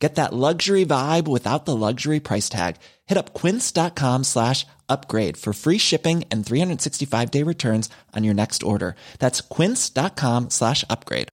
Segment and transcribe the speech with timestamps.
[0.00, 2.76] Get that luxury vibe without the luxury price tag.
[3.06, 8.62] Hit up quince.com slash upgrade for free shipping and 365 day returns on your next
[8.62, 8.94] order.
[9.18, 11.28] That's quince.com slash upgrade.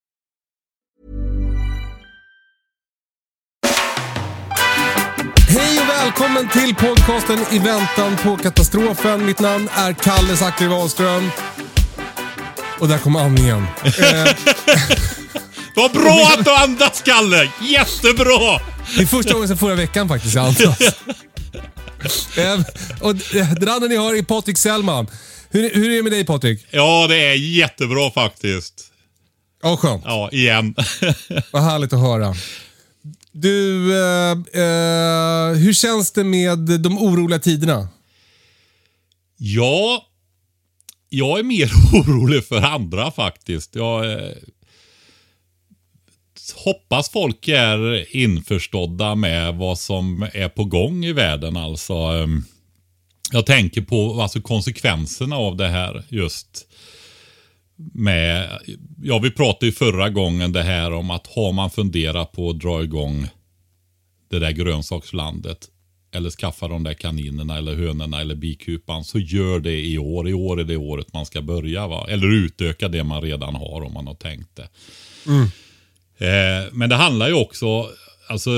[5.47, 9.25] Hej och välkommen till podcasten I väntan på katastrofen.
[9.25, 11.29] Mitt namn är Kalle Zackari Wahlström.
[12.79, 13.65] Och där kom andningen.
[13.85, 14.35] Eh,
[15.75, 17.51] Vad bra att du andas, Kalle!
[17.61, 18.59] Jättebra!
[18.95, 20.79] det är första gången sedan förra veckan faktiskt jag andas.
[22.37, 22.59] Eh,
[23.01, 25.07] och eh, den andra ni har är Patrik Sellman.
[25.49, 26.65] Hur, hur är det med dig Patrik?
[26.71, 28.91] Ja, det är jättebra faktiskt.
[29.63, 30.03] Ja, skönt.
[30.05, 30.75] Ja, igen.
[31.51, 32.35] Vad härligt att höra.
[33.31, 37.87] Du, eh, eh, hur känns det med de oroliga tiderna?
[39.37, 40.05] ja,
[41.09, 43.75] jag är mer orolig för andra faktiskt.
[43.75, 44.31] Jag eh,
[46.51, 51.57] hoppas folk är införstådda med vad som är på gång i världen.
[51.57, 52.43] Alltså, ehm,
[53.31, 56.67] jag tänker på alltså, konsekvenserna av det här just
[57.93, 58.59] med,
[59.03, 62.59] ja vi pratade ju förra gången det här om att har man funderat på att
[62.59, 63.27] dra igång
[64.29, 65.69] det där grönsakslandet
[66.11, 70.29] eller skaffa de där kaninerna eller hönorna eller bikupan så gör det i år.
[70.29, 72.07] I år är det året man ska börja va.
[72.09, 74.69] Eller utöka det man redan har om man har tänkt det.
[75.27, 75.47] Mm.
[76.17, 77.89] Eh, men det handlar ju också,
[78.27, 78.49] alltså,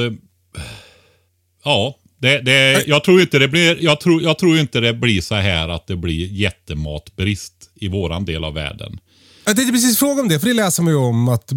[1.64, 5.22] ja, det, det, jag, tror inte det blir, jag, tror, jag tror inte det blir
[5.22, 9.00] så här att det blir jättematbrist i våran del av världen.
[9.46, 11.52] Jag tänkte precis fråga om det, för det läser man ju om att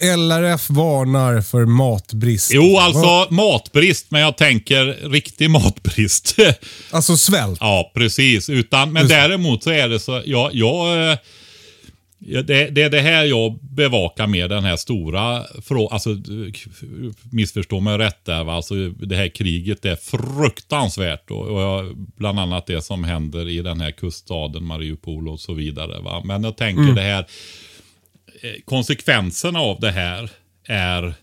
[0.00, 2.50] LRF varnar för matbrist.
[2.54, 6.36] Jo, alltså matbrist, men jag tänker riktig matbrist.
[6.90, 7.58] Alltså svält.
[7.60, 8.48] ja, precis.
[8.48, 11.16] Utan, men Just däremot så är det så, jag, jag eh, ja,
[12.26, 15.88] det, det är det här jag bevakar med den här stora frågan.
[15.92, 16.10] Alltså,
[17.32, 18.44] missförstå mig rätt där.
[18.44, 18.52] Va?
[18.54, 21.30] Alltså, det här kriget är fruktansvärt.
[21.30, 25.54] Och, och jag, bland annat det som händer i den här kuststaden Mariupol och så
[25.54, 26.00] vidare.
[26.00, 26.22] Va?
[26.24, 27.26] Men jag tänker det här.
[28.42, 30.30] eh, Konsekvenserna av det här
[30.68, 31.14] är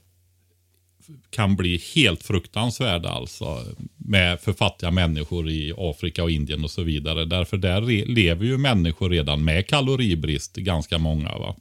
[1.30, 3.66] kan bli helt fruktansvärda alltså.
[3.98, 7.26] Med för fattiga människor i Afrika och Indien och så vidare.
[7.26, 11.38] Därför där lever ju människor redan med kaloribrist, ganska många.
[11.38, 11.56] va.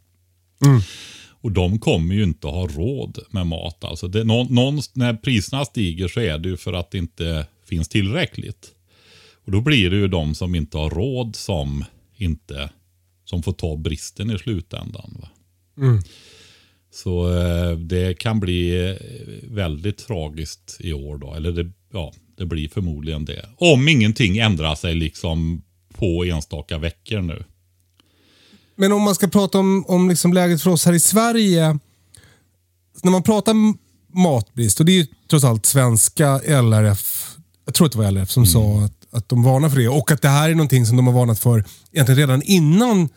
[1.42, 3.84] Och de kommer ju inte att ha råd med mat.
[3.84, 7.46] Alltså det, någon, någon, när priserna stiger så är det ju för att det inte
[7.64, 8.70] finns tillräckligt.
[9.44, 11.84] Och då blir det ju de som inte har råd som
[12.16, 12.70] inte
[13.24, 15.16] som får ta bristen i slutändan.
[15.20, 15.28] Va?
[16.92, 18.96] Så eh, det kan bli eh,
[19.50, 21.34] väldigt tragiskt i år då.
[21.34, 23.48] Eller det, ja, det blir förmodligen det.
[23.56, 25.62] Om ingenting ändrar sig liksom
[25.94, 27.44] på enstaka veckor nu.
[28.76, 31.78] Men om man ska prata om, om liksom läget för oss här i Sverige.
[33.02, 33.54] När man pratar
[34.18, 38.30] matbrist, och det är ju trots allt svenska LRF, jag tror att det var LRF
[38.30, 39.88] som sa att, att de varnar för det.
[39.88, 43.08] Och att det här är någonting som de har varnat för egentligen redan innan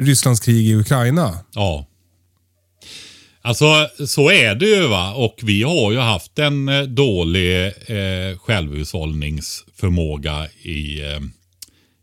[0.00, 1.38] Rysslands krig i Ukraina.
[1.54, 1.86] Ja.
[3.42, 5.14] Alltså så är det ju va.
[5.14, 11.20] Och vi har ju haft en eh, dålig eh, självhushållningsförmåga i, eh,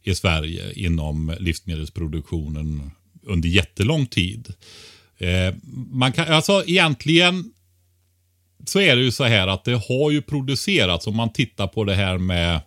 [0.03, 2.91] i Sverige inom livsmedelsproduktionen
[3.23, 4.53] under jättelång tid.
[5.17, 5.55] Eh,
[5.91, 7.53] man kan, alltså egentligen
[8.66, 11.84] så är det ju så här att det har ju producerats, om man tittar på
[11.84, 12.61] det här med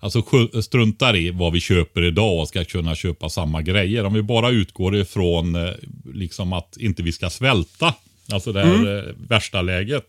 [0.00, 0.22] Alltså
[0.62, 4.04] struntar i vad vi köper idag och ska kunna köpa samma grejer.
[4.04, 5.70] Om vi bara utgår ifrån eh,
[6.14, 7.94] liksom att inte vi ska svälta.
[8.32, 10.04] Alltså det här eh, värsta läget.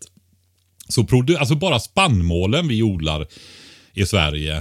[0.89, 3.27] Så produ- alltså bara spannmålen vi odlar
[3.93, 4.57] i Sverige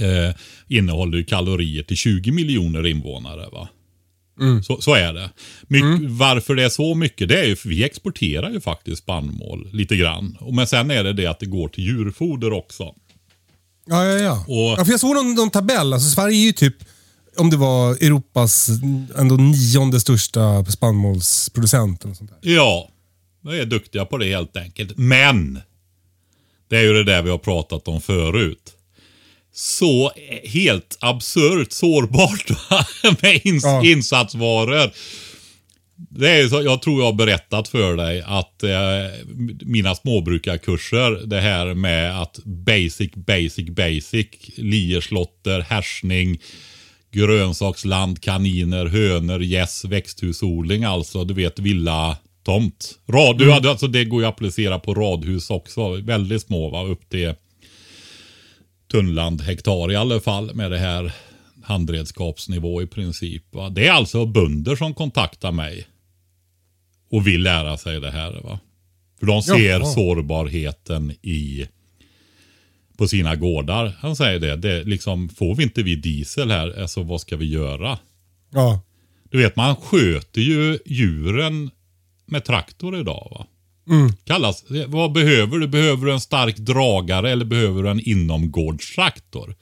[0.00, 0.34] eh,
[0.68, 3.48] innehåller ju kalorier till 20 miljoner invånare.
[3.52, 3.68] va?
[4.62, 5.30] Så, så är det.
[5.68, 9.68] My- Varför det är så mycket, det är ju för vi exporterar ju faktiskt spannmål
[9.72, 10.36] lite grann.
[10.52, 12.82] Men sen är det det att det går till djurfoder också.
[13.86, 14.44] Ja, ja, ja.
[14.48, 15.92] Och- ja för jag såg någon, någon tabell.
[15.92, 16.76] Alltså, Sverige är ju typ
[17.36, 18.68] om det var Europas
[19.18, 22.04] ändå nionde största spannmålsproducent.
[22.04, 22.52] Eller sånt där.
[22.52, 22.88] Ja,
[23.42, 24.92] de är duktiga på det helt enkelt.
[24.98, 25.60] Men,
[26.70, 28.72] det är ju det där vi har pratat om förut.
[29.54, 30.12] Så
[30.44, 32.50] helt absurt sårbart
[33.22, 33.84] med ins Ja.
[33.84, 34.90] insatsvaror.
[36.10, 38.70] Det är så, jag tror jag har berättat för dig att eh,
[39.60, 46.38] mina småbrukarkurser, det här med att basic, basic, basic, lierslotter, härsning,
[47.10, 51.24] grönsaksland, kaniner, hönor, gäss, växthusodling alltså.
[51.24, 52.98] Du vet villa tomt.
[53.08, 55.94] Rad, du hade, alltså det går ju att applicera på radhus också.
[55.94, 57.34] Väldigt små va, upp till
[58.90, 61.12] tunnland hektar i alla fall med det här
[61.62, 63.54] handredskapsnivå i princip.
[63.54, 63.70] Va?
[63.70, 65.86] Det är alltså bönder som kontaktar mig
[67.10, 68.40] och vill lära sig det här.
[68.44, 68.58] Va?
[69.18, 69.84] För de ser Jaha.
[69.84, 71.66] sårbarheten i
[73.00, 73.96] på sina gårdar.
[74.00, 77.48] Han säger det, det liksom, får vi inte vi diesel här, alltså vad ska vi
[77.48, 77.98] göra?
[78.50, 78.80] Ja.
[79.30, 81.70] Du vet, man sköter ju djuren
[82.26, 83.28] med traktor idag.
[83.30, 83.46] va?
[83.94, 84.12] Mm.
[84.24, 85.68] Kallas, vad behöver du?
[85.68, 89.54] Behöver du en stark dragare eller behöver du en inomgårdstraktor?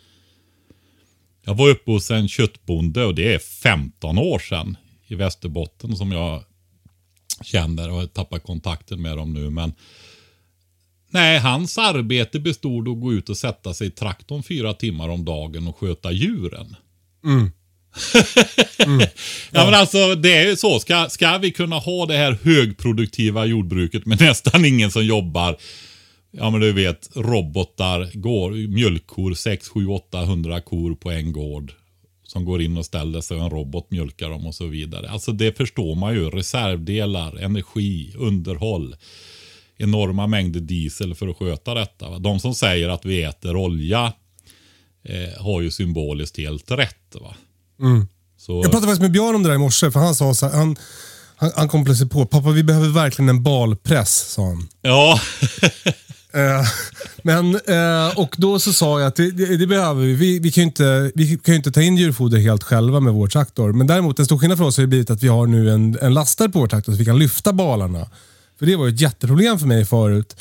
[1.45, 4.77] Jag var uppe hos en köttbonde och det är 15 år sedan
[5.07, 6.45] i Västerbotten som jag
[7.43, 9.51] känner och har tappat kontakten med dem nu.
[9.51, 9.73] Men
[11.11, 15.09] nej, hans arbete bestod av att gå ut och sätta sig i traktorn fyra timmar
[15.09, 16.77] om dagen och sköta djuren.
[19.53, 20.81] Ja, men alltså det är ju så.
[20.81, 25.57] Ska, ska vi kunna ha det här högproduktiva jordbruket med nästan ingen som jobbar.
[26.31, 31.73] Ja men du vet robotar, går, mjölkkor, 6, 7, 800 kor på en gård.
[32.23, 35.11] Som går in och ställer sig och en robot mjölkar dem och så vidare.
[35.11, 36.31] Alltså det förstår man ju.
[36.31, 38.97] Reservdelar, energi, underhåll.
[39.79, 42.09] Enorma mängder diesel för att sköta detta.
[42.11, 42.19] Va?
[42.19, 44.13] De som säger att vi äter olja
[45.05, 47.15] eh, har ju symboliskt helt rätt.
[47.21, 47.35] Va?
[48.37, 50.47] Så, Jag pratade faktiskt med Björn om det där i morse, för han sa så
[50.47, 50.77] här, han,
[51.37, 54.69] han, han kom plötsligt på, pappa vi behöver verkligen en balpress, sa han.
[54.83, 55.21] Ja,
[56.33, 56.67] Eh,
[57.23, 60.15] men, eh, och då så sa jag att det, det, det behöver vi.
[60.15, 63.27] Vi, vi, kan ju inte, vi kan inte ta in djurfoder helt själva med vår
[63.27, 63.73] traktor.
[63.73, 65.99] Men däremot en stor skillnad för oss har ju blivit att vi har nu en,
[66.03, 68.07] en lastare på vår traktor så vi kan lyfta balarna.
[68.59, 70.37] För det var ju ett jätteproblem för mig förut.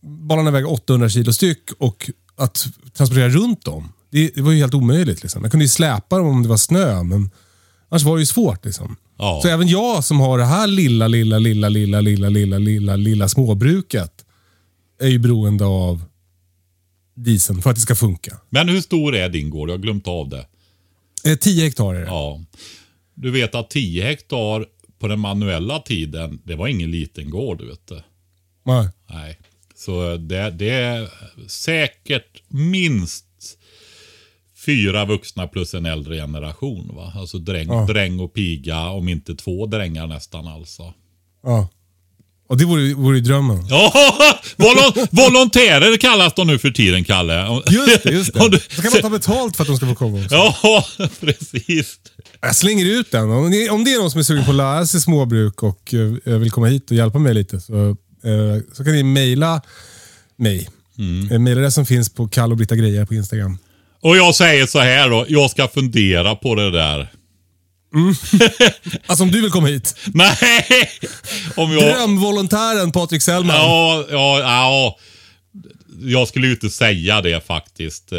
[0.00, 4.74] Balarna väger 800 kilo styck och att transportera runt dem, det, det var ju helt
[4.74, 5.22] omöjligt.
[5.22, 5.42] Liksom.
[5.42, 7.30] Jag kunde ju släpa dem om det var snö, men
[7.88, 8.64] annars var det ju svårt.
[8.64, 8.96] Liksom.
[9.18, 9.40] Ja.
[9.42, 13.28] Så även jag som har det här lilla, lilla, lilla, lilla, lilla, lilla, lilla, lilla
[13.28, 14.12] småbruket
[15.00, 16.04] är ju beroende av
[17.16, 18.38] dieseln för att det ska funka.
[18.50, 19.68] men hur stor är din gård?
[19.68, 20.46] Jag har glömt av det.
[21.24, 22.06] Eh, 10 hektar är det.
[22.06, 22.40] Ja.
[23.14, 24.66] Du vet att 10 hektar
[24.98, 27.62] på den manuella tiden, det var ingen liten gård.
[27.62, 28.02] Vet du.
[28.62, 28.88] Nej.
[29.10, 29.38] Nej.
[29.74, 31.08] Så det, det är
[31.48, 33.24] säkert minst
[34.66, 36.90] fyra vuxna plus en äldre generation.
[36.96, 37.12] Va?
[37.16, 37.86] Alltså dräng, Ja.
[37.86, 40.94] dräng och piga, om inte två drängar nästan alltså.
[41.42, 41.68] Ja.
[42.48, 43.66] Och det vore, vore drömmen.
[43.68, 43.92] Ja,
[44.56, 47.62] volon, volontärer kallas de nu för tiden, Kalle.
[47.70, 48.40] Just det, just det.
[48.70, 50.34] Så kan man ta betalt för att de ska få komma också.
[50.34, 50.84] Ja,
[51.20, 51.96] precis.
[52.40, 53.30] Jag slänger ut den.
[53.30, 55.94] Om det, om det är någon som är sugen på att lära sig småbruk och
[56.24, 59.62] eh, vill komma hit och hjälpa mig lite så, eh, så kan ni mejla
[60.36, 60.68] mig.
[60.98, 61.42] Mm.
[61.42, 63.58] Mejladressen finns på Kalle och Britta Grejer på Instagram.
[64.00, 67.10] Och jag säger så här då, jag ska fundera på det där.
[69.06, 69.96] Alltså om du vill komma hit.
[70.14, 70.90] Nej!
[71.56, 71.82] Om jag...
[71.82, 73.56] Drömvolontären Patrik Sellman.
[73.56, 74.98] Ja, ja, ja.
[76.00, 78.12] Jag skulle ju inte säga det faktiskt.
[78.12, 78.18] Eh,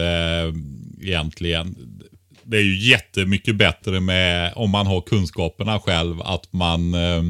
[1.02, 1.76] egentligen.
[2.44, 7.24] Det är ju jättemycket bättre med, om man har kunskaperna själv, att man eh,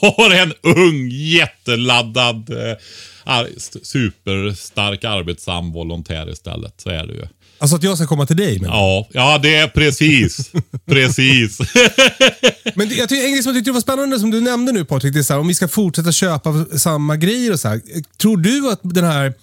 [0.00, 2.76] har en ung, jätteladdad, eh,
[3.24, 6.80] ar- superstark arbetsam volontär istället.
[6.80, 7.26] Så är det ju.
[7.58, 8.58] Alltså att jag ska komma till dig.
[8.60, 10.50] Men, Ja, ja det är precis.
[10.86, 11.58] precis.
[12.74, 15.12] men jag tycker, en grej som jag tyckte var spännande som du nämnde nu Patrik,
[15.12, 17.80] det är så här, om vi ska fortsätta köpa samma grejer och så här.
[18.20, 19.34] Tror du att den här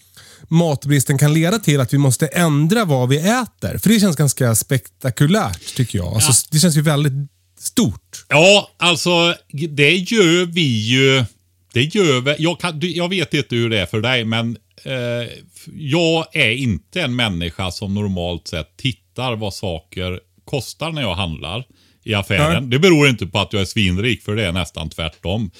[0.47, 3.77] matbristen kan leda till att vi måste ändra vad vi äter?
[3.77, 6.13] För det känns ganska spektakulärt tycker jag.
[6.13, 7.13] Alltså, Det känns ju väldigt
[7.59, 8.25] stort.
[8.29, 9.35] Ja, alltså
[9.69, 11.25] det gör vi ju.
[11.73, 12.35] Det gör vi.
[12.39, 15.29] Jag, kan, jag vet inte hur det är för dig, men eh,
[15.73, 21.65] jag är inte en människa som normalt sett tittar vad saker kostar när jag handlar
[22.03, 22.63] i affären.
[22.63, 22.69] Nej.
[22.69, 25.51] Det beror inte på att jag är svinrik, för det är nästan tvärtom.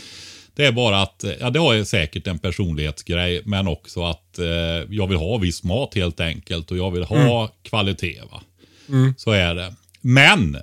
[0.56, 4.46] Det är bara att, ja det har ju säkert en personlighetsgrej, men också att eh,
[4.90, 8.22] jag vill ha viss mat helt enkelt och jag vill ha kvalitet.
[8.32, 8.42] Va?
[9.18, 9.74] Så är det.
[10.02, 10.58] Men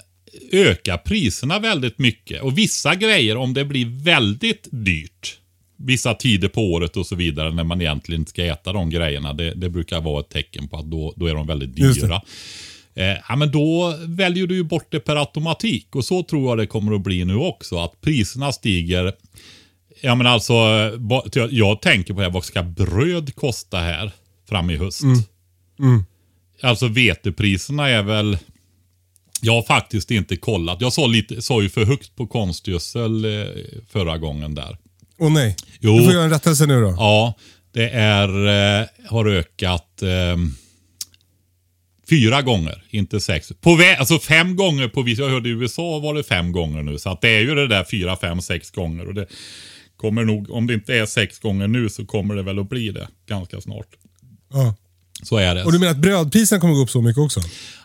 [0.53, 2.43] öka priserna väldigt mycket.
[2.43, 5.39] Och vissa grejer, om det blir väldigt dyrt,
[5.85, 9.33] vissa tider på året och så vidare, när man egentligen inte ska äta de grejerna,
[9.33, 12.23] det, det brukar vara ett tecken på att då, då är de väldigt dyra.
[12.95, 15.97] Eh, ja, men då väljer du ju bort det per automatik.
[15.97, 17.79] Och så tror jag det kommer att bli nu också.
[17.79, 19.13] Att priserna stiger.
[20.01, 20.53] Ja men alltså,
[21.33, 24.13] jag, jag tänker på det här, vad ska bröd kosta här
[24.49, 25.03] fram i höst?
[26.63, 28.39] Alltså vetepriserna är väl...
[29.45, 30.81] Jag har faktiskt inte kollat.
[30.81, 33.47] Jag sa, lite, sa ju för högt på konstgödsel eh,
[33.89, 34.79] förra gången där.
[35.19, 35.57] Åh nej.
[35.81, 35.99] Jo.
[35.99, 36.95] Du får göra en rättelse nu då.
[36.99, 37.35] Ja,
[37.73, 38.29] det är,
[38.81, 40.37] eh, har ökat eh,
[42.11, 43.53] fyra gånger, inte sex.
[43.61, 46.83] På vä- alltså fem gånger på vissa, jag hörde i USA var det fem gånger
[46.83, 46.99] nu.
[46.99, 49.07] Så att det är ju det där fyra, fem, sex gånger.
[49.09, 49.27] Och det
[49.97, 52.91] kommer nog, om det inte är sex gånger nu så kommer det väl att bli
[52.91, 53.87] det ganska snart.
[54.53, 54.75] Ja.
[55.23, 55.65] Så är det.
[55.65, 57.41] Och du menar att brödpriserna kommer gå upp så mycket också?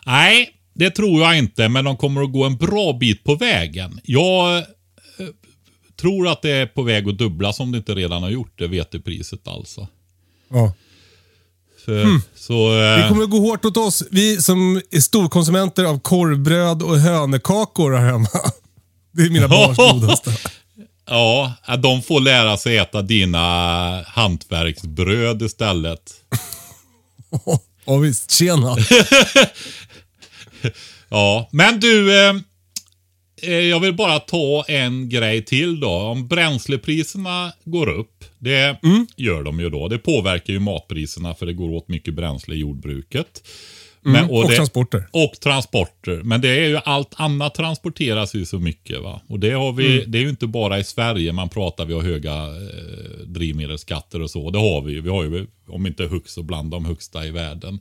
[0.06, 4.00] Nej, det tror jag inte, men de kommer att gå en bra bit på vägen.
[4.04, 4.64] Jag
[6.00, 8.66] tror att det är på väg att dubblas om det inte redan har gjort det,
[8.66, 9.88] vetepriset alltså.
[10.48, 10.72] Ja.
[11.84, 14.02] För, Så, Det eh, kommer att gå hårt åt oss.
[14.10, 18.28] Vi som är storkonsumenter av korvbröd och hönekakor här hemma.
[19.12, 20.32] Det är mina barns godaste.
[21.06, 26.12] ja, de får lära sig äta dina hantverksbröd istället.
[27.84, 28.76] Ja visst, tjena.
[31.08, 32.26] Ja, men du.
[32.28, 32.34] Eh,
[33.42, 35.90] jag vill bara ta en grej till då.
[35.90, 38.24] Om bränslepriserna går upp.
[38.38, 38.78] Det
[39.16, 39.88] gör de ju då.
[39.88, 43.42] Det påverkar ju matpriserna för det går åt mycket bränsle i jordbruket.
[44.02, 45.04] Men, och det, transporter.
[45.10, 46.20] Och transporter.
[46.24, 49.02] Men det är ju allt annat transporteras ju så mycket.
[49.02, 49.20] va.
[49.28, 52.02] Och det, har vi, det är ju inte bara i Sverige man pratar vi har
[52.02, 54.50] höga eh, drivmedelsskatter och så.
[54.50, 55.00] Det har vi ju.
[55.00, 57.80] Vi har ju, om inte högst så bland de högsta i världen.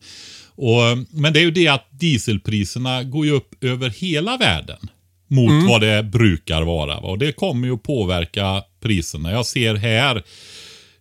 [0.55, 4.89] Och, men det är ju det att dieselpriserna går ju upp över hela världen.
[5.27, 7.01] Mot vad det brukar vara.
[7.01, 7.09] va.
[7.09, 9.31] Och det kommer ju att påverka priserna.
[9.31, 10.23] Jag ser här.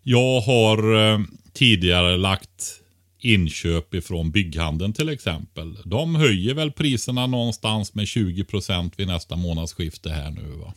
[0.02, 1.18] Jag har eh,
[1.52, 2.80] tidigare lagt
[3.20, 5.78] inköp ifrån bygghandeln till exempel.
[5.84, 10.52] De höjer väl priserna någonstans med 20% vid nästa månadsskifte här nu.
[10.60, 10.74] Va?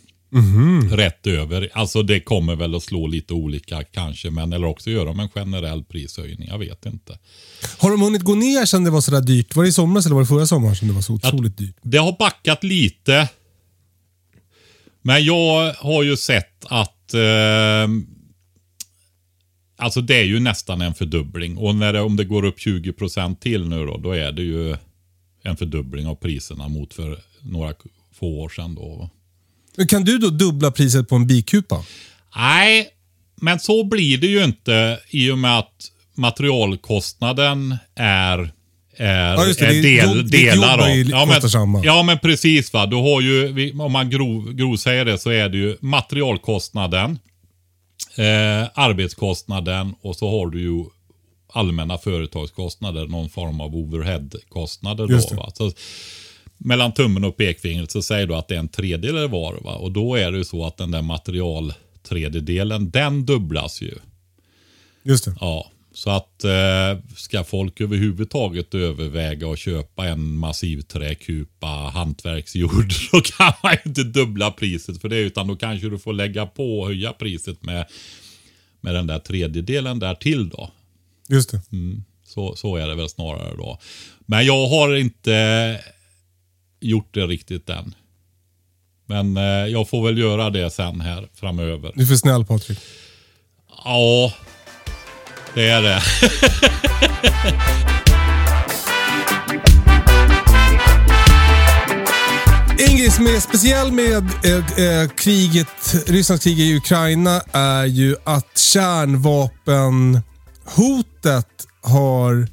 [0.91, 1.69] Rätt över.
[1.73, 4.29] Alltså det kommer väl att slå lite olika kanske.
[4.29, 6.47] Men eller också gör de en generell prishöjning.
[6.47, 7.17] Jag vet inte.
[7.77, 9.55] Har de hunnit gå ner sen det var sådär dyrt?
[9.55, 11.75] Var det i somras eller var det förra sommaren som det var så otroligt dyrt?
[11.81, 13.29] Det har backat lite.
[15.09, 17.87] Men jag har ju sett att eh,
[19.77, 21.57] Alltså det är ju nästan en fördubbling.
[21.57, 24.75] Och när det, om det går upp 20% till nu då, då är det ju
[25.43, 27.73] en fördubbling av priserna mot för några
[28.19, 29.09] få år sedan då.
[29.87, 31.85] Kan du då dubbla priset på en bikupa?
[32.35, 32.87] Nej,
[33.35, 38.51] men så blir det ju inte i och med att materialkostnaden är
[38.99, 39.65] är, Ja, just det.
[39.65, 40.89] är Det del, jobb- ditt delar av.
[40.89, 41.25] Ja
[41.65, 42.85] men, ja men precis va.
[42.85, 47.19] Du har ju, om man grov, grov säger det så är det ju materialkostnaden,
[48.17, 50.83] eh, arbetskostnaden och så har du ju
[51.53, 55.07] allmänna företagskostnader, någon form av overheadkostnader.
[55.09, 55.41] Just Då, det.
[55.41, 55.51] va?
[55.53, 55.71] Så,
[56.57, 59.53] mellan tummen och pekfingret så säger du att det är en tredjedel var.
[59.63, 59.75] Va?
[59.75, 61.73] Och då är det ju så att den där material
[62.09, 63.93] tredjedelen, den dubblas ju.
[65.03, 65.35] Just det.
[65.41, 73.21] Ja, så att eh, ska folk överhuvudtaget överväga att köpa en massiv träkupa hantverksjord så
[73.21, 76.87] kan man inte dubbla priset för det utan då kanske du får lägga på och
[76.87, 77.85] höja priset med,
[78.81, 80.71] med den där tredjedelen där till då.
[81.29, 81.61] Just det.
[82.25, 83.79] Så, så är det väl snarare då.
[84.19, 85.79] Men jag har inte
[86.79, 87.95] gjort det riktigt än.
[89.05, 91.91] Men eh, jag får väl göra det sen här framöver.
[91.95, 92.79] Du är för snäll Patrik.
[93.83, 94.33] Ja,
[95.53, 96.01] det är det.
[102.79, 105.67] En grej som är speciell med eh, eh, kriget,
[106.07, 111.47] Rysslands krig i Ukraina är ju att kärnvapenhotet
[111.81, 112.47] har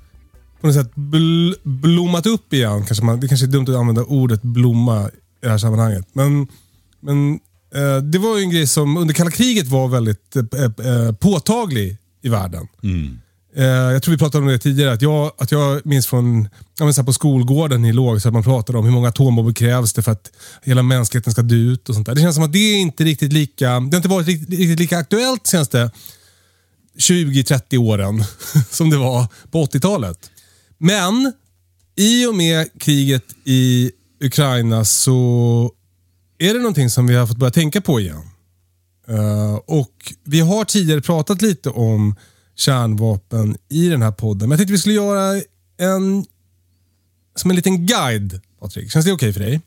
[0.61, 2.87] på något sätt bl blommat upp igen.
[2.87, 5.11] Kanske man, det kanske är dumt att använda ordet blomma i
[5.43, 6.07] det här sammanhanget.
[6.13, 6.47] Men,
[7.01, 7.33] men
[7.75, 11.99] eh, det var ju en grej som under kalla kriget var väldigt eh, eh påtaglig
[12.27, 12.69] i världen.
[13.57, 16.85] Eh, jag tror vi pratade om det tidigare, att jag, att jag minns från ja,
[16.85, 19.53] men så här på skolgården i låg, så att man pratade om hur många atombomber
[19.53, 22.15] krävs det för att hela mänskligheten ska dö ut och sånt där.
[22.15, 24.79] Det känns som att det är inte riktigt lika, det har inte varit riktigt, riktigt
[24.79, 25.91] lika aktuellt senaste
[26.99, 28.25] 20-30 åren
[28.71, 30.31] som det var på 80-talet.
[30.79, 31.33] Men
[31.97, 33.91] i och med kriget i
[34.21, 35.71] Ukraina så
[36.39, 38.23] är det någonting som vi har fått börja tänka på igen.
[39.09, 42.17] Eh, och Vi har tidigare pratat lite om
[42.57, 44.49] kärnvapen i den här podden.
[44.49, 45.43] Men jag tänkte vi skulle göra
[45.79, 46.25] en
[47.35, 48.93] som en liten guide, Patrik.
[48.93, 49.61] Känns det okej för dig?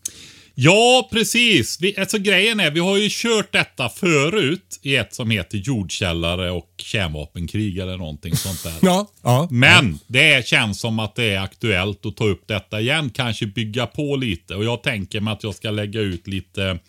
[0.56, 1.78] Ja, precis.
[1.82, 6.52] Vi, alltså grejen är, vi har ju kört detta förut i ett som heter jordkällare
[6.52, 8.74] och kärnvapenkrig eller någonting sånt där.
[8.82, 9.48] Ja, ja.
[9.52, 13.10] Men det känns som att det är aktuellt att ta upp detta igen.
[13.10, 14.56] Kanske bygga på lite.
[14.56, 16.80] Och jag tänker mig att jag ska lägga ut lite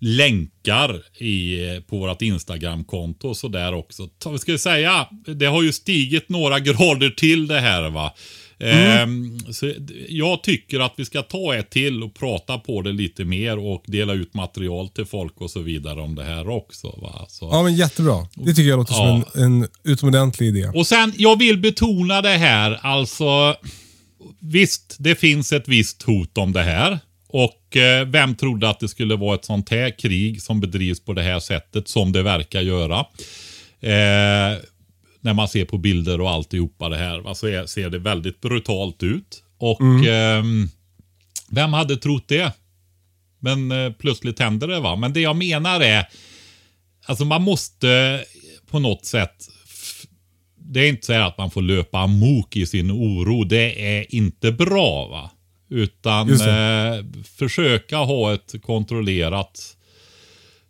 [0.00, 4.06] länkar i, på vårt Instagramkonto och sådär också.
[4.18, 8.14] Ta- Ska vi säga, det har ju stigit några grader till det här va.
[8.60, 9.72] Ehm, så
[10.08, 13.82] jag tycker att vi ska ta ett till och prata på det lite mer och
[13.86, 16.98] dela ut material till folk och så vidare om det här också.
[17.02, 17.26] Va?
[17.28, 17.48] Så.
[17.52, 18.26] Ja, men jättebra.
[18.34, 19.22] Det tycker jag låter Ja.
[19.34, 20.70] som en, en utomordentlig idé.
[20.74, 23.56] Och sen, jag vill betona det här, alltså
[24.40, 26.98] visst, det finns ett visst hot om det här.
[27.28, 31.12] Och eh, vem trodde att det skulle vara ett sånt här krig som bedrivs på
[31.12, 32.98] det här sättet som det verkar göra.
[33.80, 34.58] Eh,
[35.20, 38.40] när man ser på bilder och alltihopa det här, va, så är, ser det väldigt
[38.40, 39.42] brutalt ut.
[39.58, 40.68] Och ehm,
[41.50, 42.52] vem hade trott det?
[43.38, 44.96] Men eh, plötsligt händer det va.
[44.96, 46.08] Men det jag menar är,
[47.06, 48.24] alltså man måste
[48.70, 49.48] på något sätt
[50.70, 53.44] det är inte så att man får löpa amok i sin oro.
[53.44, 55.08] Det är inte bra.
[55.08, 55.30] va.
[55.68, 57.04] Utan eh,
[57.36, 59.74] försöka ha ett kontrollerat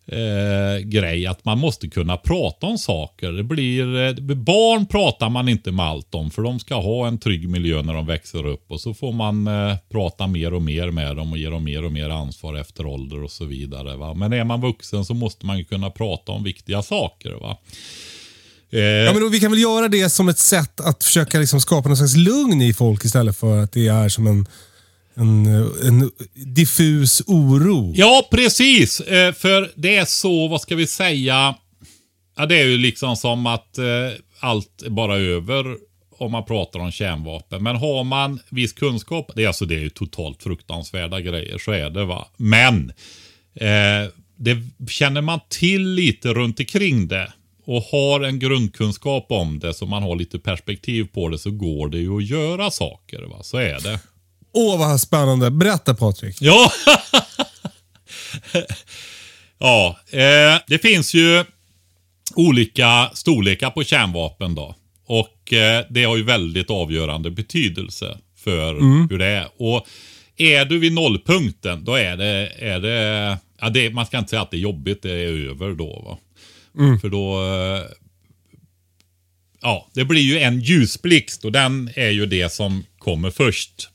[0.07, 1.27] eh, grej.
[1.27, 3.33] Att man måste kunna prata om saker.
[3.33, 6.31] Det blir, eh, barn pratar man inte med allt om.
[6.31, 8.65] För de ska ha en trygg miljö när de växer upp.
[8.71, 11.85] Och så får man eh, prata mer och mer med dem och ge dem mer
[11.85, 13.97] och mer ansvar efter ålder och så vidare.
[13.97, 14.15] Va?
[14.15, 17.31] Men är man vuxen så måste man kunna prata om viktiga saker.
[17.33, 17.59] va.
[18.71, 21.89] Eh, Ja, men vi kan väl göra det som ett sätt att försöka liksom skapa
[21.89, 24.47] någon slags lugn i folk istället för att det är som en,
[25.19, 26.11] en, eh, en
[26.55, 27.93] diffus oro.
[27.97, 29.01] Ja, precis.
[29.01, 31.55] Eh, för det är så, vad ska vi säga?
[32.37, 33.85] Ja, det är ju liksom som att eh,
[34.41, 35.77] allt är bara över
[36.19, 37.63] om man pratar om kärnvapen.
[37.63, 41.73] Men har man viss kunskap, det är alltså det är ju totalt fruktansvärda grejer, så
[41.73, 42.29] är det va.
[42.37, 42.93] Men
[43.55, 44.57] eh, det
[44.91, 47.33] känner man till lite runt omkring det
[47.65, 51.89] och har en grundkunskap om det så man har lite perspektiv på det så går
[51.89, 53.23] det ju att göra saker.
[53.23, 53.43] Va?
[53.43, 54.01] Så är det.
[54.61, 55.51] Åh, vad spännande.
[55.51, 56.37] Berätta Patrik.
[56.41, 56.73] Ja.
[59.59, 61.45] ja, eh, det finns ju
[62.35, 64.75] olika storlekar på kärnvapen då.
[65.07, 68.75] Och eh, det har ju väldigt avgörande betydelse för
[69.11, 69.49] hur det är.
[69.57, 69.87] Och
[70.37, 74.43] är du vid nollpunkten, då är det, är det, ja, det man ska inte säga
[74.43, 76.03] att det är jobbigt, det är över då.
[76.05, 76.19] Va?
[77.01, 77.83] För då, eh,
[79.63, 83.89] ja, det blir ju en ljusblixt och den är ju det som kommer först.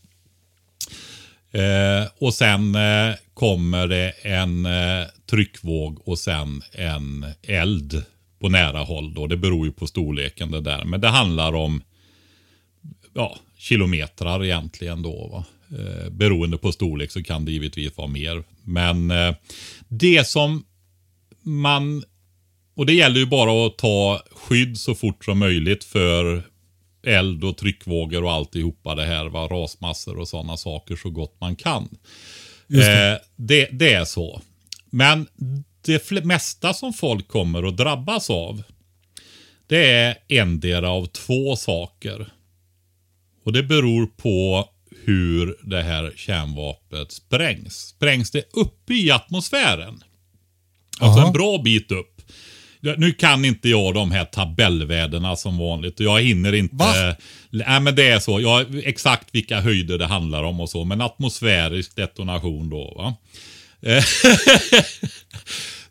[1.53, 8.03] Eh, och sen eh, kommer det en eh, tryckvåg och sen en eld
[8.39, 9.13] på nära håll.
[9.13, 9.27] Då.
[9.27, 10.85] Det beror ju på storleken det där.
[10.85, 11.81] Men det handlar om
[13.13, 15.27] ja, kilometrar egentligen då.
[15.27, 15.45] Va?
[15.79, 18.43] Eh, beroende på storlek så kan det givetvis vara mer.
[18.63, 19.35] Men eh,
[19.87, 20.65] det som
[21.41, 22.03] man
[22.75, 26.43] och det gäller ju bara att ta skydd så fort som möjligt för
[27.03, 29.25] eld och tryckvågor och alltihopa det här.
[29.25, 29.47] Va?
[29.47, 31.83] Rasmassor och sådana saker så gott man kan.
[32.69, 34.41] Eh, det, det är så.
[34.89, 35.27] Men
[35.81, 38.63] det mesta som folk kommer att drabbas av
[39.67, 42.27] det är endera av två saker.
[43.43, 44.69] Och det beror på
[45.05, 47.75] hur det här kärnvapnet sprängs.
[47.75, 50.03] Sprängs det uppe i atmosfären?
[50.99, 51.27] Alltså Aha.
[51.27, 52.12] en bra bit upp.
[52.97, 56.75] Nu kan inte jag de här tabellvärdena som vanligt jag hinner inte.
[56.75, 57.15] Va?
[57.49, 58.41] Nej men det är så.
[58.41, 60.85] Jag, exakt vilka höjder det handlar om och så.
[60.85, 63.15] Men atmosfärisk detonation då va.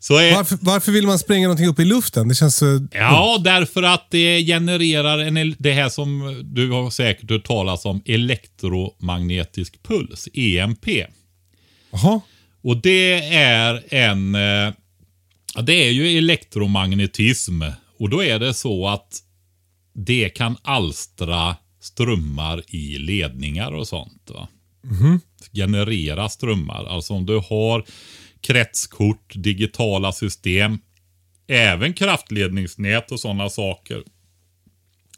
[0.09, 2.27] Är, Varför, varför vill man spränga någonting upp i luften?
[2.27, 2.87] Det känns så...
[2.91, 8.01] Ja, därför att det genererar en, det här som du har säkert hört talas om,
[8.05, 10.87] elektromagnetisk puls, EMP.
[11.91, 12.21] Jaha.
[12.63, 14.73] Och det är en, eh,
[15.61, 17.61] det är ju elektromagnetism.
[17.99, 19.23] Och då är det så att
[19.93, 24.29] det kan alstra strömmar i ledningar och sånt.
[24.33, 24.47] Va?
[25.53, 26.85] Generera strömmar.
[26.85, 27.85] Alltså om du har
[28.41, 30.79] kretskort, digitala system,
[31.47, 34.03] även kraftledningsnät och sådana saker.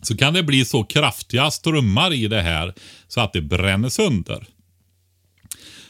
[0.01, 2.73] Så kan det bli så kraftiga strömmar i det här
[3.07, 4.47] så att det bränner sönder.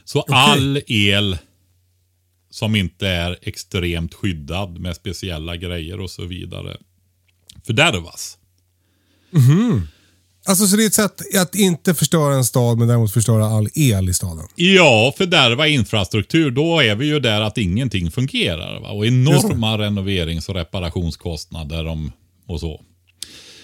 [0.04, 1.38] Så all el
[2.56, 6.78] som inte är extremt skyddad med speciella grejer och så vidare
[7.66, 8.38] fördärvas.
[10.46, 13.70] Alltså, så det är ett sätt att inte förstöra en stad, men däremot förstöra all
[13.76, 14.48] el i staden.
[14.56, 18.82] Ja, fördärva infrastruktur, då är vi ju där att ingenting fungerar.
[18.82, 18.90] Va?
[18.90, 22.12] Och enorma renoverings och reparationskostnader om,
[22.48, 22.82] och så.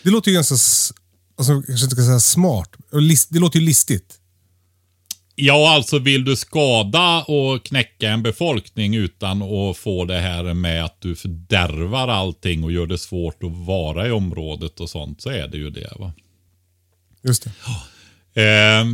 [0.04, 0.54] Det låter ju ganska,
[1.38, 2.69] alltså, jag kanske inte ska säga smart.
[3.30, 4.17] Det låter ju listigt.
[5.43, 10.86] Ja, alltså vill du skada och knäcka en befolkning utan att få det här med
[10.86, 15.30] att du fördärvar allting och gör det svårt att vara i området och sånt så
[15.30, 15.93] är det ju det.
[15.99, 16.13] va.
[17.23, 18.41] Just det.
[18.41, 18.86] Eh,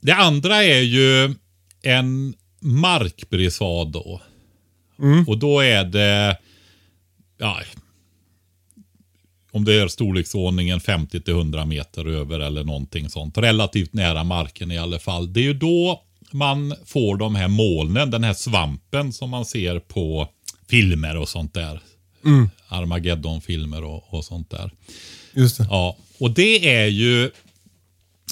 [0.00, 1.34] det andra är ju
[1.82, 4.20] en markbrisad då.
[5.26, 6.38] Och då är det,
[7.38, 7.60] ja,
[9.50, 13.38] om det är storleksordningen 50 till 100 meter över eller någonting sånt.
[13.38, 15.32] Relativt nära marken i alla fall.
[15.32, 19.78] Det är ju då man får de här molnen, den här svampen som man ser
[19.78, 20.28] på
[20.68, 21.80] filmer och sånt där.
[22.68, 24.70] Armageddon-filmer och, och sånt där.
[25.32, 25.66] Just det.
[25.70, 27.30] Ja, och det är ju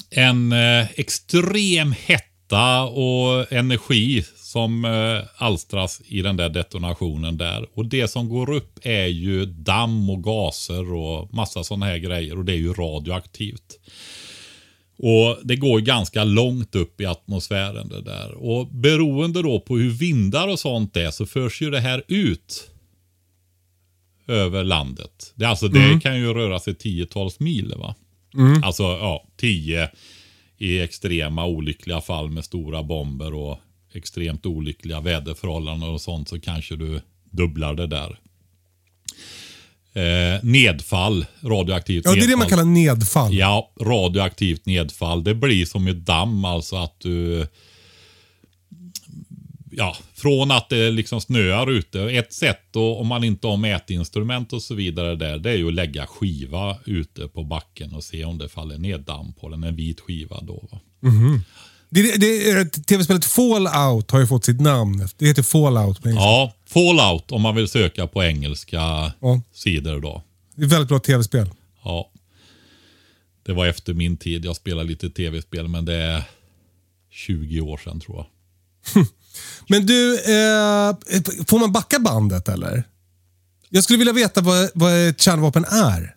[0.09, 7.67] en eh, extrem hetta och energi som eh, alstras i den där detonationen där.
[7.73, 12.37] Och det som går upp är ju damm och gaser och massa sådana här grejer
[12.37, 13.79] och det är ju radioaktivt.
[14.97, 18.31] Och det går ganska långt upp i atmosfären det där.
[18.33, 22.69] Och beroende då på hur vindar och sånt är så förs ju det här ut
[24.27, 25.33] över landet.
[25.35, 27.73] Det, alltså, det kan ju röra sig tiotals mil.
[27.77, 27.95] va?
[28.63, 29.89] Alltså ja, tio
[30.57, 33.59] i extrema olyckliga fall med stora bomber och
[33.97, 38.19] extremt olyckliga väderförhållanden och sånt så kanske du dubblar det där.
[39.93, 42.29] Eh, nedfall, radioaktivt Ja, det är nedfall.
[42.29, 43.33] det man kallar nedfall.
[43.33, 45.23] Ja, radioaktivt nedfall.
[45.23, 47.47] Det blir som ett damm alltså att du...
[49.71, 52.01] Ja, från att det liksom snöar ute.
[52.01, 55.67] Ett sätt då, om man inte har mätinstrument och så vidare där, det är ju
[55.67, 59.63] att lägga skiva ute på backen och se om det faller ner damm på den.
[59.63, 60.67] En vit skiva då.
[60.71, 60.79] Va?
[61.89, 65.07] Det, det, är- Tv-spelet Fallout har ju fått sitt namn.
[65.17, 66.25] Det heter Fallout på engelska.
[66.25, 69.41] Ja, Fallout om man vill söka på engelska Ja.
[69.53, 70.23] sidor då.
[70.55, 71.49] Det är ett väldigt bra tv-spel.
[71.83, 72.11] Ja.
[73.45, 74.45] Det var efter min tid.
[74.45, 76.23] Jag spelade lite tv-spel, men det är
[77.11, 78.27] 20 år sedan tror jag.
[79.69, 80.95] Men du, eh,
[81.47, 82.83] får man backa bandet eller?
[83.69, 86.15] Jag skulle vilja veta vad, vad ett kärnvapen är.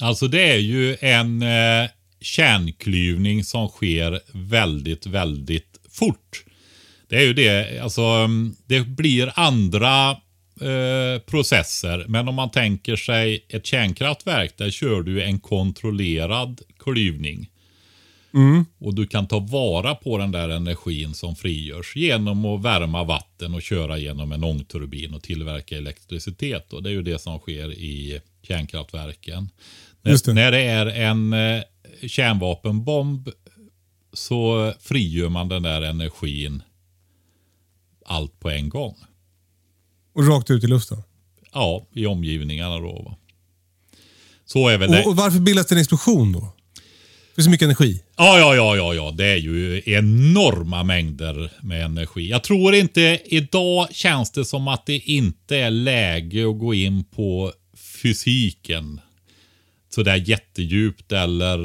[0.00, 1.90] Alltså det är ju en eh,
[2.22, 6.44] kärnklyvning som sker väldigt, väldigt fort.
[7.08, 10.10] Det är ju det, alltså mm, det blir andra
[10.60, 12.04] eh, processer.
[12.08, 17.48] Men om man tänker sig ett kärnkraftverk, där kör du en kontrollerad klyvning.
[18.78, 23.54] Och du kan ta vara på den där energin som frigörs genom att värma vatten
[23.54, 26.72] och köra genom en ångturbin och tillverka elektricitet.
[26.72, 29.48] Och det är ju det som sker i kärnkraftverken.
[30.02, 30.32] Just det.
[30.32, 31.62] När, när det är en eh,
[32.08, 33.28] kärnvapenbomb
[34.12, 36.62] så frigör man den där energin
[38.06, 38.96] allt på en gång.
[40.14, 41.02] Och rakt ut i luften.
[41.52, 43.02] Ja, i omgivningarna då.
[43.02, 43.16] Va?
[44.44, 45.02] Så är väl det.
[45.02, 46.52] Och, och varför bildas det en explosion då?
[47.34, 48.02] För så mycket energi.
[48.16, 49.10] Ja, ja, ja, ja, ja.
[49.10, 52.28] Det är ju enorma mängder med energi.
[52.30, 57.04] Jag tror inte, idag känns det som att det inte är läge att gå in
[57.04, 57.52] på
[58.02, 59.00] fysiken.
[59.94, 61.58] Sådär jättedjupt eller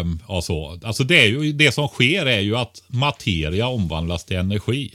[0.00, 0.80] eh, ja, så.
[0.84, 4.94] Alltså det, är ju, det som sker är ju att materia omvandlas till energi.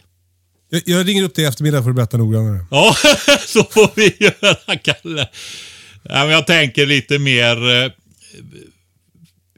[0.69, 2.65] Jag, jag ringer upp dig i eftermiddag för att berätta noggrannare.
[2.71, 2.95] Ja,
[3.47, 5.27] så får vi göra, Kalle.
[6.03, 7.83] Ja, jag tänker lite mer...
[7.83, 7.91] eh,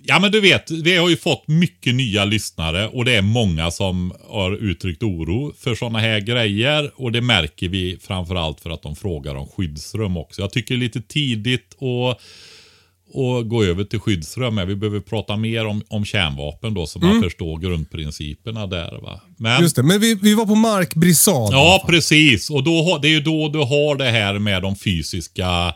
[0.04, 3.72] Ja, men du vet, vi har ju fått mycket nya lyssnare och det är många
[3.72, 6.92] som har uttryckt oro för sådana här grejer.
[6.96, 10.42] Och det märker vi framförallt för att de frågar om skyddsrum också.
[10.42, 12.22] Jag tycker det är lite tidigt att
[13.14, 14.68] och gå över till skyddsrum.
[14.68, 19.02] Vi behöver prata mer om, om kärnvapen då så man förstår grundprinciperna där.
[19.02, 19.22] Va?
[19.38, 21.50] Men, Just det, men vi, vi var på markbrisad.
[21.52, 22.50] Ja, precis.
[22.50, 25.74] Och då, det är ju då du har det här med de fysiska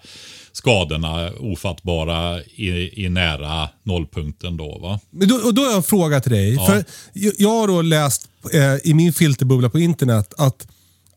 [0.52, 5.00] skadorna ofattbara i, i nära nollpunkten då va.
[5.12, 6.56] Men då, och då har jag en fråga till dig.
[6.56, 10.68] För jag, jag har då läst eh, i min filterbubbla på internet att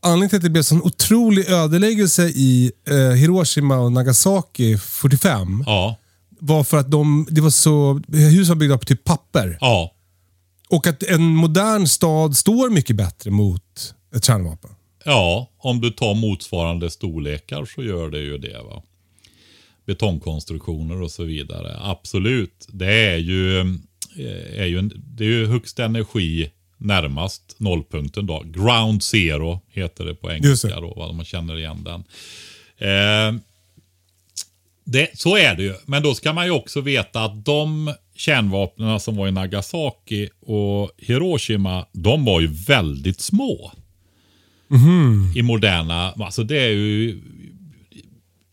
[0.00, 5.96] anledningen till att det blev sån otrolig ödeläggelse i eh, Hiroshima och Nagasaki 45 Ja,
[6.38, 9.59] var för att de, det var så, hus var byggda på typ papper.
[9.61, 9.92] ja,
[10.68, 14.70] Och att en modern stad står mycket bättre mot ett kärnvapen.
[15.05, 15.51] ja.
[15.59, 18.83] Om du tar motsvarande storlekar så gör det ju det va.
[19.87, 21.77] Betongkonstruktioner och så vidare.
[21.81, 22.66] Absolut.
[22.68, 28.42] Det är ju, eh, är ju, en, det är ju högst energi närmast nollpunkten då.
[28.46, 31.12] Ground zero heter det på engelska då, va?
[31.12, 32.05] man känner igen den.
[32.79, 33.40] Eh,
[34.87, 35.75] det, så är det ju.
[35.87, 40.90] Men då ska man ju också veta att de kärnvapnen som var i Nagasaki och
[40.99, 43.72] Hiroshima, de var ju väldigt små.
[45.37, 47.22] I moderna, alltså det är ju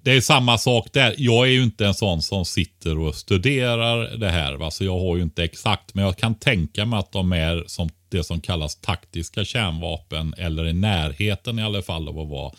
[0.04, 1.15] det är samma sak där.
[1.17, 4.54] Jag är ju inte en sån som sitter och studerar det här.
[4.54, 4.72] Va?
[4.72, 7.89] Så jag har ju inte exakt, men jag kan tänka mig att de är som
[8.10, 10.34] det som kallas taktiska kärnvapen.
[10.38, 12.52] Eller i närheten i alla fall av att vara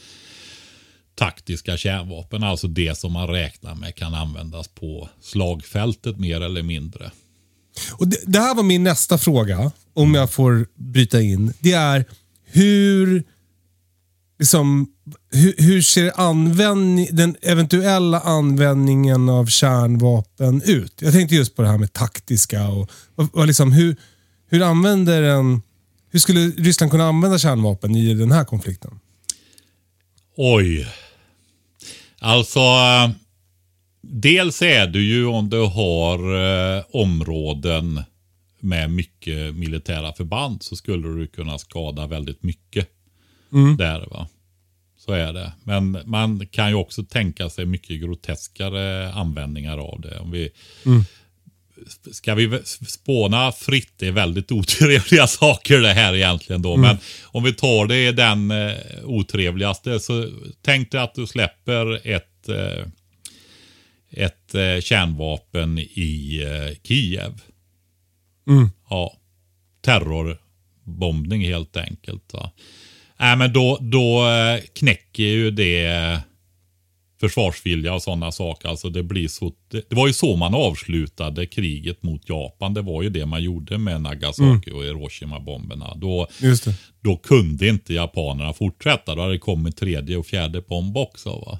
[1.14, 2.42] taktiska kärnvapen.
[2.42, 7.10] Alltså det som man räknar med kan användas på slagfältet mer eller mindre.
[7.92, 11.52] Och det, det här var min nästa fråga, om jag får bryta in.
[11.60, 12.04] Det är
[12.44, 13.24] hur,
[14.38, 14.86] liksom,
[15.32, 21.02] hur, hur ser användning, den eventuella användningen av kärnvapen ut?
[21.02, 23.96] Jag tänkte just på det här med taktiska och, och, och liksom, hur,
[24.50, 25.62] hur använder en,
[26.10, 29.00] hur skulle Ryssland kunna använda kärnvapen i den här konflikten?
[30.36, 30.86] Oj.
[32.18, 33.10] Alltså, eh,
[34.00, 38.02] dels är det ju om du har eh, områden
[38.60, 42.88] med mycket militära förband så skulle du kunna skada väldigt mycket
[43.76, 44.06] där.
[44.10, 44.28] va.
[44.96, 45.52] Så är det.
[45.64, 50.18] Men man kan ju också tänka sig mycket groteskare användningar av det.
[50.18, 50.50] Om vi,
[52.12, 53.92] Ska vi spåna fritt?
[53.96, 56.76] Det är väldigt otrevliga saker det här egentligen då.
[56.76, 60.28] Men om vi tar det den eh, otrevligaste så
[60.62, 62.86] tänk dig att du släpper ett, eh,
[64.10, 67.40] ett eh, kärnvapen i eh, Kiev.
[68.90, 69.16] Ja,
[69.84, 72.32] terrorbombning helt enkelt.
[72.32, 72.52] Va?
[73.16, 76.20] Nej, men då, då eh, knäcker ju det
[77.28, 78.68] försvarsvilja och sådana saker.
[78.68, 82.74] Alltså det, blir så, det, det var ju så man avslutade kriget mot Japan.
[82.74, 85.94] Det var ju det man gjorde med Nagasaki och Hiroshima-bomberna.
[85.96, 86.26] Då,
[87.00, 89.14] då kunde inte japanerna fortsätta.
[89.14, 91.30] Då hade det kommit tredje och fjärde bomb också.
[91.30, 91.58] Va?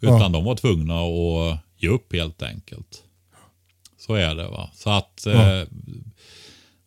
[0.00, 0.28] Utan Ja.
[0.28, 3.02] de var tvungna att ge upp helt enkelt.
[3.98, 4.70] Så är det va.
[4.74, 5.60] Så att Ja.
[5.60, 5.66] eh,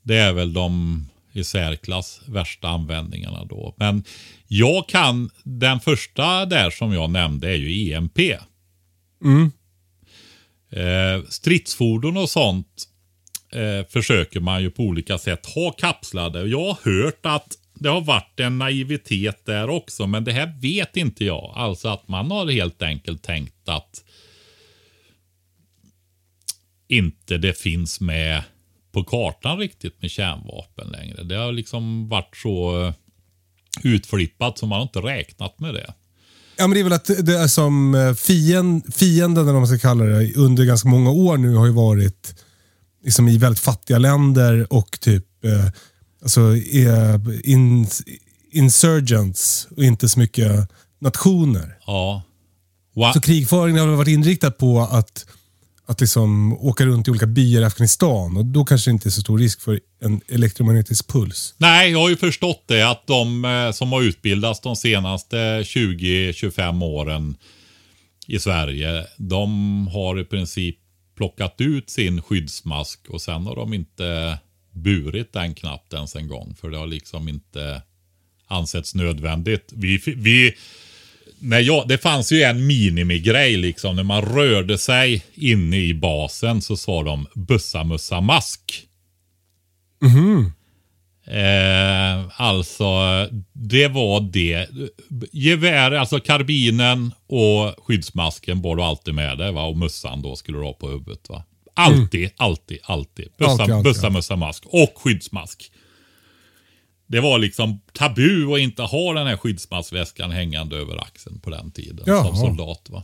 [0.04, 3.76] det är väl de i särklass värsta användningarna då.
[3.78, 4.04] Men
[4.48, 8.20] jag kan, den första där som jag nämnde är ju EMP.
[9.24, 9.52] Mm.
[10.72, 12.88] Eh, stridsfordon och sånt
[13.52, 16.48] eh, försöker man ju på olika sätt ha kapslade.
[16.48, 20.98] Jag har hört att det har varit en naivitet där också, men det här vet
[20.98, 21.54] inte jag.
[21.56, 24.04] Alltså att man har helt enkelt tänkt att
[26.88, 28.44] inte det finns med
[28.92, 31.24] på kartan riktigt med kärnvapen längre.
[31.24, 32.94] Det har liksom varit så eh,
[33.84, 35.94] utflippat så man har inte räknat med det.
[36.58, 39.68] Ja, men det är väl att det är som eh, fien, fienden, eller vad man
[39.68, 42.36] ska kalla det, under ganska många år nu har ju varit
[43.04, 45.68] liksom i väldigt fattiga länder och typ eh,
[46.22, 47.88] alltså, eh, in,
[48.52, 51.78] insurgents och inte så mycket nationer.
[51.88, 52.22] Ja.
[52.96, 55.26] Wa- Så krigföringen har väl varit inriktad på att,
[55.92, 59.12] att liksom åka runt i olika byar i Afghanistan och då kanske det inte är
[59.12, 61.56] så stor risk för en elektromagnetisk puls.
[61.58, 66.84] Nej, jag har ju förstått det att de eh, som har utbildats de senaste 20-25
[66.84, 67.36] åren
[68.28, 70.78] i Sverige, de har i princip
[71.18, 74.38] plockat ut sin skyddsmask och sen har de inte
[74.72, 76.56] burit den knappt ens en gång.
[76.62, 77.82] För det har liksom inte
[78.48, 79.74] ansetts nödvändigt.
[79.76, 80.54] Vi, vi,
[81.42, 83.96] när jag, det fanns ju en minimigrej liksom.
[83.96, 87.84] När man rörde sig inne i basen så sa de bussa
[88.22, 88.88] mask.
[91.26, 92.86] Eh, alltså,
[93.54, 94.70] det var det.
[95.32, 99.52] Gevär, alltså karbinen och skyddsmasken bar du alltid med dig.
[99.52, 99.64] Va?
[99.64, 101.30] Och mössan då skulle du ha på huvudet.
[101.30, 101.44] Va?
[101.74, 103.28] Alltid, alltid, alltid.
[103.38, 104.64] Bössa, Alltid, alltid, bössa, mössa, mask.
[104.66, 105.71] Och skyddsmask.
[107.12, 111.72] Det var liksom tabu att inte ha den här skyddsmaskväskan hängande över axeln på den
[111.72, 112.04] tiden.
[112.08, 112.26] Jaha.
[112.26, 112.90] Som soldat.
[112.90, 113.04] Va?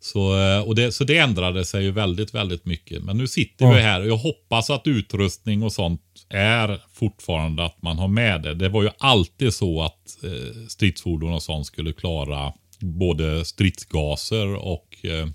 [0.00, 3.02] Så, eh, och det, så det ändrade sig ju väldigt, väldigt mycket.
[3.02, 3.72] Men nu sitter Ja.
[3.72, 8.42] vi här och jag hoppas att utrustning och sånt är fortfarande att man har med
[8.42, 8.54] det.
[8.54, 14.96] Det var ju alltid så att eh, stridsfordon och sånt skulle klara både stridsgaser och
[15.02, 15.28] eh,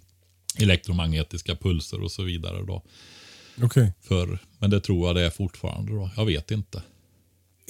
[0.60, 2.64] elektromagnetiska pulser och så vidare.
[2.68, 2.84] Då,
[3.64, 3.94] Okej.
[4.02, 5.92] för, men det tror jag det är fortfarande.
[5.92, 6.10] Då.
[6.18, 6.82] Jag vet inte.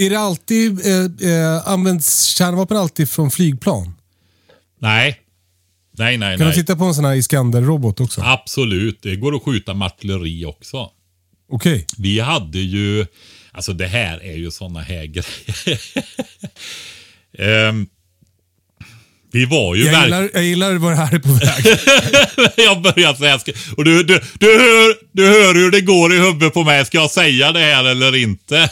[0.01, 3.93] Är det alltid, eh, eh, används kärnvapen alltid från flygplan?
[4.79, 5.19] Nej.
[5.97, 6.55] Nej, nej, Kan nej.
[6.55, 8.21] du titta på en sån här Iskander-robot också?
[8.21, 8.99] Absolut.
[9.01, 10.89] Det går att skjuta med artilleri också.
[11.51, 11.85] Okej.
[11.97, 13.05] Vi hade ju,
[13.51, 15.79] alltså det här är ju sådana här grejer.
[17.37, 17.87] Ehm,
[19.31, 21.79] vi var ju Jag, gillar, jag gillar var det här är på väg.
[22.65, 23.39] jag börjar säga,
[23.77, 26.85] och du, du, du, hör, du hör hur det går i huvudet på mig.
[26.85, 28.55] Ska jag säga det här eller inte?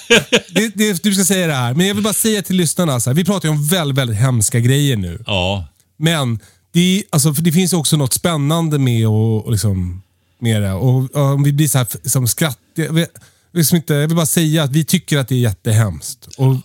[0.54, 3.00] det, det, du ska säga det här, men jag vill bara säga till lyssnarna.
[3.00, 5.24] Så här, vi pratar ju om väldigt, väldigt hemska grejer nu.
[5.28, 5.68] ja,
[5.98, 6.40] Men
[6.74, 10.02] det, alltså, för det finns ju också något spännande med, och, och liksom,
[10.40, 10.74] med det.
[10.74, 12.58] Och, och om vi blir så här som skratt...
[12.76, 13.06] Jag vill,
[13.54, 16.28] liksom inte, jag vill bara säga att vi tycker att det är jättehemskt.
[16.38, 16.56] Och,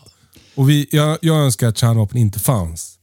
[0.55, 2.94] och vi, jag, jag önskar att kärnvapen inte fanns.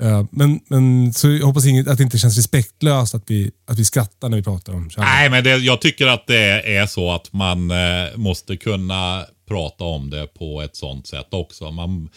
[0.00, 3.84] Eh, men, men så jag hoppas att det inte känns respektlöst att vi, att vi
[3.84, 5.08] skrattar när vi pratar om kärlek.
[5.08, 9.84] Nej, men det, jag tycker att det är så att man eh, måste kunna prata
[9.84, 11.70] om det på ett sånt sätt också.
[11.70, 12.08] Man,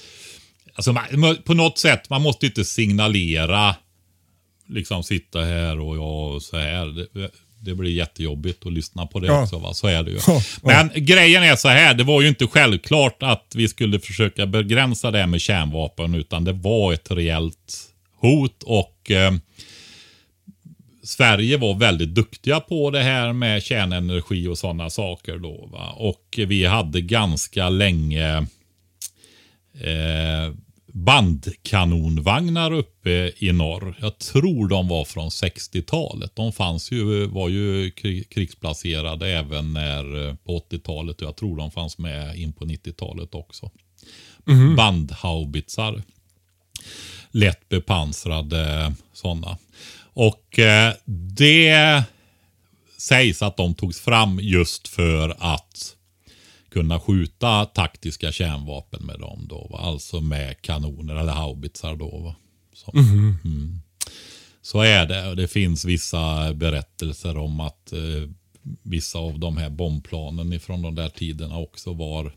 [0.75, 3.75] alltså, man, på något sätt, man måste inte signalera
[4.67, 7.07] liksom sitta här och jag och så här.
[7.65, 9.43] Det, blir jättejobbigt att lyssna på det Ja.
[9.43, 9.59] också.
[9.59, 9.73] Va?
[9.73, 10.17] Så är det ju.
[10.27, 10.89] Ja, ja.
[10.91, 11.93] Men grejen är så här.
[11.93, 16.15] Det var ju inte självklart att vi skulle försöka begränsa det här med kärnvapen.
[16.15, 17.83] Utan det var ett reellt
[18.19, 18.63] hot.
[18.63, 19.11] och...
[19.11, 19.33] Eh,
[21.05, 25.37] Sverige var väldigt duktiga på det här med kärnenergi och sådana saker.
[25.37, 25.91] Då, va?
[25.91, 28.37] Och vi hade ganska länge
[29.81, 30.53] eh,
[30.93, 33.95] bandkanonvagnar uppe i norr.
[34.01, 36.35] Jag tror de var från 60-talet.
[36.35, 41.57] De fanns ju, var ju kri- krigsplacerade även när, eh, på 80-talet och jag tror
[41.57, 43.71] de fanns med in på 90-talet också.
[44.75, 46.03] Bandhaubitsar.
[47.31, 49.57] Lätt bepansrade sådana.
[50.13, 50.93] Och eh,
[51.35, 52.03] det
[52.97, 55.92] sägs att de togs fram just för att
[56.73, 59.45] kunna skjuta taktiska kärnvapen med dem.
[59.49, 59.79] Då, va?
[59.79, 61.95] Alltså med kanoner eller haubitsar.
[61.95, 62.35] Då, va?
[62.73, 63.79] Så, mm.
[64.61, 65.35] Så är det.
[65.35, 68.29] Det finns vissa berättelser om att eh,
[68.83, 72.31] vissa av de här bombplanen från de där tiderna också var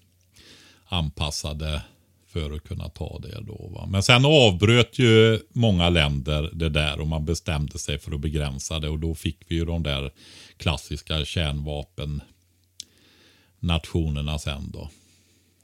[0.88, 1.82] anpassade
[2.26, 3.40] för att kunna ta det.
[3.40, 3.86] Då, va?
[3.86, 8.78] Men sen avbröt ju många länder det där och man bestämde sig för att begränsa
[8.78, 10.10] det och då fick vi ju de där
[10.56, 12.22] klassiska kärnvapen
[13.66, 14.90] nationerna sen då.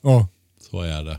[0.02, 0.28] Ja.
[0.60, 1.18] Så är det.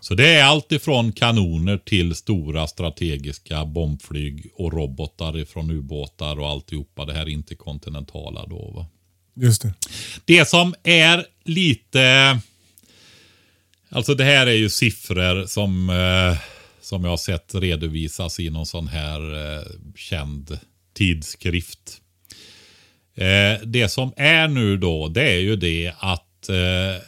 [0.00, 6.48] Så det är allt ifrån kanoner till stora strategiska bombflyg och robotar ifrån ubåtar och
[6.48, 7.04] alltihopa.
[7.04, 8.70] Det här interkontinentala då.
[8.70, 8.86] Va?
[9.34, 9.74] Just det.
[10.24, 12.38] Det som är lite...
[13.88, 16.38] Alltså det här är ju siffror som, eh,
[16.80, 19.20] som jag har sett redovisas i någon sån här
[19.56, 19.62] eh,
[19.96, 20.58] känd
[20.94, 22.00] tidskrift.
[23.20, 27.02] Eh, det som är nu då, det är ju det att eh,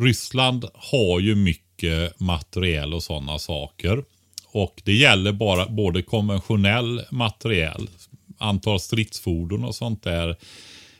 [0.00, 4.04] Ryssland har ju mycket materiel och sådana saker.
[4.46, 7.88] Och det gäller bara både konventionell materiel,
[8.38, 10.36] antal stridsfordon och sånt där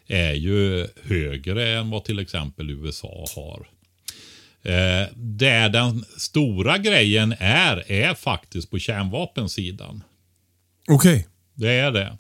[0.07, 3.69] är ju högre än vad till exempel USA har.
[4.63, 10.03] Eh, där den stora grejen är, är faktiskt på kärnvapensidan.
[10.89, 11.27] Okej.
[11.55, 12.17] Det är det.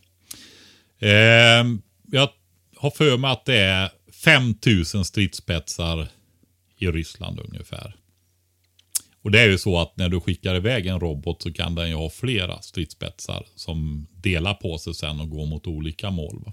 [1.02, 1.64] Eh,
[2.10, 2.28] jag
[2.76, 3.90] har för mig att det är
[4.24, 6.08] 5000 stridsspetsar
[6.78, 7.96] i Ryssland ungefär.
[9.22, 11.88] Och det är ju så att när du skickar iväg en robot så kan den
[11.88, 16.42] ju ha flera stridsspetsar som delar på sig sen och går mot olika mål.
[16.46, 16.52] Va?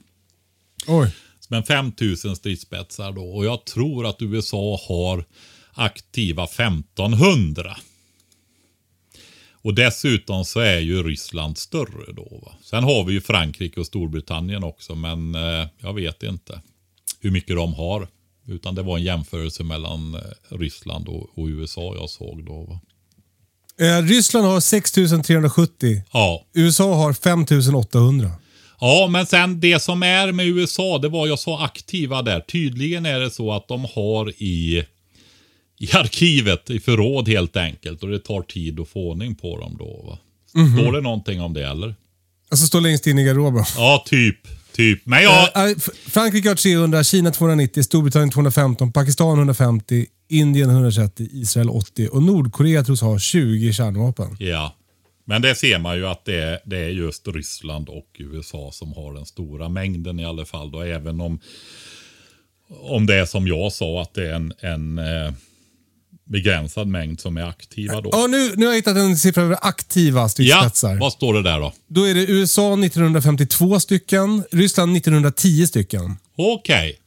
[0.88, 1.15] Oj.
[1.49, 3.23] Men 5000 stridsspetsar då.
[3.23, 5.25] Och jag tror att USA har
[5.73, 7.77] aktiva 1500.
[9.62, 12.41] Och dessutom så är ju Ryssland större då.
[12.45, 12.52] Va?
[12.63, 14.95] Sen har vi ju Frankrike och Storbritannien också.
[14.95, 16.62] Men eh, jag vet inte
[17.19, 18.08] hur mycket de har.
[18.48, 22.63] Utan det var en jämförelse mellan eh, Ryssland och, och USA jag såg då.
[22.63, 22.80] Va?
[23.80, 26.02] Eh, Ryssland har 6370.
[26.13, 28.32] Ja, USA har 5800.
[28.80, 32.39] Ja, men sen det som är med USA, det var jag sa aktiva där.
[32.39, 34.84] Tydligen är det så att de har i,
[35.80, 38.04] i arkivet, i förråd helt enkelt.
[38.04, 40.04] Och det tar tid att få ordning på dem då.
[40.08, 40.20] Va?
[40.50, 41.96] Står det någonting om det eller?
[42.50, 43.63] Alltså står längst in i garderoben.
[43.78, 44.38] Ja, typ.
[44.76, 45.02] Typ.
[45.06, 45.58] Men jag...
[45.58, 52.08] Eh, eh, Frankrike har 300, Kina 290, Storbritannien 215, Pakistan 150, Indien 130, Israel 80
[52.08, 54.38] och Nordkorea tros ha 20 kärnvapen.
[54.39, 54.76] Ja.
[55.26, 58.94] Men det ser man ju att det är, det är just Ryssland och USA som
[58.94, 60.72] har den stora mängden i alla fall.
[60.72, 61.39] Då, även om,
[62.70, 65.34] om det är som jag sa att det är en, en eh,
[66.30, 68.10] begränsad mängd som är aktiva då.
[68.13, 70.96] Ja, nu, nu har jag hittat en siffra över aktiva Ja, stridsspetsar.
[71.00, 71.74] vad står det där då?
[71.88, 76.18] Då är det USA 1952 stycken, Ryssland 1910 stycken.
[76.38, 77.00] Okej.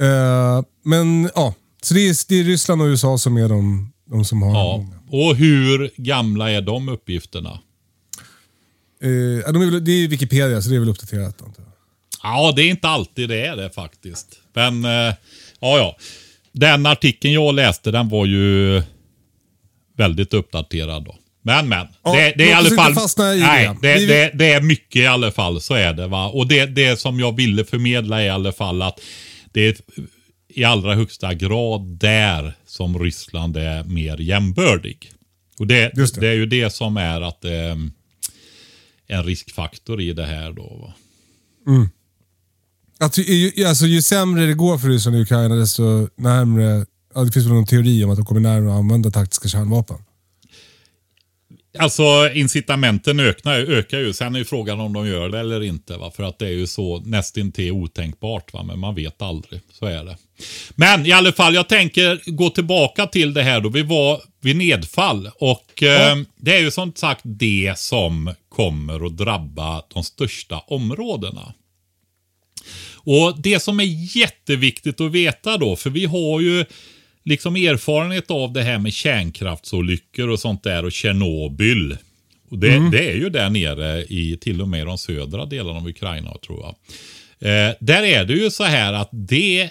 [0.00, 4.24] Eh, men ja, så det är, det är Ryssland och USA som är de, de
[4.24, 4.86] som har Ja.
[5.10, 7.58] Och hur gamla är de uppgifterna?
[9.44, 11.42] Ja, de är det är Wikipedia, så det är väl uppdaterat.
[11.42, 11.72] Antar jag.
[12.22, 14.40] Ja, det är inte alltid det är det faktiskt.
[14.52, 15.96] Men, eh, ja, ja.
[16.52, 18.82] Den artikeln jag läste, den var ju
[19.96, 21.16] väldigt uppdaterad då.
[21.42, 21.86] Men, men.
[22.02, 23.36] Ja, det, det är i alla fall...
[23.36, 23.94] i nej, det.
[23.94, 25.60] det, det, det är mycket i alla fall.
[25.60, 26.28] Så är det va.
[26.28, 29.00] Och det, det som jag ville förmedla är i alla fall att
[29.52, 29.76] det är
[30.48, 35.12] i allra högsta grad där som Ryssland är mer jämbördig.
[35.58, 36.20] Och det, det.
[36.20, 36.28] det.
[36.28, 37.90] är ju det som är att är
[39.06, 40.62] en riskfaktor i det här då.
[40.62, 40.94] Va?
[43.00, 46.86] Att, ju, alltså, ju sämre det går för Ryssland i Ukraina, desto närmre...
[47.14, 49.96] Ja, det finns väl någon teori om att de kommer närmare att använda taktiska kärnvapen.
[51.78, 54.12] Alltså incitamenten ökar, ökar ju.
[54.12, 55.96] Sen är ju frågan om de gör det eller inte.
[55.96, 56.10] Va?
[56.16, 58.52] För att det är ju så nästintill otänkbart.
[58.52, 58.62] Va?
[58.62, 59.60] Men man vet aldrig.
[59.72, 60.16] Så är det.
[60.74, 63.68] Men i alla fall, jag tänker gå tillbaka till det här då.
[63.68, 65.30] Vi var vid nedfall.
[65.40, 71.54] Och eh, det är ju som sagt det som kommer att drabba de största områdena.
[73.10, 76.64] Och det som är jätteviktigt att veta då, för vi har ju
[77.24, 81.96] liksom erfarenhet av det här med kärnkraftsolyckor och sånt där och Tjernobyl.
[82.50, 82.90] Och det, mm.
[82.90, 86.60] det är ju där nere i till och med de södra delarna av Ukraina tror
[86.60, 86.74] jag.
[87.48, 89.70] Eh, där är det ju så här att det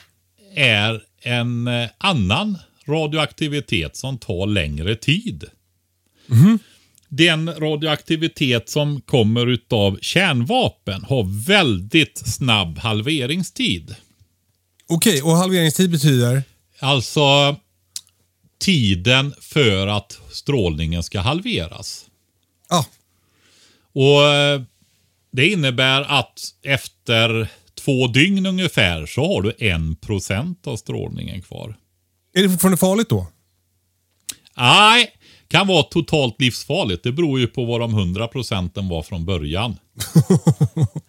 [0.55, 2.57] är en eh, annan
[2.88, 5.43] radioaktivitet som tar längre tid.
[6.31, 6.59] Mm.
[7.10, 13.95] Den radioaktivitet som kommer utav kärnvapen har väldigt snabb halveringstid.
[14.88, 16.43] Okej, och halveringstid betyder?
[16.80, 17.55] Alltså
[18.60, 22.05] tiden för att strålningen ska halveras.
[22.70, 22.86] Ja.
[23.93, 24.62] Och eh,
[25.32, 31.76] Det innebär att efter två dygn ungefär så har du en procent av strålningen kvar.
[32.34, 33.28] Är det fortfarande farligt då?
[34.58, 35.12] Nej,
[35.48, 37.04] kan vara totalt livsfarligt.
[37.04, 39.76] Det beror ju på vad de 100 procenten var från början.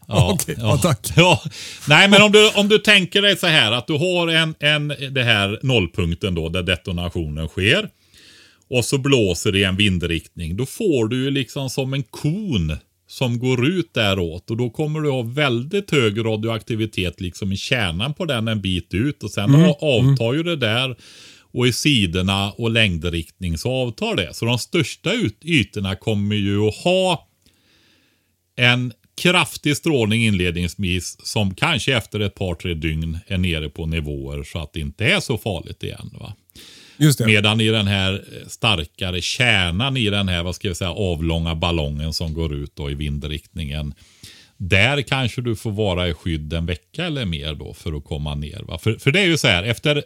[0.08, 0.64] ja, Okej, ja.
[0.64, 1.12] ja, tack.
[1.16, 1.42] Ja.
[1.88, 4.88] Nej, men om du, om du tänker dig så här att du har en, en,
[4.88, 7.88] det här nollpunkten då där detonationen sker.
[8.70, 10.56] Och så blåser det i en vindriktning.
[10.56, 12.76] Då får du ju liksom som en kon
[13.08, 18.14] som går ut däråt och då kommer du ha väldigt hög radioaktivitet liksom i kärnan
[18.14, 19.70] på den en bit ut och sen mm.
[19.70, 20.96] avtar ju det där
[21.58, 24.34] och i sidorna och längdriktning så avtar det.
[24.34, 25.10] Så de största
[25.44, 27.28] ytorna kommer ju att ha
[28.56, 28.92] en
[29.22, 34.58] kraftig strålning inledningsvis som kanske efter ett par tre dygn är nere på nivåer så
[34.58, 36.10] att det inte är så farligt igen.
[36.20, 36.34] Va?
[37.26, 42.12] Medan i den här starkare kärnan i den här vad ska jag säga, avlånga ballongen
[42.12, 43.94] som går ut då i vindriktningen.
[44.56, 48.34] Där kanske du får vara i skydd en vecka eller mer då för att komma
[48.34, 48.62] ner.
[48.62, 48.78] Va?
[48.78, 50.02] För, för det är ju så här, efter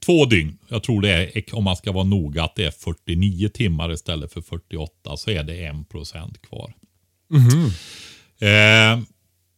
[0.00, 3.48] två dygn, jag tror det är, om man ska vara noga, att det är 49
[3.48, 6.72] timmar istället för 48, så är det 1% kvar.
[7.32, 7.70] Mm.
[8.40, 9.04] Eh,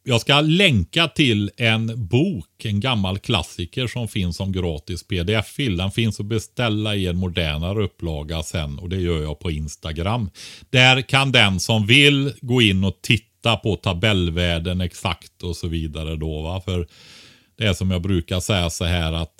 [0.09, 5.77] jag ska länka till en bok, en gammal klassiker som finns som gratis pdf-fil.
[5.77, 10.31] Den finns att beställa i en modernare upplaga sen och det gör jag på Instagram.
[10.71, 16.17] Där kan den som vill gå in och titta på tabellvärden exakt och så vidare
[16.17, 16.43] då.
[16.43, 16.61] Va?
[16.65, 16.89] För
[17.59, 19.35] det är som jag brukar säga så här att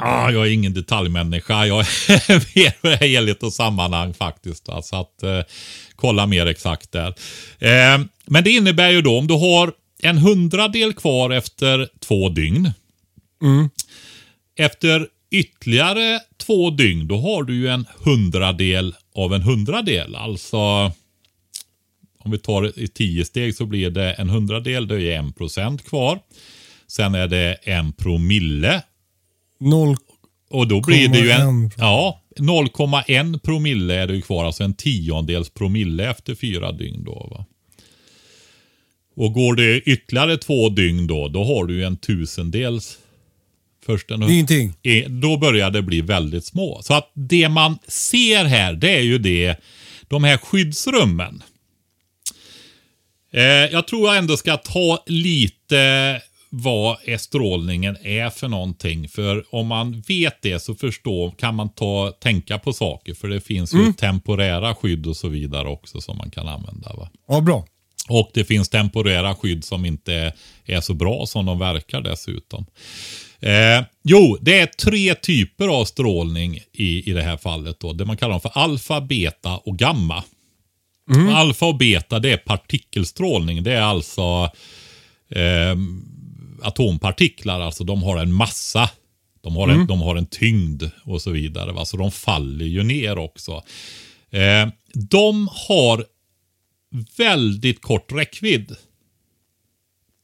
[0.00, 1.66] Ah, jag är ingen detaljmänniska.
[1.66, 4.66] Jag är mer helhet och sammanhang faktiskt.
[4.66, 5.40] Så alltså att eh,
[5.96, 7.14] kolla mer exakt där.
[7.58, 9.72] Eh, men det innebär ju då om du har
[10.02, 12.72] en hundradel kvar efter två dygn.
[13.42, 13.70] Mm.
[14.58, 20.16] Efter ytterligare två dygn, då har du ju en hundradel av en hundradel.
[20.16, 20.58] Alltså,
[22.18, 25.88] om vi tar i tio steg så blir det en hundradel, det är en procent
[25.88, 26.18] kvar.
[26.86, 28.82] Sen är det en promille
[29.60, 29.96] 0,
[30.50, 31.70] och då blir det ju en...
[31.76, 34.44] Ja, 0,1 promille är det ju kvar.
[34.44, 37.28] Alltså en tiondels promille efter fyra dygn då.
[37.30, 37.44] Va?
[39.16, 42.98] Och går det ytterligare två dygn då, då har du ju en tusendels.
[43.86, 44.74] Först en, Ingenting.
[45.08, 46.80] Då börjar det bli väldigt små.
[46.82, 49.56] Så att det man ser här, det är ju det,
[50.08, 51.42] de här skyddsrummen.
[53.32, 59.08] Eh, jag tror jag ändå ska ta lite vad är strålningen är för någonting.
[59.08, 63.14] För om man vet det så förstår, kan man ta, tänka på saker.
[63.14, 63.94] För det finns ju mm.
[63.94, 66.92] temporära skydd och så vidare också som man kan använda.
[66.96, 67.10] Va?
[67.28, 67.64] Ja, bra.
[68.08, 70.32] Och det finns temporära skydd som inte
[70.64, 72.66] är så bra som de verkar dessutom.
[73.40, 77.80] Eh, jo, det är tre typer av strålning i, i det här fallet.
[77.80, 80.24] Då, det man kallar för alfa, beta och gamma.
[81.14, 81.28] Mm.
[81.28, 83.62] Alfa och beta det är partikelstrålning.
[83.62, 84.50] Det är alltså
[85.28, 85.76] eh,
[86.62, 88.90] atompartiklar, alltså de har en massa.
[89.40, 89.80] De har, mm.
[89.80, 91.72] en, de har en tyngd och så vidare.
[91.72, 91.84] Va?
[91.84, 93.62] Så de faller ju ner också.
[94.30, 96.04] Eh, de har
[97.16, 98.76] väldigt kort räckvidd.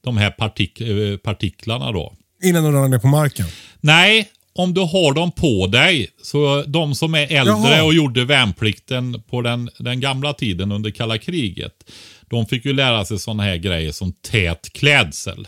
[0.03, 2.13] De här partik eh, partiklarna då.
[2.43, 3.45] Innan de ramlar ner på marken?
[3.81, 6.07] Nej, om du har dem på dig.
[6.21, 7.83] Så de som är äldre Jaha.
[7.83, 11.91] och gjorde värnplikten på den, den gamla tiden under kalla kriget.
[12.27, 15.47] De fick ju lära sig sådana här grejer som tät klädsel.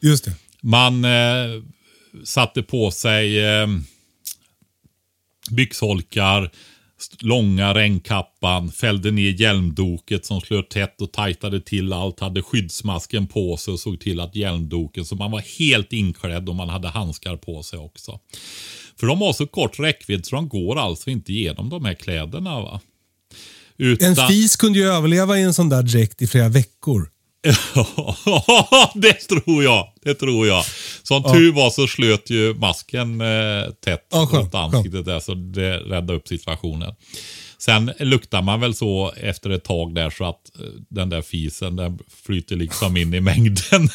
[0.00, 0.34] Just det.
[0.60, 1.62] Man eh,
[2.24, 3.66] satte på sig eh,
[5.50, 6.50] byxholkar,
[7.20, 13.56] långa regnkappan, fällde ner hjälmdoket som slöt tätt och tajtade till allt, hade skyddsmasken på
[13.56, 17.36] sig och såg till att hjälmdoken, så man var helt inklädd och man hade handskar
[17.36, 18.20] på sig också.
[19.00, 22.60] För de har så kort räckvidd så de går alltså inte igenom de här kläderna.
[22.60, 22.80] va.
[24.00, 27.10] En fis kunde ju överleva i en sån där dräkt i flera veckor.
[28.94, 29.88] det tror jag.
[30.02, 30.64] Det tror jag.
[31.02, 31.32] Som ja.
[31.32, 36.14] tur var så slöt ju masken eh, tätt ja, runt ansiktet där, så det räddade
[36.14, 36.94] upp situationen.
[37.58, 41.76] Sen luktar man väl så efter ett tag där så att eh, den där fisen
[41.76, 43.88] den flyter liksom in i mängden.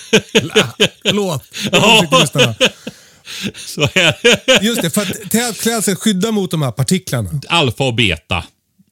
[1.04, 1.44] Förlåt.
[3.56, 7.30] Så är Just det, för att klädsel skyddar mot de här partiklarna.
[7.48, 8.44] Alfa och beta.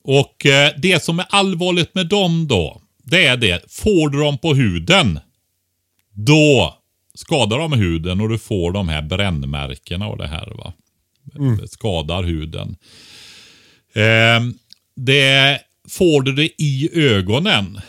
[0.04, 2.81] Och eh, det som är allvarligt med dem då,
[3.12, 3.72] det är det.
[3.72, 5.20] Får du dem på huden,
[6.12, 6.78] då
[7.14, 10.54] skadar de huden och du får de här brännmärkena och det här.
[10.58, 10.74] va.
[11.36, 11.58] Mm.
[11.58, 12.76] Det skadar huden.
[13.94, 14.42] Eh,
[14.96, 17.82] det får du det i ögonen,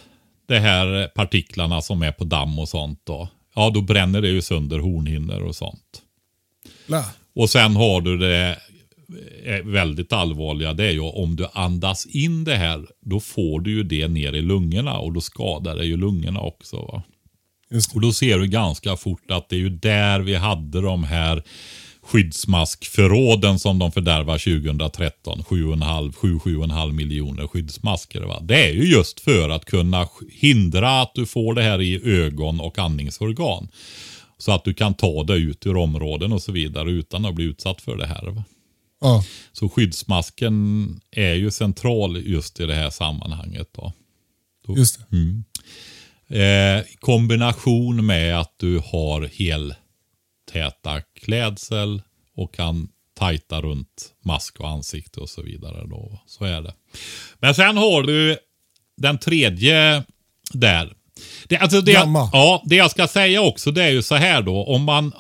[0.47, 3.29] de här partiklarna som är på damm och sånt då.
[3.55, 6.03] Ja, då bränner det ju sönder hornhinnor och sånt.
[6.87, 7.05] Lä.
[7.35, 8.59] Och sen har du det
[9.45, 13.71] är väldigt allvarliga, det är ju om du andas in det här, då får du
[13.71, 16.77] ju det ner i lungorna och då skadar det ju lungorna också.
[16.77, 17.03] Va?
[17.95, 21.43] Och då ser du ganska fort att det är ju där vi hade de här
[22.03, 25.43] skyddsmaskförråden som de fördärvar 2013.
[25.43, 28.21] 7,5 miljoner skyddsmasker.
[28.21, 28.41] Va?
[28.41, 32.61] Det är ju just för att kunna hindra att du får det här i ögon
[32.61, 33.69] och andningsorgan.
[34.39, 37.45] Så att du kan ta dig ut ur områden och så vidare utan att bli
[37.45, 38.31] utsatt för det här.
[38.31, 38.45] Va?
[39.03, 39.25] Ja.
[39.53, 43.69] Så skyddsmasken är ju central just i det här sammanhanget.
[43.73, 43.93] Då.
[44.67, 45.17] då just det.
[45.17, 45.45] Mm.
[46.29, 52.03] Eh, kombination med att du har heltäta klädsel
[52.37, 55.87] och kan tajta runt mask och ansikte och så vidare.
[55.87, 56.19] Då.
[56.27, 56.75] Så är det.
[57.39, 58.39] Men sen har du
[58.97, 60.05] den tredje
[60.53, 60.95] där.
[61.49, 64.65] Det, alltså det, ja, det jag ska säga också det är ju så här då.
[64.65, 65.13] Om man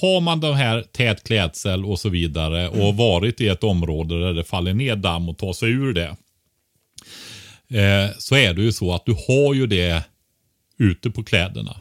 [0.00, 2.96] har man den här tät klädsel och så vidare och mm.
[2.96, 6.16] varit i ett område där det faller ner damm och tar sig ur det.
[7.80, 10.02] Eh, så är det ju så att du har ju det
[10.78, 11.76] ute på kläderna.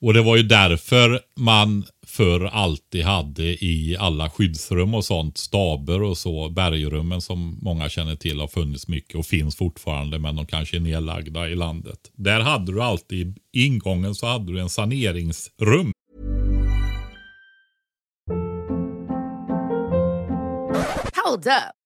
[0.00, 1.84] Och det var ju därför man
[2.16, 8.16] förr alltid hade i alla skyddsrum och sånt, staber och så, bergrummen som många känner
[8.16, 11.98] till har funnits mycket och finns fortfarande men de kanske är nedlagda i landet.
[12.12, 15.92] Där hade du alltid, i ingången så hade du en saneringsrum.
[21.24, 21.83] Hold up.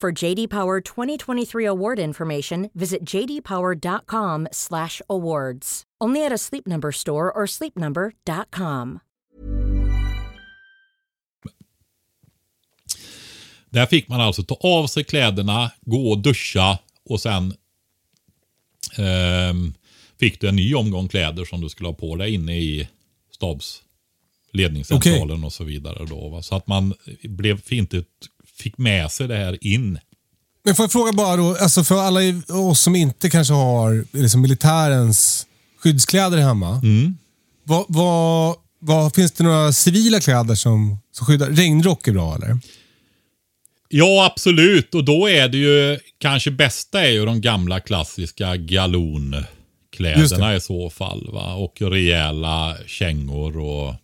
[0.00, 5.82] For JD Power 2023 award information, visit jdpower.com/awards.
[6.04, 8.98] Only at a Sleep Number store or sleepnumber.com.
[13.70, 17.54] Där fick man alltså ta av sig kläderna, gå och duscha och sen
[18.98, 19.54] eh,
[20.20, 22.88] fick du en ny omgång kläder som du skulle ha på dig inne i
[23.34, 25.46] stabsledningscentralen okay.
[25.46, 26.06] och så vidare.
[26.06, 26.42] Då, va?
[26.42, 28.04] Så att man blev inte
[28.60, 29.98] fick med sig det här in.
[30.64, 34.40] Men får jag fråga bara då, alltså för alla oss som inte kanske har liksom
[34.40, 35.46] militärens
[35.78, 36.80] skyddskläder hemma.
[36.82, 37.16] Mm.
[37.64, 41.50] Vad, vad, vad, finns det några civila kläder som, som skyddar?
[41.50, 42.58] Regnrock är bra eller?
[43.88, 44.94] Ja, absolut.
[44.94, 50.90] Och då är det ju kanske bästa är ju de gamla klassiska galonkläderna i så
[50.90, 51.30] fall.
[51.32, 51.54] Va?
[51.54, 53.94] Och rejäla kängor och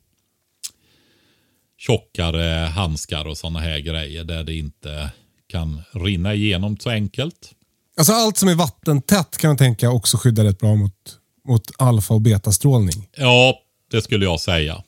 [1.86, 5.10] tjockare handskar och sådana här grejer där det inte
[5.48, 7.52] kan rinna igenom så enkelt.
[7.98, 10.92] Alltså allt som är vattentätt kan man tänka också skyddar rätt bra mot,
[11.48, 13.08] mot alfa och betastrålning.
[13.16, 13.58] Ja,
[13.90, 14.82] det skulle jag säga.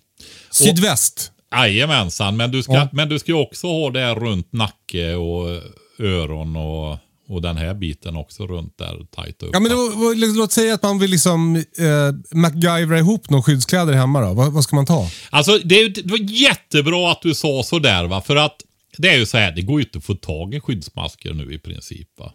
[0.51, 1.33] Sydväst.
[1.55, 2.89] Jajamensan, men du ska, Ja.
[2.93, 5.63] men du ska också ha det runt nacke och
[5.99, 9.51] öron och, och den här biten också runt där tajt upp.
[9.53, 14.21] Ja, men då, låt säga att man vill liksom eh, MacGyvera ihop några skyddskläder hemma
[14.21, 14.35] då.
[14.35, 15.11] Vad, vad ska man ta?
[15.31, 18.57] Alltså det, är det var jättebra att du sa sådär va, för att
[18.99, 21.55] det är ju så här, det går ju inte att få tag i skyddsmasker nu
[21.55, 22.33] i princip va.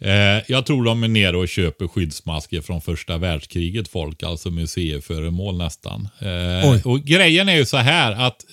[0.00, 5.58] Eh, jag tror de är nere och köper skyddsmasker från första världskriget folk, alltså museiföremål
[5.58, 6.08] nästan.
[6.18, 8.44] Eh, och grejen är ju så här att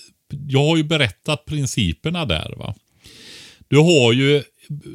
[0.48, 2.76] jag har ju berättat principerna där va.
[3.68, 4.44] Du har ju,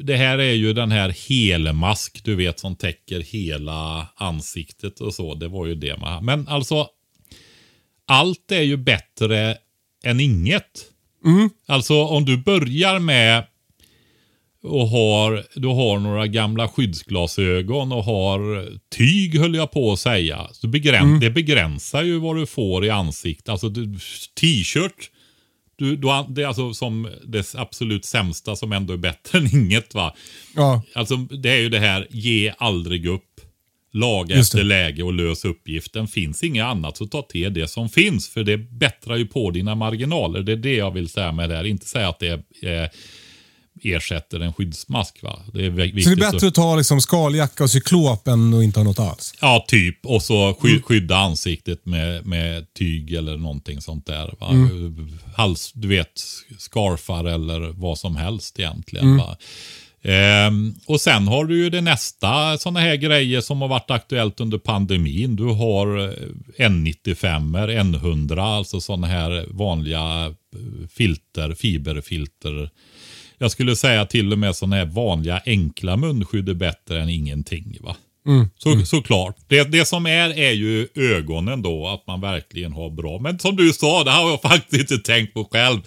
[0.03, 5.35] det här är ju den här helmask, du vet som täcker hela ansiktet och så.
[5.35, 6.87] Det var ju det man Men alltså,
[8.05, 9.57] allt är ju bättre
[10.03, 10.85] än inget.
[11.67, 13.43] Alltså om du börjar med
[14.63, 20.47] och har, du har några gamla skyddsglasögon och har tyg höll jag på att säga.
[20.51, 23.49] Så begräns, Det begränsar ju vad du får i ansiktet.
[23.49, 23.69] Alltså
[24.41, 25.11] t-shirt,
[25.79, 29.93] du, du, det är alltså som det absolut sämsta som ändå är bättre än inget
[29.93, 30.15] va.
[30.55, 33.23] Ja, Alltså det är ju det här, ge aldrig upp.
[33.91, 36.07] Laga efter läge och lös uppgiften.
[36.07, 38.29] Finns inget annat så ta till det som finns.
[38.29, 40.41] För det bättrar ju på dina marginaler.
[40.41, 41.63] Det är det jag vill säga med det här.
[41.63, 42.31] Inte säga att det
[42.63, 42.89] eh,
[43.83, 45.23] ersätter en skyddsmask.
[45.23, 45.39] Va?
[45.53, 46.03] Det är viktigt.
[46.03, 48.99] så det är bättre att ta liksom skaljacka och cyklop än att inte ha något
[48.99, 49.33] alls?
[49.41, 50.05] Ja, typ.
[50.05, 54.35] Och så sky skydda ansiktet med, med tyg eller någonting sånt där.
[54.39, 54.49] Va?
[55.35, 56.21] Hals, du vet,
[56.57, 59.17] scarfar eller vad som helst egentligen.
[59.17, 59.37] Va?
[60.01, 64.39] Ehm, och sen har du ju det nästa sådana här grejer som har varit aktuellt
[64.39, 65.35] under pandemin.
[65.35, 66.13] Du har eh,
[66.57, 72.69] N95, N100, alltså sådana här vanliga eh, filter, fiberfilter.
[73.41, 77.77] Jag skulle säga till och med sådana här vanliga enkla munskydd är bättre än ingenting.
[77.81, 77.95] va.
[78.57, 79.35] Så, Såklart.
[79.47, 83.19] Det, det som är är ju ögonen då, att man verkligen har bra.
[83.19, 85.77] Men som du sa, det har jag faktiskt inte tänkt på själv.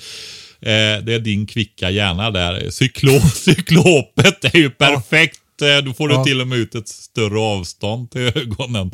[0.61, 2.71] Eh, det är din kvicka hjärna där.
[2.71, 5.39] Cyklo, cyklopet är ju perfekt.
[5.63, 6.25] Eh, Då får du Ja.
[6.25, 8.91] till och med ut ett större avstånd till ögonen.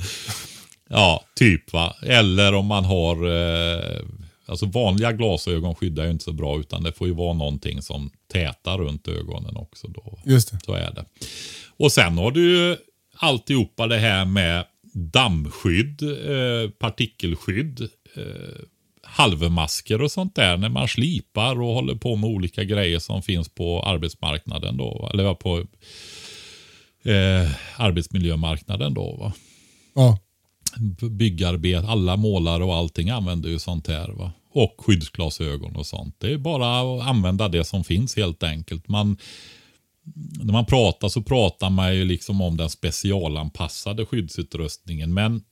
[0.90, 1.94] Ja, typ va.
[2.02, 3.16] Eller om man har...
[3.26, 3.98] Eh,
[4.46, 8.10] alltså vanliga glasögon skyddar ju inte så bra utan det får ju vara någonting som
[8.32, 9.88] tätar runt ögonen också.
[9.88, 10.18] Då.
[10.24, 10.58] Just det.
[10.64, 11.04] Så är det.
[11.76, 12.76] Och sen har du ju
[13.16, 17.80] alltihopa det här med dammskydd, eh, partikelskydd,
[18.16, 18.64] eh,
[19.02, 23.48] halvmasker och sånt där när man slipar och håller på med olika grejer som finns
[23.48, 25.10] på arbetsmarknaden då.
[25.14, 25.58] Eller på
[27.04, 29.16] eh, arbetsmiljömarknaden då.
[29.16, 29.32] Va?
[29.94, 30.18] Ja.
[31.10, 34.08] byggarbete, alla målare och allting använder ju sånt här.
[34.08, 34.32] Va?
[34.62, 36.14] Och skyddsglasögon och sånt.
[36.18, 38.88] Det är bara att använda det som finns helt enkelt.
[38.88, 39.16] Man,
[40.42, 45.14] när man pratar så pratar man ju liksom om den specialanpassade skyddsutrustningen.
[45.14, 45.42] Men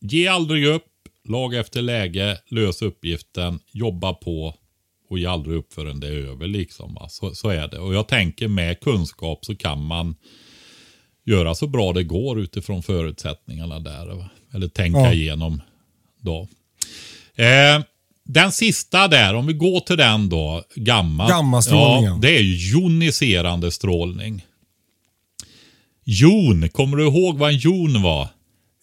[0.00, 0.84] ge aldrig upp,
[1.28, 4.54] laga efter läge, lös uppgiften, jobba på
[5.08, 6.46] och ge aldrig upp förrän det är över.
[6.46, 6.96] Liksom?
[7.08, 7.78] Så, så är det.
[7.78, 10.16] Och jag tänker med kunskap så kan man
[11.24, 14.06] göra så bra det går utifrån förutsättningarna där.
[14.06, 14.28] va?
[14.54, 15.12] Eller tänka Ja.
[15.12, 15.62] igenom
[16.20, 16.48] då.
[17.34, 17.82] Eh,
[18.26, 21.28] den sista där, om vi går till den då, gamma.
[21.28, 22.12] Gammastrålningen.
[22.12, 24.44] Ja, det är ju joniserande strålning.
[26.04, 28.28] Jon, kommer du ihåg vad en jon var?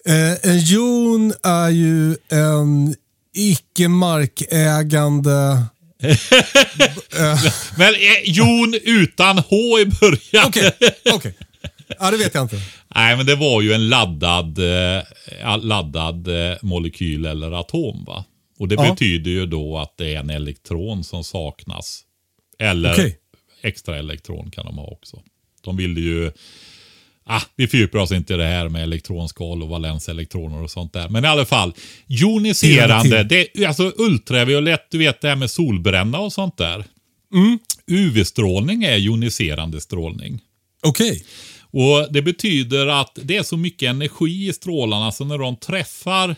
[0.06, 2.96] Eh, en jon är ju en
[3.36, 5.64] icke markägande...
[7.78, 10.48] Men eh, jon utan H i början.
[10.48, 10.72] Okej,
[11.14, 11.36] okej.
[12.00, 12.62] Ja, det vet jag inte.
[12.96, 15.04] Nej, men det var ju en laddad, eh,
[15.62, 18.04] laddad eh, molekyl eller atom.
[18.08, 18.26] va?
[18.58, 18.90] Och det Ja.
[18.92, 22.02] betyder ju då att det är en elektron som saknas.
[22.60, 23.18] Eller Okej.
[23.62, 25.22] extra elektron kan de ha också.
[25.62, 26.32] De ville ju...
[27.26, 31.10] Ah, vi fördjupar oss inte i det här med elektronskal och valenselektroner och sånt där.
[31.10, 31.74] Men i alla fall,
[32.08, 36.86] joniserande, det är alltså ultraviolett, du vet det här med solbränna och sånt där.
[37.88, 40.40] UV-strålning är joniserande strålning.
[40.84, 41.24] Okej.
[41.72, 46.36] Och Det betyder att det är så mycket energi i strålarna så när de träffar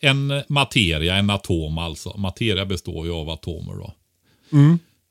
[0.00, 2.16] en materia, en atom alltså.
[2.16, 3.92] Materia består ju av atomer då.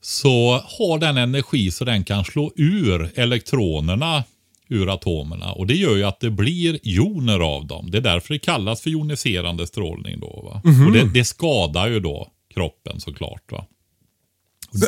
[0.01, 4.23] Så har den energi så den kan slå ur elektronerna
[4.69, 5.51] ur atomerna.
[5.51, 7.91] Och det gör ju att det blir joner av dem.
[7.91, 10.41] Det är därför det kallas för joniserande strålning då.
[10.43, 10.61] Va?
[10.85, 13.51] Och det, det skadar ju då kroppen såklart.
[13.51, 13.65] Va?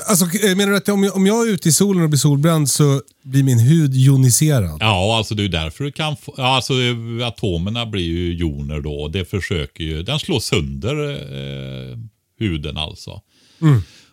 [0.07, 2.19] Alltså, eh, menar du att om jag, om jag är ute i solen och blir
[2.19, 4.77] solbränd så blir min hud joniserad?
[4.79, 9.07] Ja, alltså det är därför du kan få, alltså eh, atomerna blir ju joner då.
[9.07, 11.97] Det försöker ju, den slår sönder eh,
[12.39, 13.21] huden alltså.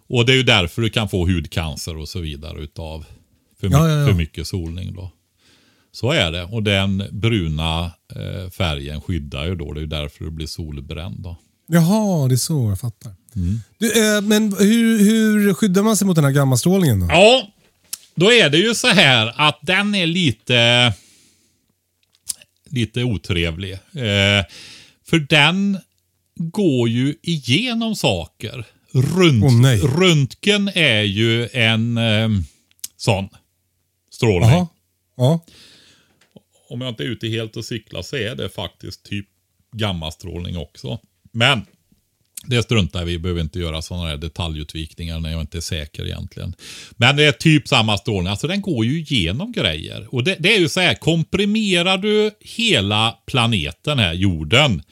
[0.09, 3.05] Och det är ju därför du kan få hudcancer och så vidare utav
[3.61, 4.07] för, Ja, ja, ja.
[4.07, 5.11] för mycket solning då.
[5.93, 6.45] Så är det.
[6.45, 7.85] Och den bruna
[8.17, 9.73] eh, färgen skyddar ju då.
[9.73, 11.17] Det är ju därför det blir solbränd.
[11.23, 11.37] Då.
[11.71, 13.13] Jaha, det är så jag fattar.
[13.79, 17.07] Du, eh, men hur, hur skyddar man sig mot den här gammastrålningen då?
[17.07, 17.49] Ja,
[18.15, 20.93] då är det ju så här att den är lite,
[22.65, 23.73] lite otrevlig.
[23.73, 24.45] Eh,
[25.05, 25.79] för den
[26.35, 28.65] går ju igenom saker.
[28.93, 29.81] Runt, nej.
[29.81, 32.29] röntgen är ju en eh,
[32.97, 33.29] sån
[34.11, 34.51] strålning.
[34.51, 34.69] Jaha.
[35.17, 35.45] Ja.
[36.69, 39.27] Om jag inte är ute helt och cyklar så är det faktiskt typ
[39.73, 40.99] gammastrålning också.
[41.33, 41.63] Men
[42.47, 43.19] det struntar vi i.
[43.19, 46.55] behöver inte göra sådana här detaljutvikningar när jag inte är säker egentligen.
[46.91, 48.31] Men det är typ samma strålning.
[48.31, 50.07] Alltså den går ju igenom grejer.
[50.11, 54.83] Och det, det är ju så här, komprimerar du hela planeten här, jorden.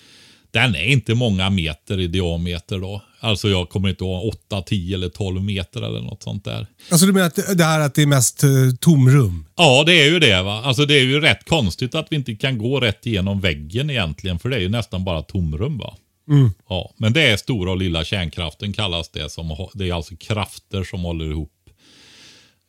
[0.51, 3.03] Den är inte många meter i diameter då.
[3.21, 6.67] Alltså jag kommer inte ihåg 8, 10 eller 12 meter eller något sånt där.
[6.91, 9.47] Alltså du menar att det här att det är mest eh, tomrum?
[9.57, 10.63] Ja, det är ju det va.
[10.65, 14.39] Alltså det är ju rätt konstigt att vi inte kan gå rätt igenom väggen egentligen.
[14.39, 15.97] För det är ju nästan bara tomrum va.
[16.29, 16.51] Mm.
[16.69, 19.31] Ja, men det är stora och lilla kärnkraften kallas det.
[19.31, 21.71] Som, det är alltså krafter som håller ihop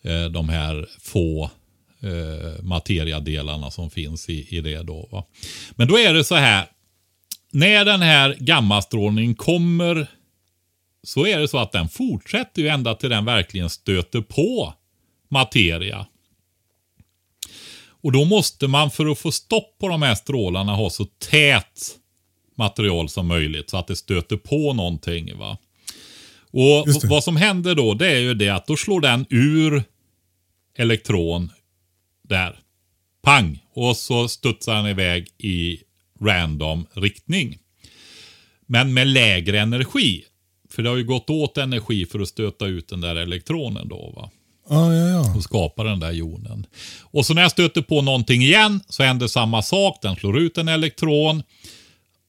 [0.01, 1.49] eh, de här få
[2.01, 5.09] eh, materiadelarna som finns i, i det då.
[5.11, 5.25] Va?
[5.71, 6.65] Men då är det så här.
[7.51, 10.07] När den här gammastrålningen kommer
[11.03, 14.73] så är det så att den fortsätter ju ända till den verkligen stöter på
[15.29, 16.07] materia.
[18.01, 21.97] Och då måste man för att få stopp på de här strålarna ha så tät
[22.57, 25.37] material som möjligt så att det stöter på någonting.
[25.37, 25.57] va.
[26.51, 29.83] Och vad som händer då det är ju det att då slår den ur
[30.77, 31.51] elektron
[32.23, 32.59] där.
[33.21, 33.63] Pang!
[33.73, 35.79] Och så studsar den iväg i
[36.21, 37.57] random riktning.
[38.65, 40.23] Men med lägre energi.
[40.69, 44.13] För det har ju gått åt energi för att stöta ut den där elektronen då.
[44.15, 44.29] va
[44.69, 45.35] Ja, ja, ja.
[45.35, 46.65] och skapar den där jonen.
[47.01, 49.99] Och så när jag stöter på någonting igen så händer samma sak.
[50.01, 51.43] Den slår ut en elektron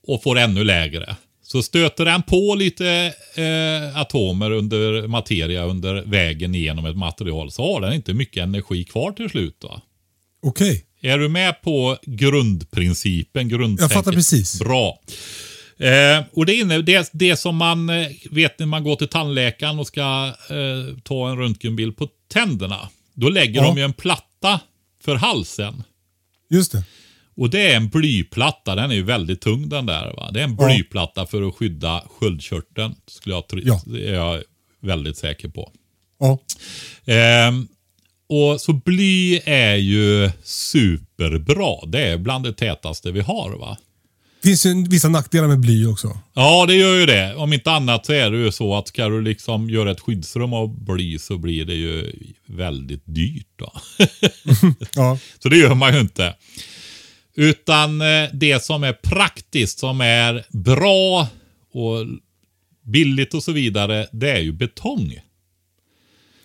[0.09, 1.17] och får ännu lägre.
[1.43, 7.75] Så stöter den på lite eh, atomer under materia under vägen genom ett material så
[7.75, 9.65] har den inte mycket energi kvar till slut.
[10.43, 10.85] Okej.
[11.01, 13.49] Är du med på grundprincipen?
[13.49, 13.81] Grundtänket?
[13.81, 14.59] Jag fattar precis.
[14.59, 15.01] Bra.
[15.79, 19.79] Eh, och det, inne, det, det som man eh, vet när man går till tandläkaren
[19.79, 22.89] och ska eh, ta en röntgenbild på tänderna.
[23.15, 23.67] Då lägger Ja.
[23.67, 24.61] de ju en platta
[25.05, 25.83] för halsen.
[26.51, 26.85] Just det.
[27.39, 28.74] Och det är en blyplatta.
[28.74, 30.14] Den är ju väldigt tung den där.
[30.16, 30.30] Va?
[30.32, 30.66] Det är en Ja.
[30.66, 32.95] blyplatta för att skydda sköldkörteln.
[33.07, 33.82] Skulle jag tro, Ja.
[33.86, 34.43] Det är jag
[34.80, 35.72] väldigt säker på.
[36.20, 36.39] Ja.
[37.12, 37.68] Ehm,
[38.28, 41.86] och Så bly är ju superbra.
[41.86, 43.59] Det är bland det tätaste vi har.
[43.59, 43.76] va?
[44.43, 46.18] finns ju vissa nackdelar med bly också.
[46.34, 47.34] Ja, det gör ju det.
[47.34, 50.53] Om inte annat så är det ju så att ska du liksom göra ett skyddsrum
[50.53, 52.12] av bly så blir det ju
[52.47, 53.47] väldigt dyrt.
[53.57, 53.72] Då.
[54.95, 55.18] Ja.
[55.43, 56.34] så det gör man ju inte.
[57.39, 61.28] Utan eh, det som är praktiskt, som är bra
[61.72, 62.07] och
[62.82, 65.18] billigt och så vidare, det är ju betong.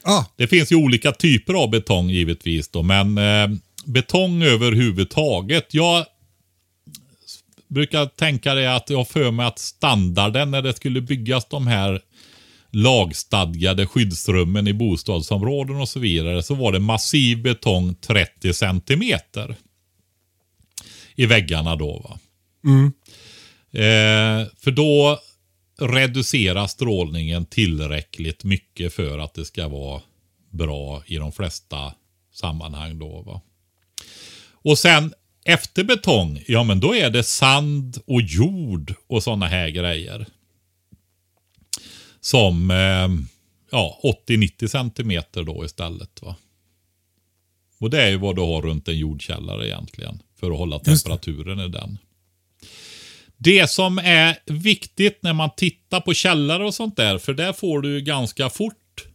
[0.04, 3.48] Ah, Det finns ju olika typer av betong givetvis då, men eh,
[3.86, 5.74] betong överhuvudtaget.
[5.74, 6.06] Jag
[7.68, 12.02] brukar tänka det att jag för mig att standarden när det skulle byggas de här
[12.72, 19.56] lagstadgade skyddsrummen i bostadsområden och så vidare så var det massiv betong 30 centimeter
[21.16, 22.00] i väggarna då.
[22.00, 22.20] va.
[23.80, 25.20] Eh, för då
[25.80, 30.02] reduceras strålningen tillräckligt mycket för att det ska vara
[30.50, 31.94] bra i de flesta
[32.34, 33.00] sammanhang.
[33.00, 33.42] Då, va?
[34.52, 35.14] Och sen
[35.46, 40.26] efter betong, ja men då är det sand och jord och sådana här grejer.
[42.22, 43.08] Som eh,
[43.72, 46.22] ja, 80-90 centimeter då istället.
[46.22, 46.36] va.
[47.84, 50.22] Och det är ju vad du har runt en jordkällare egentligen.
[50.40, 51.98] För att hålla temperaturen i den.
[53.38, 57.82] Det som är viktigt när man tittar på källare och sånt där, för där får
[57.82, 59.06] du ganska fort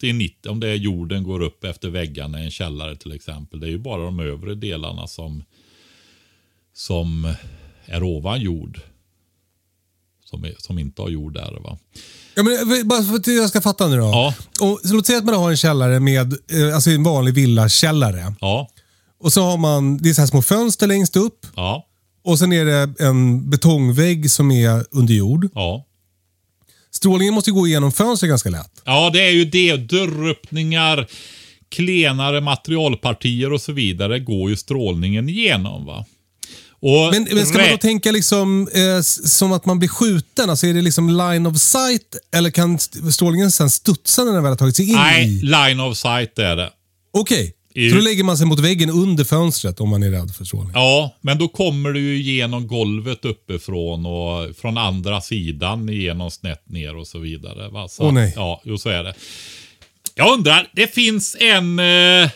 [0.00, 3.60] 80-90, om det är jorden går upp efter väggarna i en källare till exempel.
[3.60, 5.44] Det är ju bara de övre delarna som,
[6.72, 7.34] som
[7.84, 8.80] är ovan jord.
[10.30, 11.58] Som, är, som inte har jord där.
[11.64, 11.78] Va?
[12.34, 14.02] Ja, men, eh, bara för att jag ska fatta nu då.
[14.02, 14.34] Ja.
[14.60, 18.34] Och, så låt säga att man har en källare med, eh, alltså en vanlig villakällare.
[18.40, 18.68] Ja,
[19.20, 21.46] Och så har man, det är så här små fönster längst upp.
[21.56, 21.86] ja,
[22.24, 25.48] Och sen är det en betongvägg som är under jord.
[25.54, 25.84] ja.
[26.90, 28.82] Strålningen måste ju gå igenom fönstret ganska lätt.
[28.84, 29.76] Ja, det är ju det.
[29.76, 31.06] Dörröppningar,
[31.68, 35.86] klenare materialpartier och så vidare går ju strålningen igenom.
[35.86, 36.04] va.
[37.12, 40.50] Men, men ska man då tänka liksom, eh, som att man blir skjuten?
[40.50, 44.42] Alltså är det liksom line of sight eller kan st- strålningen sen studsa när den
[44.42, 45.42] väl har tagit sig in Nej, i?
[45.42, 46.70] line of sight är det.
[47.12, 50.34] Okej, I- Så då lägger man sig mot väggen under fönstret om man är rädd
[50.36, 50.72] för strålning.
[50.74, 56.68] Ja, men då kommer du ju genom golvet uppifrån och från andra sidan igenom snett
[56.68, 57.88] ner och så vidare.
[57.98, 58.32] Åh, nej.
[58.36, 59.14] Ja, jo, så är det.
[60.14, 62.30] Jag undrar, det finns en eh,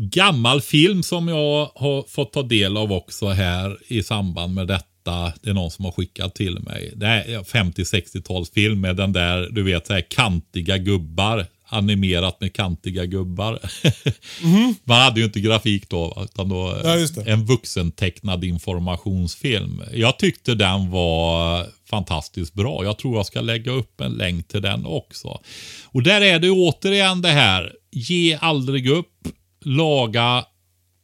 [0.00, 5.32] gammal film som jag har fått ta del av också här i samband med detta.
[5.42, 6.92] Det är någon som har skickat till mig.
[6.96, 11.46] Det är 50-60-talsfilm med den där, du vet, så här kantiga gubbar.
[11.70, 13.58] Animerat med kantiga gubbar.
[14.84, 17.08] Man hade ju inte grafik då, utan då Mhm.
[17.16, 19.82] Ja, en vuxentecknad informationsfilm.
[19.94, 22.84] Jag tyckte den var fantastiskt bra.
[22.84, 25.40] Jag tror jag ska lägga upp en länk till den också.
[25.86, 29.28] Och där är det återigen det här, ge aldrig upp,
[29.64, 30.44] laga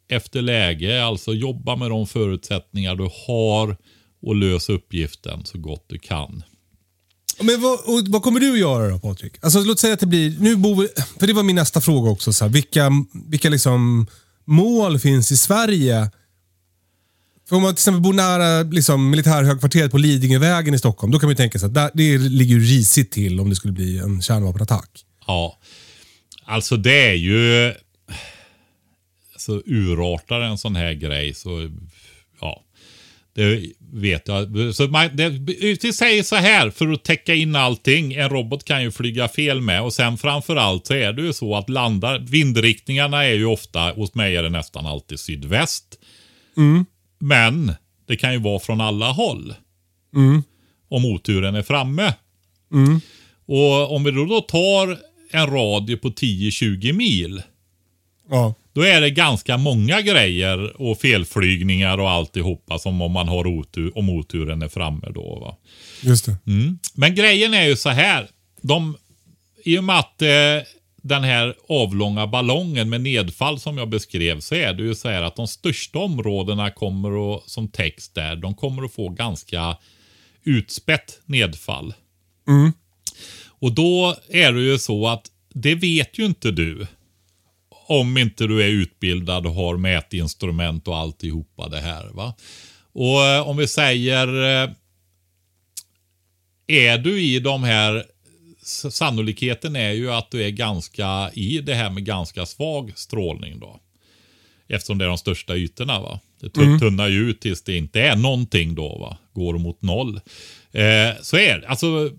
[0.08, 3.76] efter läge, alltså jobba med de förutsättningar du har
[4.22, 6.42] och lös uppgiften så gott du kan.
[7.40, 9.32] Men vad, vad kommer du att göra då Patrik?
[9.42, 10.88] Alltså, låt säga att det blir, nu bor vi,
[11.18, 12.32] för det var min nästa fråga också.
[12.32, 12.90] Så här, vilka
[13.30, 14.06] vilka liksom
[14.44, 16.10] mål finns i Sverige?
[17.48, 21.28] För om man till exempel bor nära liksom, militärhögkvarteret på Lidingövägen i Stockholm, då kan
[21.28, 24.22] man tänka sig att där, det ligger ju risigt till om det skulle bli en
[24.22, 25.04] kärnvapenattack.
[25.26, 25.58] Ja,
[26.44, 27.74] alltså det är ju...
[29.48, 31.70] Alltså urartar en sån här grej så...
[32.40, 32.64] Ja,
[33.34, 34.74] det vet jag.
[34.74, 38.12] Så man, det, vi säger så här för att täcka in allting.
[38.12, 41.56] En robot kan ju flyga fel med och sen framförallt så är det ju så
[41.56, 42.18] att landar...
[42.18, 45.98] Vindriktningarna är ju ofta, hos mig är det nästan alltid sydväst.
[47.18, 47.72] Men
[48.06, 49.54] det kan ju vara från alla håll.
[50.88, 52.14] Om oturen är framme.
[53.46, 54.98] Och om vi då, då tar
[55.30, 57.42] en radie på 10-20 mil.
[58.30, 58.54] Ja.
[58.74, 63.98] Då är det ganska många grejer och felflygningar och alltihopa som om man har otur,
[63.98, 65.38] om oturen är framme då.
[65.40, 65.56] Va?
[66.02, 66.36] Just det.
[66.94, 68.28] Men grejen är ju så här.
[68.60, 68.96] De,
[69.64, 70.28] I och med att eh,
[71.02, 75.22] den här avlånga ballongen med nedfall som jag beskrev så är det ju så här
[75.22, 79.76] att de största områdena kommer att, som täcks där, de kommer att få ganska
[80.44, 81.94] utspätt nedfall.
[83.46, 86.86] Och då är det ju så att det vet ju inte du.
[87.86, 92.10] Om inte du är utbildad och har mätinstrument och alltihopa det här.
[92.12, 92.34] Va?
[92.92, 94.70] Och eh, om vi säger eh,
[96.66, 98.04] är du i de här
[98.90, 103.80] Sannolikheten är ju att du är ganska i det här med ganska svag strålning då.
[104.68, 106.20] Eftersom det är de största ytorna va.
[106.40, 109.18] Det tun- tunnar ju ut tills det inte är någonting då va.
[109.32, 110.20] Går mot noll.
[110.72, 111.68] Eh, så är det.
[111.68, 112.10] Alltså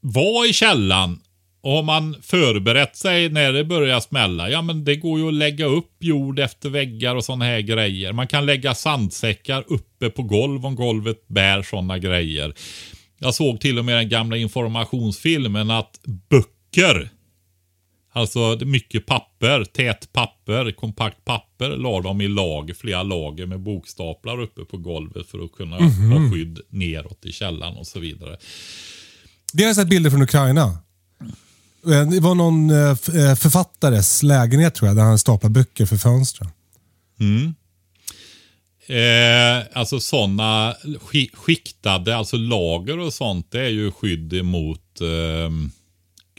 [0.00, 1.20] var i källan
[1.62, 5.66] har man förberett sig när det börjar smälla, ja men det går ju att lägga
[5.66, 8.12] upp jord efter väggar och sådana här grejer.
[8.12, 12.54] Man kan lägga sandsäckar uppe på golv om golvet bär sådana grejer.
[13.18, 16.00] Jag såg till och med den gamla informationsfilmen att
[16.30, 17.10] böcker,
[18.12, 24.40] alltså mycket papper, tät papper, kompakt papper, la de i lager, flera lager med bokstaplar
[24.40, 28.36] uppe på golvet för att kunna ha skydd neråt i källaren och så vidare.
[29.52, 30.78] Det har jag sett bilder från Ukraina.
[31.86, 35.96] Eh, Det var någon eh, eh, författares lägenhet tror jag, där han staplar böcker för
[35.96, 36.50] fönstren.
[38.86, 45.50] Eh, alltså sådana sk- skiktade, alltså lager och sånt, det är ju skydd mot eh,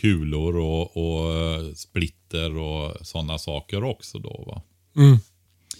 [0.02, 4.62] kulor och, och splitter och sådana saker också då va.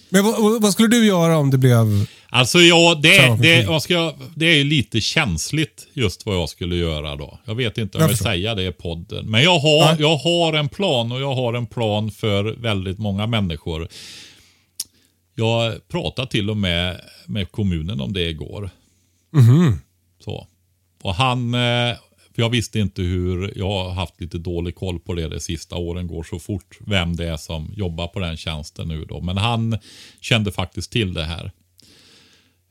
[0.10, 0.24] Men
[0.62, 1.86] vad, skulle du göra om det blev...
[2.30, 6.36] Alltså ja, det, Samma det, vad ska jag, det är ju lite känsligt just vad
[6.36, 7.40] jag skulle göra då.
[7.46, 9.26] Jag vet inte om Jag vill säga det i podden.
[9.26, 9.96] Men jag har, Nej.
[10.00, 13.88] jag har en plan och jag har en plan för väldigt många människor.
[15.36, 18.70] Jag pratade till och med med kommunen om det igår.
[20.24, 20.48] Så.
[21.02, 21.96] Och han, eh,
[22.40, 25.76] för jag visste inte hur, jag har haft lite dålig koll på det de sista
[25.76, 29.22] åren går så fort, vem det är som jobbar på den tjänsten nu då.
[29.22, 29.78] Men han
[30.22, 31.52] kände faktiskt till det här.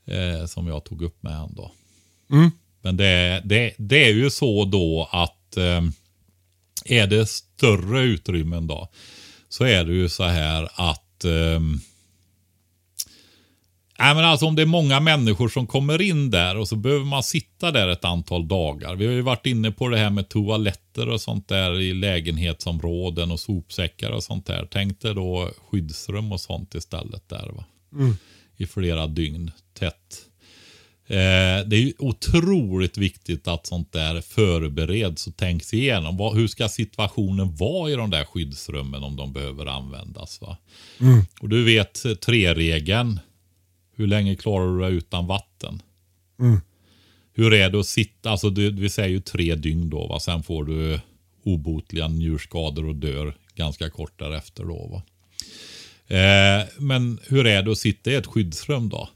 [0.05, 1.71] Eh, som jag tog upp med han då.
[2.81, 5.81] Men det, det, det är ju så då att eh,
[6.85, 8.89] är det större utrymmen då
[9.49, 11.79] så är det ju så här att ehm,
[13.99, 17.05] Nej, men alltså om det är många människor som kommer in där och så behöver
[17.05, 18.95] man sitta där ett antal dagar.
[18.95, 23.31] Vi har ju varit inne på det här med toaletter och sånt där i lägenhetsområden
[23.31, 24.67] och sopsäckar och sånt där.
[24.71, 27.65] Tänk dig då skyddsrum och sånt istället där va.
[28.57, 30.25] I flera dygn tätt.
[31.07, 36.17] Eh, det är otroligt viktigt att sånt där förbereds och tänks igenom.
[36.17, 40.41] Vad, hur ska situationen vara i de där skyddsrummen om de behöver användas?
[40.41, 40.57] Va?
[41.41, 43.19] Och du vet eh, tre-regeln.
[43.99, 45.81] Hur länge klarar du dig utan vatten?
[47.33, 50.19] Hur är det att sitta, alltså du, vi säger ju tre dygn då, va?
[50.19, 50.99] sen får du
[51.43, 54.63] obotliga njurskador och dör ganska kort därefter.
[54.63, 55.01] Då, va?
[56.15, 59.09] Eh, men hur är det att sitta i ett skyddsrum då?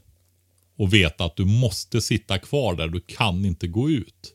[0.76, 4.34] Och veta att du måste sitta kvar där, du kan inte gå ut.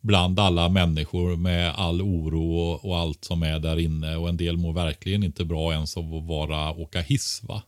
[0.00, 4.16] Bland alla människor med all oro och, och allt som är där inne.
[4.16, 7.42] Och en del mår verkligen inte bra ens av att vara, åka hiss.
[7.42, 7.62] Va?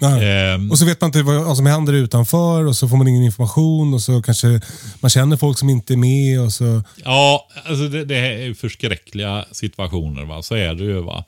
[0.00, 0.70] Ehm.
[0.70, 3.94] Och så vet man inte vad, som händer utanför och så får man ingen information
[3.94, 4.60] och så kanske
[5.00, 6.40] man känner folk som inte är med.
[6.40, 6.82] och så...
[7.04, 10.24] Ja, alltså det, det är förskräckliga situationer.
[10.24, 10.42] Va?
[10.42, 11.00] Så är det ju.
[11.00, 11.24] va.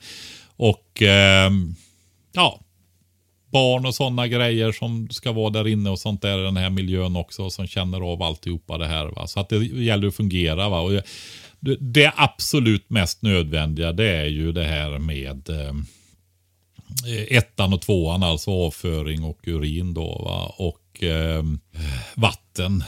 [0.57, 1.75] Och ehm,
[2.33, 2.59] ja,
[3.51, 6.69] barn och sådana grejer som ska vara där inne och sånt där i den här
[6.69, 7.49] miljön också.
[7.49, 9.05] Som känner av alltihopa det här.
[9.05, 9.27] Va?
[9.27, 10.69] Så att det gäller att fungera.
[10.69, 10.79] Va?
[10.79, 10.91] Och
[11.59, 15.85] det, det absolut mest nödvändiga det är ju det här med ehm,
[17.29, 20.21] ettan och tvåan, alltså avföring och urin då.
[20.25, 20.53] Va?
[20.57, 21.43] Och eh,
[22.15, 22.83] vatten.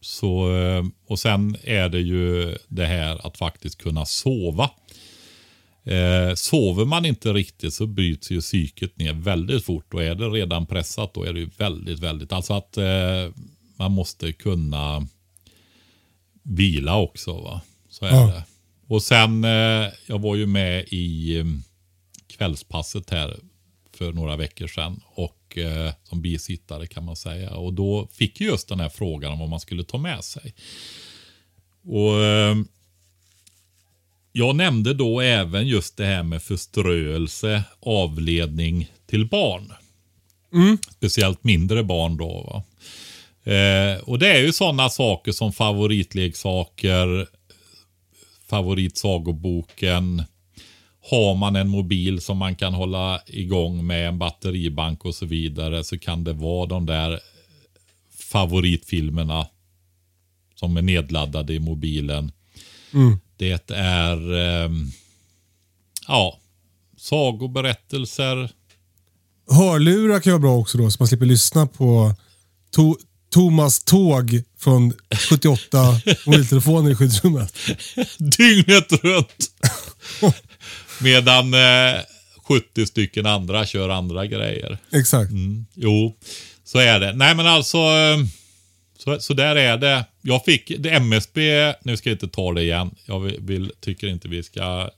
[0.00, 4.70] Så, eh, och sen är det ju det här att faktiskt kunna sova.
[5.84, 9.94] Eh, sover man inte riktigt så bryts ju psyket ner väldigt fort.
[9.94, 12.32] Och är det redan pressat då är det ju väldigt, väldigt.
[12.32, 13.28] Alltså att eh,
[13.76, 15.06] man måste kunna
[16.42, 17.32] vila också.
[17.40, 17.60] Va?
[17.88, 18.26] Så är Ja.
[18.26, 18.44] det.
[18.94, 21.44] Och sen, eh, jag var ju med i eh,
[22.40, 23.36] kvällspasset här
[23.92, 25.00] för några veckor sedan.
[25.06, 27.50] Och eh, som bisittare kan man säga.
[27.50, 30.54] Och då fick jag just den här frågan om vad man skulle ta med sig.
[31.84, 32.56] Och eh,
[34.32, 39.72] jag nämnde då även just det här med förströelse, avledning till barn.
[40.90, 42.42] Speciellt mindre barn då.
[42.42, 42.62] Va?
[43.52, 47.26] Eh, och det är ju sådana saker som favoritleksaker,
[48.48, 50.22] favoritsagoboken.
[51.10, 55.84] Har man en mobil som man kan hålla igång med en batteribank och så vidare
[55.84, 57.20] så kan det vara de där
[58.18, 59.46] favoritfilmerna
[60.54, 62.32] som är nedladdade i mobilen.
[63.36, 64.90] Det är ehm,
[66.08, 66.38] ja,
[66.96, 68.50] sagoberättelser.
[69.50, 72.14] Hörlurar kan vara bra också då, så man slipper lyssna på
[72.70, 72.96] to
[73.30, 74.92] Thomas Tåg från
[75.30, 75.78] 78
[76.26, 77.54] mobiltelefoner i skyddsrummet.
[78.18, 79.50] dygnet runt.
[81.02, 82.00] Medan eh,
[82.48, 84.78] 70 stycken andra kör andra grejer.
[84.92, 85.30] Exakt.
[85.30, 86.16] Mm, jo,
[86.64, 87.12] så är det.
[87.12, 88.18] Nej men alltså, eh,
[88.98, 90.04] så, så där är det.
[90.22, 92.90] Jag fick det MSB, nu ska jag inte ta det igen.
[93.04, 94.90] Jag vill, vill, tycker inte vi ska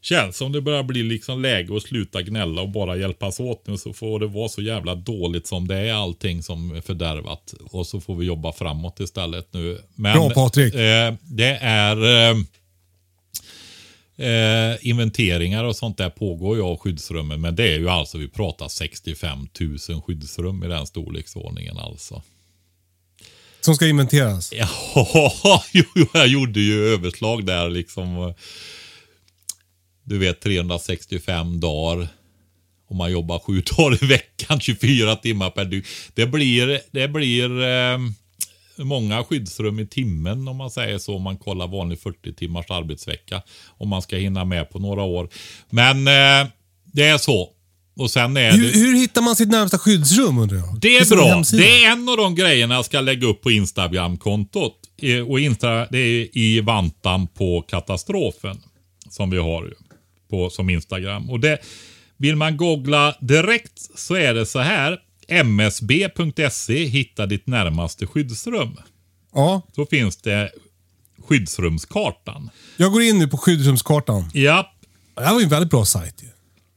[0.00, 3.76] Känns som det börjar bli liksom läge att sluta gnälla och bara hjälpas åt nu
[3.76, 7.54] så får det vara så jävla dåligt som det är allting som är fördärvat.
[7.70, 9.78] Och så får vi jobba framåt istället nu.
[9.94, 10.74] Men, Bra, Patrik.
[10.74, 12.36] Eh, det är eh,
[14.18, 17.40] eh, inventeringar och sånt där pågår ju av skyddsrummen.
[17.40, 19.48] Men det är ju alltså, vi pratar 65
[19.88, 22.22] 000 skyddsrum i den storleksordningen alltså.
[23.60, 24.52] Som ska inventeras.
[24.94, 25.64] Ja,
[26.12, 28.34] jag gjorde ju överslag där liksom.
[30.04, 32.08] Du vet 365 dagar.
[32.90, 35.84] Om man jobbar sju dagar i veckan, 24 timmar per dygn.
[36.14, 37.98] Det blir, det blir eh,
[38.78, 41.16] många skyddsrum i timmen om man säger så.
[41.16, 43.42] Om man kollar vanlig 40 timmars arbetsvecka.
[43.78, 45.28] Om man ska hinna med på några år.
[45.70, 46.48] Men eh,
[46.92, 47.48] det är så.
[47.96, 48.78] Och sen är Hur, det...
[48.78, 50.80] hur hittar man sitt närmsta skyddsrum undrar jag?
[50.80, 51.42] Det är Finns bra.
[51.58, 54.74] Det är en av de grejerna jag ska lägga upp på Instagram-kontot.
[55.02, 58.56] Eh, Och Insta, det är i vantan på katastrofen.
[59.10, 59.72] Som vi har ju
[60.30, 61.30] på, som Instagram.
[61.30, 61.58] Och det,
[62.16, 64.98] vill man googla direkt så är det så här.
[65.44, 68.76] msb.se hitta ditt närmaste skyddsrum.
[69.34, 70.50] Ja, Då finns det
[71.28, 72.50] skyddsrumskartan.
[72.76, 74.30] jag går in nu på skyddsrumskartan.
[74.34, 74.72] Ja,
[75.14, 76.22] Det här var ju en väldigt bra sajt.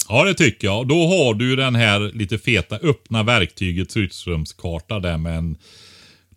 [0.09, 0.87] Ja, det tycker jag.
[0.87, 5.57] Då har du den här lite feta öppna verktyget skyddsrumskarta där med en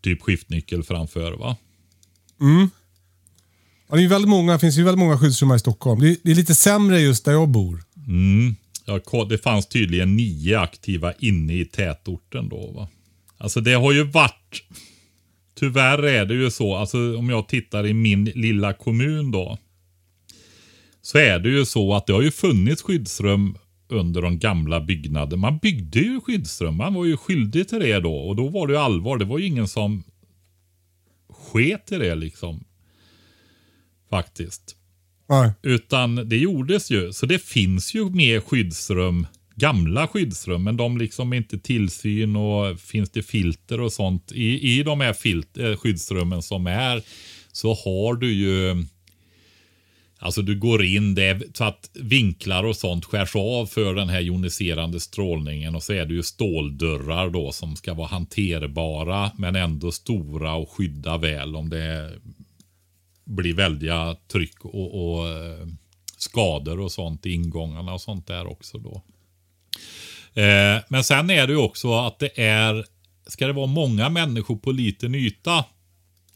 [0.00, 1.56] typ skiftnyckel framför va?
[3.88, 6.00] Ja, det, är väldigt många, det finns ju väldigt många skyddsrum här i Stockholm.
[6.00, 7.82] Det är, det är lite sämre just där jag bor.
[8.84, 12.88] Ja, det fanns tydligen nio aktiva inne i tätorten då va.
[13.36, 14.64] Alltså det har ju varit,
[15.54, 19.58] tyvärr är det ju så, alltså om jag tittar i min lilla kommun då.
[21.02, 23.58] Så är det ju så att det har ju funnits skyddsrum
[23.88, 25.40] under de gamla byggnaderna.
[25.40, 28.16] Man byggde ju skyddsrum, man var ju skyldig till det då.
[28.16, 30.04] Och då var det ju allvar, det var ju ingen som
[31.28, 32.64] sket i det liksom.
[34.10, 34.76] Faktiskt.
[35.26, 35.50] Nej.
[35.62, 37.12] Utan det gjordes ju.
[37.12, 42.80] Så det finns ju mer skyddsrum, gamla skyddsrum, men de liksom är inte tillsyn och
[42.80, 44.32] finns det filter och sånt.
[44.32, 47.02] I, i de här filter, eh, skyddsrummen som är
[47.52, 48.84] så har du ju
[50.18, 54.08] Alltså du går in det är så att vinklar och sånt skärs av för den
[54.08, 59.56] här joniserande strålningen och så är det ju ståldörrar då som ska vara hanterbara men
[59.56, 62.18] ändå stora och skydda väl om det är
[63.24, 65.66] blir väldiga tryck och, och eh,
[66.16, 69.02] skador och sånt i ingångarna och sånt där också då.
[70.42, 72.84] Eh, men sen är det ju också att det är,
[73.26, 75.64] ska det vara många människor på liten yta,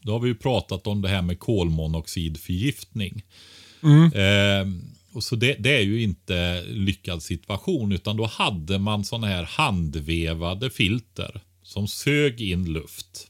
[0.01, 3.23] då har vi ju pratat om det här med kolmonoxidförgiftning.
[4.13, 4.67] Eh,
[5.13, 9.43] och så det, det är ju inte lyckad situation, utan då hade man sådana här
[9.43, 13.28] handvevade filter som sög in luft.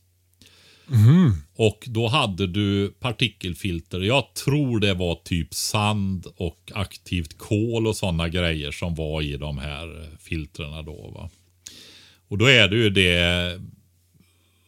[1.56, 4.00] Och då hade du partikelfilter.
[4.00, 9.38] Jag tror det var typ sand och aktivt kol och sådana grejer som var i
[9.38, 11.12] de här filtrerna då.
[11.16, 11.30] Va?
[12.28, 13.60] Och då är det ju det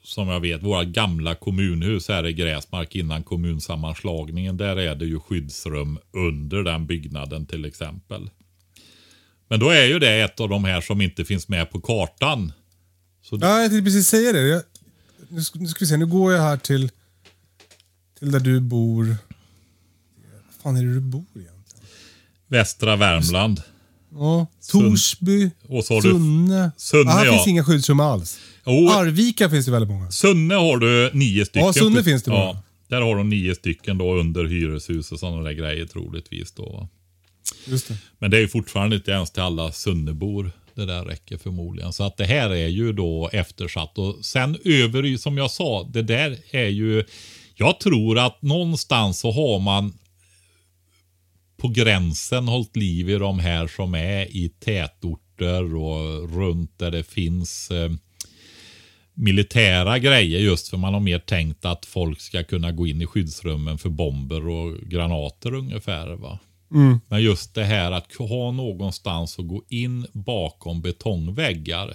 [0.03, 4.57] som jag vet, våra gamla kommunhus här i Gräsmark innan kommunsammanslagningen.
[4.57, 8.29] Där är det ju skyddsrum under den byggnaden till exempel.
[9.47, 12.53] Men då är ju det ett av de här som inte finns med på kartan.
[13.21, 14.41] Så Ja, jag tänkte precis säga det.
[14.41, 14.61] Jag,
[15.31, 16.91] nu, ska, nu ska vi se, nu går jag här till,
[18.19, 19.05] till där du bor.
[19.05, 21.85] Vad fan är det du bor egentligen?
[22.47, 23.61] Västra Värmland.
[24.13, 26.71] Ja, Torsby, du Sunne.
[26.77, 27.33] Sunne, ah, här ja.
[27.33, 28.39] finns inga skyddsrum alls.
[28.65, 28.89] Jo.
[28.89, 30.11] Arvika finns det väldigt många.
[30.11, 31.65] Sunne har du nio stycken.
[31.65, 32.41] Ja, Sunne finns det bara.
[32.41, 36.89] Ja, där har de nio stycken då under hyreshus och sådana där grejer troligtvis då.
[37.65, 37.97] Just det.
[38.19, 40.51] Men det är ju fortfarande inte ens till alla Sunnebor
[40.85, 41.93] det där räcker förmodligen.
[41.93, 43.97] Så att det här är ju då eftersatt.
[43.97, 47.03] Och sen över, i- som jag sa, det där är ju...
[47.55, 49.93] Jag tror att någonstans så har man
[51.57, 57.03] på gränsen hållit liv i de här som är i tätorter och runt där det
[57.03, 57.91] finns eh,
[59.13, 63.05] militära grejer just för man har mer tänkt att folk ska kunna gå in i
[63.05, 66.07] skyddsrummen för bomber och granater ungefär.
[66.15, 66.39] va.
[66.71, 66.99] Mm.
[67.07, 71.93] Men just det här att ha någonstans att gå in bakom betongväggar.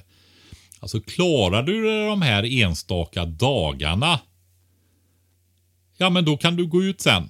[0.80, 4.20] Alltså klarar du det de här enstaka dagarna.
[5.96, 7.28] Ja men då kan du gå ut sen.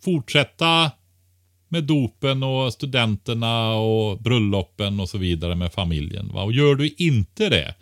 [0.00, 0.90] Fortsätta
[1.68, 6.28] med dopen och studenterna och bröllopen och så vidare med familjen.
[6.32, 6.42] Va?
[6.42, 7.74] Och gör du inte det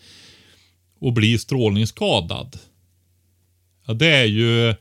[1.00, 2.58] och blir strålningsskadad.
[3.86, 4.74] Ja, det är ju,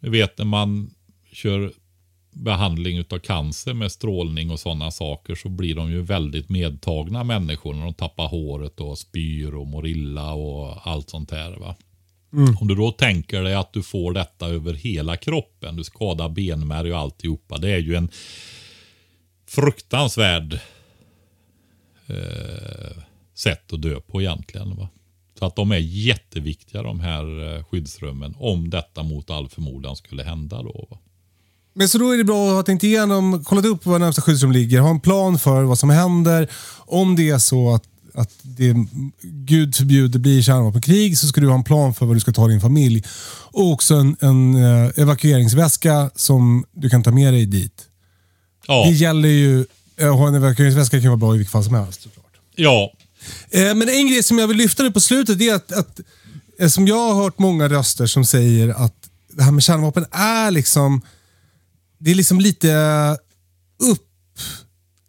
[0.00, 0.94] Du vet när man
[1.32, 1.72] kör
[2.34, 7.74] behandling utav cancer med strålning och sådana saker så blir de ju väldigt medtagna människor
[7.74, 11.50] när de tappar håret och spyr och mår illa och allt sånt här.
[11.50, 11.76] Va?
[12.60, 16.92] Om du då tänker dig att du får detta över hela kroppen, du skadar benmärg
[16.92, 17.58] och alltihopa.
[17.58, 18.08] Det är ju en
[19.46, 20.58] fruktansvärd
[22.06, 23.02] eh,
[23.34, 24.76] sätt att dö på egentligen.
[24.76, 24.88] Va?
[25.38, 30.22] Så att de är jätteviktiga de här eh, skyddsrummen om detta mot all förmodan skulle
[30.22, 30.86] hända då.
[30.90, 30.98] Va?
[31.74, 34.52] Men så då är det bra att ha tänkt igenom, kollat upp var närmsta skyddsrum
[34.52, 36.50] ligger, ha en plan för vad som händer.
[36.76, 37.82] Om det är så att,
[38.14, 38.74] att det,
[39.22, 42.48] gud förbjude, blir kärnvapenkrig så ska du ha en plan för vad du ska ta
[42.48, 43.02] din familj.
[43.50, 47.82] Och också en, en eh, evakueringsväska som du kan ta med dig dit.
[48.66, 49.66] Ja, Det gäller ju,
[49.96, 52.32] eh, att ha en evakueringsväska kan vara bra i vilket fall som helst såklart.
[52.56, 52.92] ja,
[53.50, 56.00] Eh, Men en grej som jag vill lyfta nu på slutet är att, att
[56.58, 58.94] eh, som jag har hört många röster som säger att
[59.32, 61.00] det här med kärnvapen är liksom,
[62.04, 63.16] det är liksom lite eh,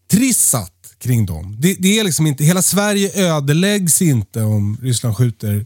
[0.10, 1.56] upptrissat kring dem.
[1.60, 5.66] Det, det är liksom inte, hela Sverige ödeläggs inte om Ryssland skjuter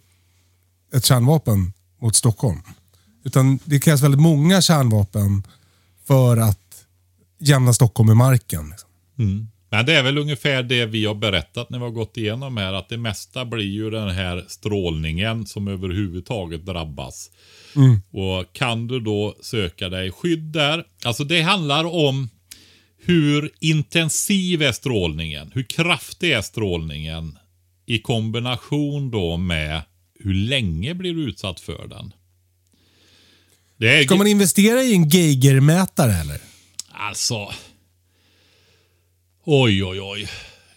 [0.93, 2.61] ett kärnvapen mot Stockholm.
[3.23, 5.43] Utan det krävs väldigt många kärnvapen
[6.07, 6.85] för att
[7.39, 8.69] jämna Stockholm med marken.
[8.69, 8.89] Liksom.
[9.19, 9.47] Mm.
[9.69, 12.73] Men det är väl ungefär det vi har berättat när vi har gått igenom här.
[12.73, 17.31] Att det mesta blir ju den här strålningen som överhuvudtaget drabbas.
[18.11, 20.83] Och kan du då söka dig skydd där.
[21.03, 22.29] Alltså det handlar om
[23.01, 25.51] hur intensiv är strålningen?
[25.53, 27.37] Hur kraftig är strålningen?
[27.85, 29.81] I kombination då med
[30.19, 32.13] hur länge blir du utsatt för den?
[33.77, 36.41] Det är Ska man investera i en Geigermätare eller?
[36.89, 37.53] Alltså.
[39.43, 40.27] Oj, oj, oj.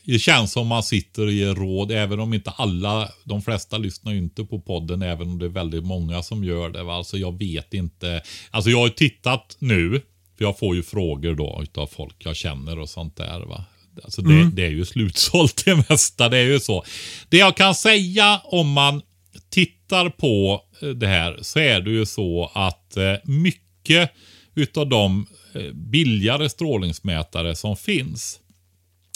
[0.04, 4.12] Det känns som man sitter och ger råd, även om inte alla, de flesta lyssnar
[4.12, 6.82] ju inte på podden, även om det är väldigt många som gör det.
[6.82, 6.94] Va?
[6.94, 8.22] Alltså jag vet inte.
[8.50, 10.02] Alltså jag har ju tittat nu,
[10.38, 13.40] för jag får ju frågor då utav folk jag känner och sånt där.
[13.40, 13.64] Va?
[14.04, 16.84] Alltså det, det är ju slutsålt det mesta, det är ju så.
[17.28, 19.02] Det jag kan säga om man
[19.50, 24.10] tittar på eh, det här så är det ju så att eh, mycket
[24.54, 28.38] utav de eh, billigare strålningsmätare som finns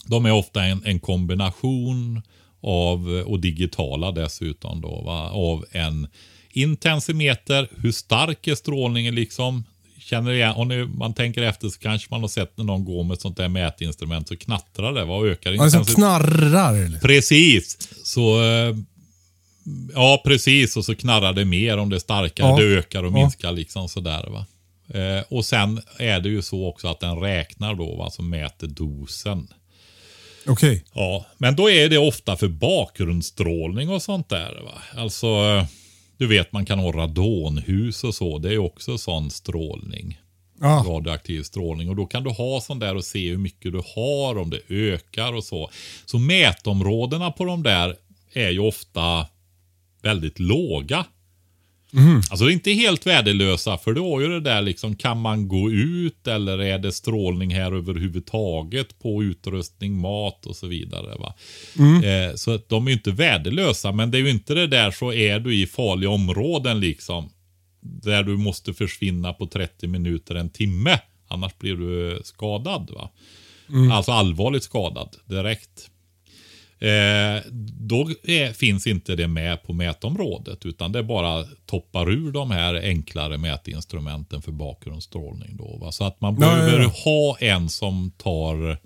[0.07, 2.23] de är ofta en, en kombination
[2.63, 6.07] av, och digitala dessutom då, va, av en
[6.53, 9.65] intensimeter, hur stark är strålningen liksom.
[9.99, 13.05] Känner igen, om ni, man tänker efter så kanske man har sett när någon går
[13.05, 15.95] med ett sånt där mätinstrument så knattrar det va, och ökar det som intensiteten.
[16.03, 16.99] knarrar.
[17.01, 17.89] Precis.
[18.05, 18.77] Så eh,
[19.95, 20.77] Ja, precis.
[20.77, 22.49] Och så knarrar det mer om det är starkare.
[22.49, 22.57] Ja.
[22.57, 23.17] Det ökar och Ja.
[23.17, 24.47] minskar liksom sådär va.
[25.01, 29.49] Eh, och sen är det ju så också att den räknar då, alltså mäter dosen.
[30.49, 30.85] Okej.
[30.95, 34.61] Ja, men då är det ofta för bakgrundsstrålning och sånt där.
[34.65, 35.01] Va?
[35.01, 35.27] Alltså,
[36.17, 38.39] du vet man kan ha radonhus och så.
[38.39, 40.21] Det är också sån strålning.
[40.61, 40.85] Ja.
[40.89, 41.89] Radioaktiv strålning.
[41.89, 44.61] Och då kan du ha sån där och se hur mycket du har, om det
[44.69, 45.71] ökar och så.
[46.05, 47.97] Så mätområdena på de där
[48.33, 49.27] är ju ofta
[50.03, 51.05] väldigt låga.
[52.31, 55.49] Alltså det är inte helt värdelösa för då är ju det där liksom kan man
[55.49, 61.17] gå ut eller är det strålning här överhuvudtaget på utrustning, mat och så vidare.
[61.19, 61.35] Va?
[62.05, 65.13] Eh, så de är ju inte värdelösa men det är ju inte det där så
[65.13, 67.31] är du i farliga områden liksom.
[67.81, 70.99] Där du måste försvinna på 30 minuter, en timme.
[71.29, 72.91] Annars blir du skadad.
[72.91, 73.11] va.
[73.93, 75.91] Alltså allvarligt skadad direkt.
[76.79, 77.43] Eh,
[77.81, 82.75] då är, finns inte det med på mätområdet utan det bara toppar ur de här
[82.75, 85.57] enklare mätinstrumenten för bakgrundsstrålning.
[85.57, 85.93] Då, va?
[85.93, 86.93] Så att man ja, behöver ja.
[87.05, 88.79] ha en som tar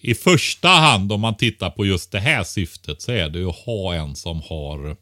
[0.00, 3.56] i första hand om man tittar på just det här syftet så är det att
[3.56, 4.96] ha en som har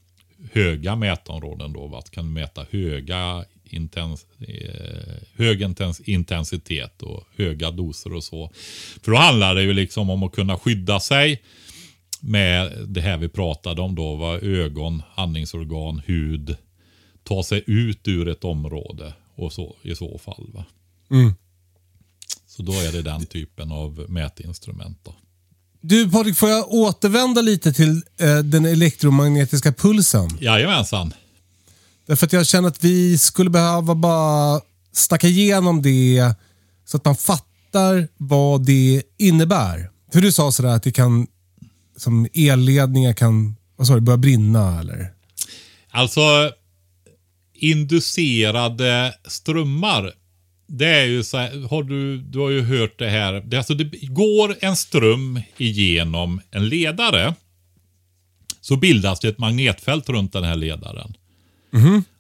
[0.53, 1.87] höga mätområden då.
[1.87, 1.99] Va?
[1.99, 8.51] Att kan mäta höga intens, eh, hög intens, intensitet och höga doser och så.
[9.03, 11.43] För då handlar det ju liksom om att kunna skydda sig
[12.21, 14.15] med det här vi pratade om då.
[14.17, 14.39] Va?
[14.39, 16.57] Ögon, andningsorgan, hud.
[17.25, 20.51] Ta sig ut ur ett område och så i så fall.
[20.55, 20.65] Va?
[21.11, 21.35] Mm.
[22.47, 24.99] Så då är det den typen av mätinstrument.
[25.05, 25.15] Då.
[25.81, 30.29] Du Patrik, får jag återvända lite till eh, den elektromagnetiska pulsen?
[30.41, 31.13] Jajamensan.
[32.07, 34.61] Därför att jag känner att vi skulle behöva bara
[34.93, 36.35] snacka igenom det
[36.85, 39.91] så att man fattar vad det innebär.
[40.13, 41.27] För du sa sådär att det kan,
[41.97, 45.13] som elledningar kan, vad sa du, börja brinna eller?
[45.91, 46.53] Alltså
[47.55, 50.13] inducerade strömmar.
[50.67, 53.33] Det är ju så här, har du, du har ju hört det här.
[53.33, 57.35] Det, alltså det går en ström igenom en ledare.
[58.61, 61.15] Så bildas det ett magnetfält runt den här ledaren.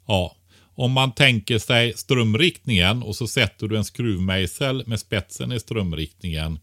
[0.06, 0.36] Ja.
[0.78, 6.58] Om man tänker sig strömriktningen och så sätter du en skruvmejsel med spetsen i strömriktningen.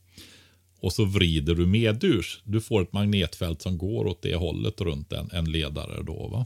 [0.84, 2.42] Och så vrider du medurs.
[2.44, 6.04] Du får ett magnetfält som går åt det hållet runt en, en ledare.
[6.04, 6.46] Då, va?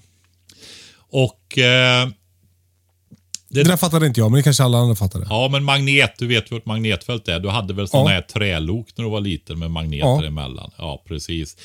[0.97, 2.09] Och eh,
[3.49, 5.25] Det där fattade inte jag, men det kanske alla andra fattade.
[5.29, 7.39] Ja, men magnet, du vet vad ett magnetfält är.
[7.39, 8.13] Du hade väl sådana Ja.
[8.15, 10.25] här trälok när du var liten med magneter Ja.
[10.25, 10.71] emellan.
[10.77, 11.57] Ja, precis.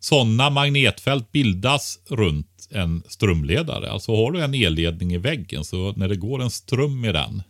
[0.00, 3.90] Sådana magnetfält bildas runt en strömledare.
[3.90, 7.42] Alltså har du en elledning i väggen så när det går en ström i den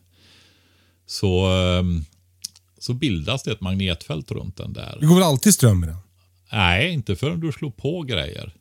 [1.07, 2.05] så, ehm,
[2.81, 4.97] så bildas det ett magnetfält runt den där.
[5.01, 5.97] Det går väl alltid ström i den?
[6.53, 8.55] Nej, inte förrän du slår på grejer.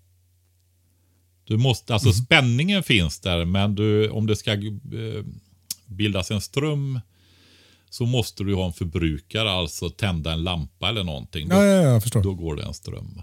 [1.44, 5.24] Du måste, alltså spänningen finns där, men du, om det ska eh,
[5.86, 7.00] bildas en ström
[7.90, 11.50] så måste du ha en förbrukare, alltså tända en lampa eller någonting.
[11.50, 12.24] Då, ja, ja jag förstår.
[12.24, 13.22] då går det en ström.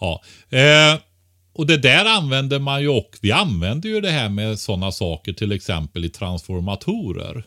[0.00, 1.00] Ja, eh,
[1.54, 5.32] och det där använder man ju och vi använder ju det här med sådana saker
[5.32, 7.46] till exempel i transformatorer.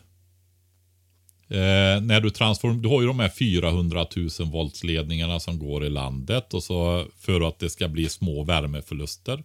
[1.50, 5.90] Eh, när du transform, du har ju de här 400 000 voltsledningarna som går i
[5.90, 9.44] landet och så för att det ska bli små värmeförluster.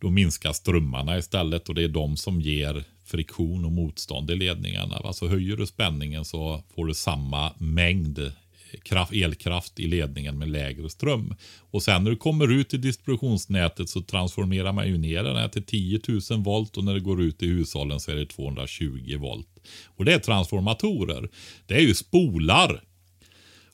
[0.00, 4.96] Då minskar strömmarna istället och det är de som ger friktion och motstånd i ledningarna.
[4.96, 8.32] Alltså Så höjer du spänningen så får du samma mängd
[8.82, 11.34] kraft, elkraft i ledningen med lägre ström.
[11.70, 15.48] Och sen när du kommer ut i distributionsnätet så transformerar man ju ner den här
[15.48, 19.16] till 10 000 volt och när det går ut i hushållen så är det 220
[19.18, 19.48] volt.
[19.96, 21.28] Och det är transformatorer.
[21.66, 22.82] Det är ju spolar.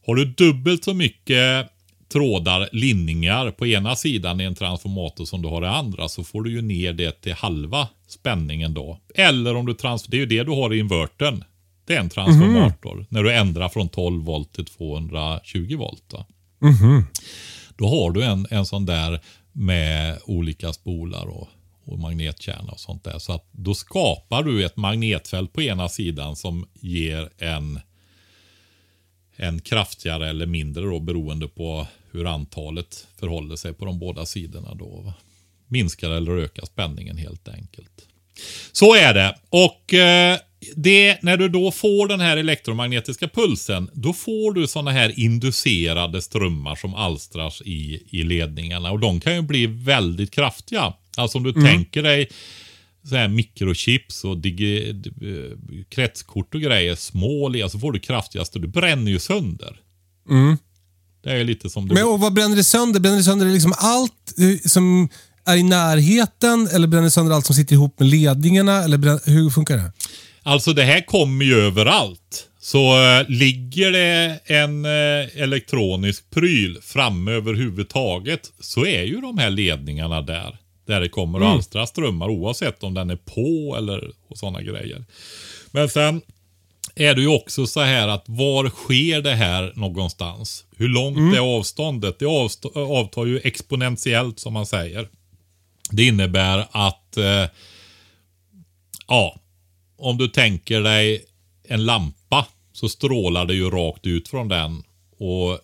[0.06, 1.70] Har du dubbelt så mycket
[2.08, 6.42] trådar, linningar på ena sidan i en transformator som du har i andra så får
[6.42, 9.00] du ju ner det till halva spänningen då.
[9.14, 11.44] Eller om du trans det är ju det du har i invertern.
[11.86, 13.06] Det är en transformator.
[13.08, 16.04] När du ändrar från 12 volt till 220 volt.
[16.08, 16.26] Då,
[17.76, 19.20] då har du en, en sån där
[19.52, 21.48] med olika spolar och,
[21.84, 23.18] och magnetkärna och sånt där.
[23.18, 27.80] Så att då skapar du ett magnetfält på ena sidan som ger en
[29.36, 34.74] en kraftigare eller mindre då beroende på hur antalet förhåller sig på de båda sidorna.
[34.74, 35.14] Då, va?
[35.66, 38.08] Minskar eller ökar spänningen helt enkelt.
[38.72, 39.38] Så är det.
[39.48, 40.38] Och eh,
[40.76, 46.22] det, när du då får den här elektromagnetiska pulsen, då får du sådana här inducerade
[46.22, 48.90] strömmar som alstras i, i ledningarna.
[48.90, 50.94] Och de kan ju bli väldigt kraftiga.
[51.16, 52.28] Alltså om du tänker dig
[53.08, 58.58] så här mikrochips och digi, eh, kretskort och grejer, små, så får du kraftigaste.
[58.58, 59.80] Du bränner ju sönder.
[61.22, 61.94] Det är lite som du...
[61.94, 63.00] Men och vad bränner det sönder?
[63.00, 65.08] Bränner det sönder liksom allt eh, som
[65.44, 68.84] är i närheten eller bränner det sönder allt som sitter ihop med ledningarna?
[68.84, 69.92] Eller bränner, hur funkar det?
[70.46, 72.48] Alltså det här kommer ju överallt.
[72.58, 79.50] Så eh, ligger det en eh, elektronisk pryl framme överhuvudtaget så är ju de här
[79.50, 80.56] ledningarna där.
[80.86, 85.04] Där det kommer att alstra strömmar oavsett om den är på eller sådana grejer.
[85.70, 86.22] Men sen
[86.94, 90.64] är det ju också så här att var sker det här någonstans?
[90.76, 92.18] Hur långt är avståndet?
[92.18, 95.08] Det avst- avtar ju exponentiellt som man säger.
[95.90, 97.44] Det innebär att eh,
[99.08, 99.40] ja,
[99.96, 101.24] om du tänker dig
[101.62, 104.82] en lampa så strålar det ju rakt ut från den.
[105.18, 105.58] Och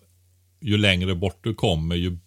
[0.61, 2.17] ju längre bort du kommer ju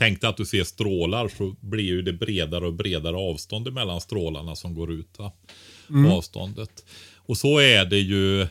[0.00, 4.00] Tänk dig att du ser strålar så blir ju det bredare och bredare avstånd mellan
[4.00, 5.18] strålarna som går ut.
[5.18, 5.32] Va?
[6.12, 6.84] Avståndet.
[7.16, 8.46] Och så är det ju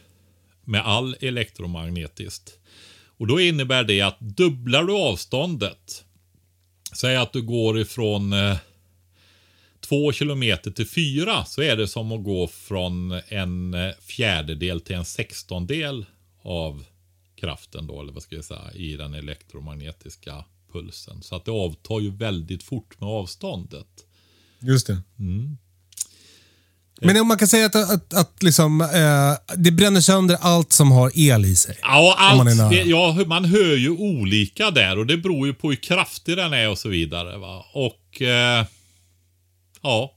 [0.65, 2.59] med all elektromagnetiskt.
[3.17, 6.05] Och då innebär det att dubblar du avståndet.
[6.93, 8.57] Säg att du går ifrån eh,
[9.89, 15.05] två kilometer till fyra så är det som att gå från en fjärdedel till en
[15.05, 16.05] sextondel
[16.43, 16.85] av
[17.39, 21.21] kraften då, eller vad ska jag säga, i den elektromagnetiska pulsen.
[21.21, 23.87] Så att det avtar ju väldigt fort med avståndet.
[24.59, 25.01] Just det.
[27.01, 30.91] Men om man kan säga att, att, att liksom, eh, det bränner sönder allt som
[30.91, 31.77] har el i sig.
[31.81, 32.69] Ja, man allt, nära.
[32.69, 36.53] det, ja, man hör ju olika där och det beror ju på hur kraftig den
[36.53, 37.37] är och så vidare.
[37.37, 37.65] Va?
[37.73, 38.65] Och eh,
[39.83, 40.15] ja.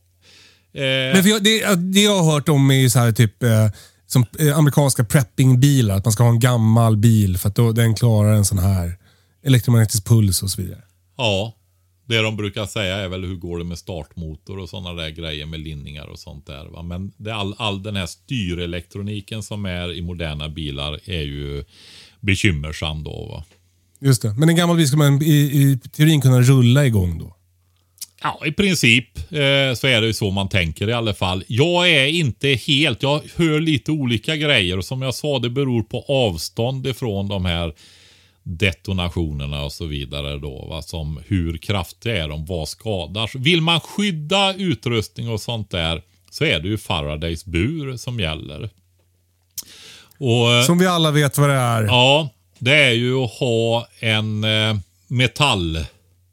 [0.74, 3.68] Eh, Men för jag, det, det jag har hört om är så här typ eh,
[4.06, 5.96] som eh, amerikanska preppingbilar.
[5.96, 8.98] Att man ska ha en gammal bil för att då, den klarar en sån här
[9.44, 10.82] elektromagnetisk puls och så vidare.
[11.16, 11.54] Ja,
[12.08, 15.46] det de brukar säga är väl hur går det med startmotor och sådana där grejer
[15.46, 16.64] med linningar och sånt där.
[16.64, 16.82] Va?
[16.82, 21.64] Men det, all, all den här styrelektroniken som är i moderna bilar är ju
[22.20, 23.26] bekymmersam då.
[23.26, 23.44] Va?
[24.00, 24.34] Just det.
[24.34, 27.36] Men en gammal bil ska man i, i teorin kunna rulla igång då.
[28.22, 31.44] Ja, i princip eh, så är det ju så man tänker i alla fall.
[31.46, 35.82] Jag är inte helt, jag hör lite olika grejer och som jag sa det beror
[35.82, 37.74] på avstånd ifrån de här
[38.42, 40.66] detonationerna och så vidare då.
[40.70, 40.82] Va?
[40.82, 43.38] Som hur kraftiga är de, vad skadar.
[43.38, 48.70] Vill man skydda utrustning och sånt där så är det ju Faradays bur som gäller.
[50.18, 51.82] Och, eh, Som vi alla vet vad det är.
[51.82, 52.28] Ja,
[52.58, 54.76] det är ju att ha en eh,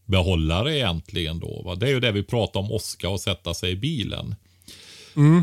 [0.09, 1.61] metallbehållare egentligen då.
[1.65, 1.75] Va?
[1.75, 4.35] Det är ju det vi pratar om åska och sätta sig i bilen.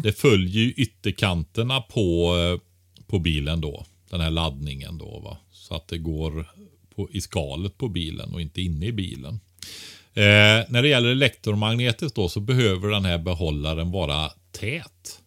[0.03, 2.61] Det följer ju ytterkanterna på, eh,
[3.07, 3.87] på bilen då.
[4.11, 5.21] Den här laddningen då.
[5.21, 5.37] Va?
[5.53, 6.49] Så att det går
[6.95, 9.41] på, i skalet på bilen och inte inne i bilen.
[10.15, 15.21] Eh, när det gäller elektromagnetiskt då så behöver den här behållaren vara tät.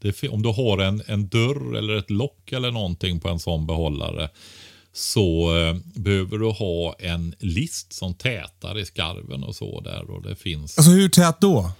[0.00, 3.38] Det, fi- om du har en, en dörr eller ett lock eller någonting på en
[3.38, 4.28] sån behållare
[4.98, 10.10] så eh, behöver du ha en list som tätar i skarven och så där.
[10.10, 11.70] Och det finns Alltså hur tät då?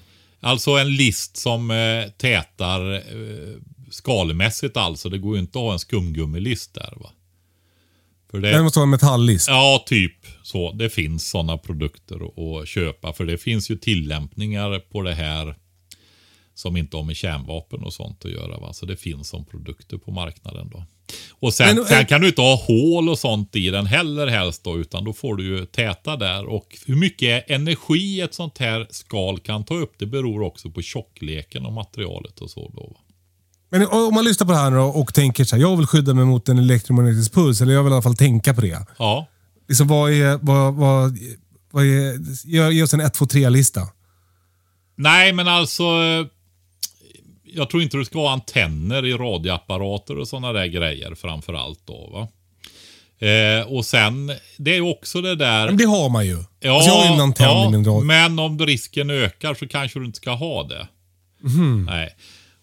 [0.41, 3.55] alltså en list som eh, tätar eh,
[3.91, 5.09] skalmässigt alltså.
[5.09, 7.11] Det går ju inte att ha en skumgummilist där va.
[8.31, 9.49] För det, Det måste vara en metalllist.
[9.49, 10.73] Ja, typ så.
[10.73, 13.13] Det finns sådana produkter att- att köpa.
[13.13, 15.55] För det finns ju tillämpningar på det här
[16.55, 18.59] som inte har med kärnvapen och sånt att göra.
[18.59, 18.73] Va?
[18.73, 20.85] Så det finns som produkter på marknaden då.
[21.31, 24.27] Och sen, Men, eh, sen kan du inte ha hål och sånt i den heller
[24.27, 26.47] helst då, utan då får du ju täta där.
[26.47, 30.83] Och hur mycket energi ett sånt här skal kan ta upp, det beror också på
[30.83, 32.97] tjockleken och materialet och så då.
[33.71, 36.15] Men om man lyssnar på det här nu och tänker så här, jag vill skydda
[36.15, 38.87] mig mot en elektromagnetisk puls, eller jag vill i alla fall tänka på det.
[38.99, 39.29] Ja,
[39.69, 41.19] Liksom, vad är, vad, vad,
[41.71, 43.81] vad är, ge, ge oss en 1, 2, 3-lista.
[44.97, 45.85] Nej, men alltså.
[47.55, 51.81] Jag tror inte du ska ha antenner i radioapparater och sådana där grejer framför allt
[51.87, 52.11] då.
[52.13, 52.29] Va?
[53.29, 55.67] Eh, och sen, det är ju också det där.
[55.67, 56.45] Men det har man ju.
[56.61, 58.05] Ja, alltså, jag har ju en antenn ja, i min radio.
[58.05, 60.89] men om risken ökar så kanske du inte ska ha det.
[61.43, 61.87] Mhm.
[61.91, 62.15] Nej.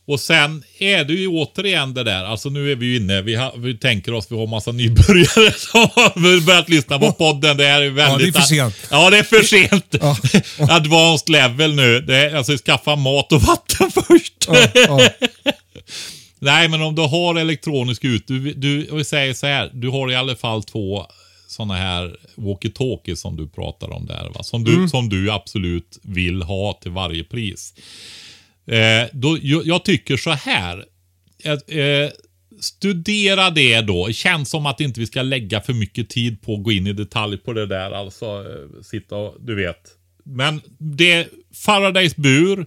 [0.07, 3.35] Och sen är det ju återigen det där, alltså nu är vi ju inne, vi,
[3.35, 7.57] har, vi tänker oss, vi har massa nybörjare som har börjat lyssna på podden.
[7.57, 8.33] Det är väldigt...
[8.33, 8.75] det är för sent.
[8.91, 9.95] Ja, det är för sent.
[10.01, 10.17] Ja.
[10.75, 12.01] Advanced level nu.
[12.01, 14.47] Det är, alltså skaffa mat och vatten först.
[14.47, 15.09] Ja, ja.
[16.39, 20.11] Nej, men om du har elektronisk ut, du, du vi säger så här, du har
[20.11, 21.05] i alla fall två
[21.47, 24.31] sådana här walkie-talkies som du pratar om där.
[24.35, 24.43] Va?
[24.43, 27.73] Som, du, som du absolut vill ha till varje pris.
[28.67, 30.85] Eh, då, jag, tycker så här.
[31.67, 32.11] Eh,
[32.59, 34.07] studera det då.
[34.07, 36.87] Det känns som att inte vi ska lägga för mycket tid på att gå in
[36.87, 37.91] i detalj på det där.
[37.91, 39.81] Alltså eh, sitta och, du vet.
[40.23, 42.65] Men det Faradays bur,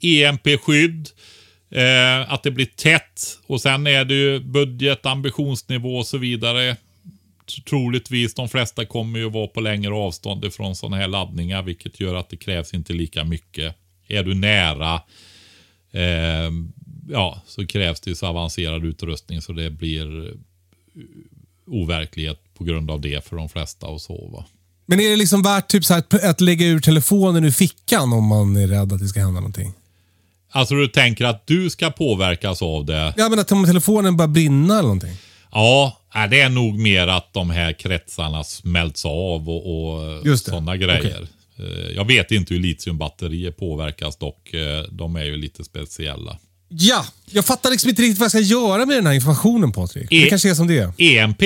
[0.00, 1.08] EMP-skydd,
[1.70, 6.76] eh, att det blir tätt och sen är det ju budget, ambitionsnivå och så vidare.
[7.68, 12.14] Troligtvis de flesta kommer ju vara på längre avstånd ifrån sådana här laddningar vilket gör
[12.14, 13.74] att det krävs inte lika mycket.
[14.08, 15.00] Är du nära
[15.92, 16.50] Eh,
[17.08, 20.32] ja, så krävs det så avancerad utrustning så det blir eh,
[21.66, 24.28] overklighet på grund av det för de flesta och så.
[24.32, 24.44] Va?
[24.86, 28.24] Men är det liksom värt typ så här, att, lägga ur telefonen ur fickan om
[28.24, 29.72] man är rädd att det ska hända någonting?
[30.50, 33.14] Alltså du tänker att du ska påverkas av det?
[33.16, 35.16] Ja, men att om telefonen börjar brinna eller någonting.
[35.52, 36.00] Ja,
[36.30, 40.38] det är nog mer att de här kretsarna smälts av och, och det.
[40.38, 41.20] sådana grejer.
[41.20, 41.28] Eh,
[41.94, 44.54] Jag vet inte hur litiumbatterier påverkas dock.
[44.54, 46.38] eh, De är ju lite speciella.
[46.68, 50.10] Ja, jag fattar liksom inte riktigt vad jag ska göra med den här informationen Patrik.
[50.10, 50.92] Det E- kanske är som det är.
[51.02, 51.42] EMP,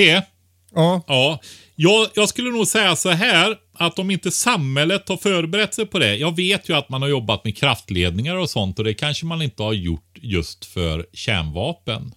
[0.75, 1.03] Ja.
[1.07, 1.39] ja.
[1.75, 5.99] Jag, jag skulle nog säga så här att om inte samhället har förberett sig på
[5.99, 6.15] det.
[6.15, 9.41] Jag vet ju att man har jobbat med kraftledningar och sånt och det kanske man
[9.41, 12.13] inte har gjort just för kärnvapen.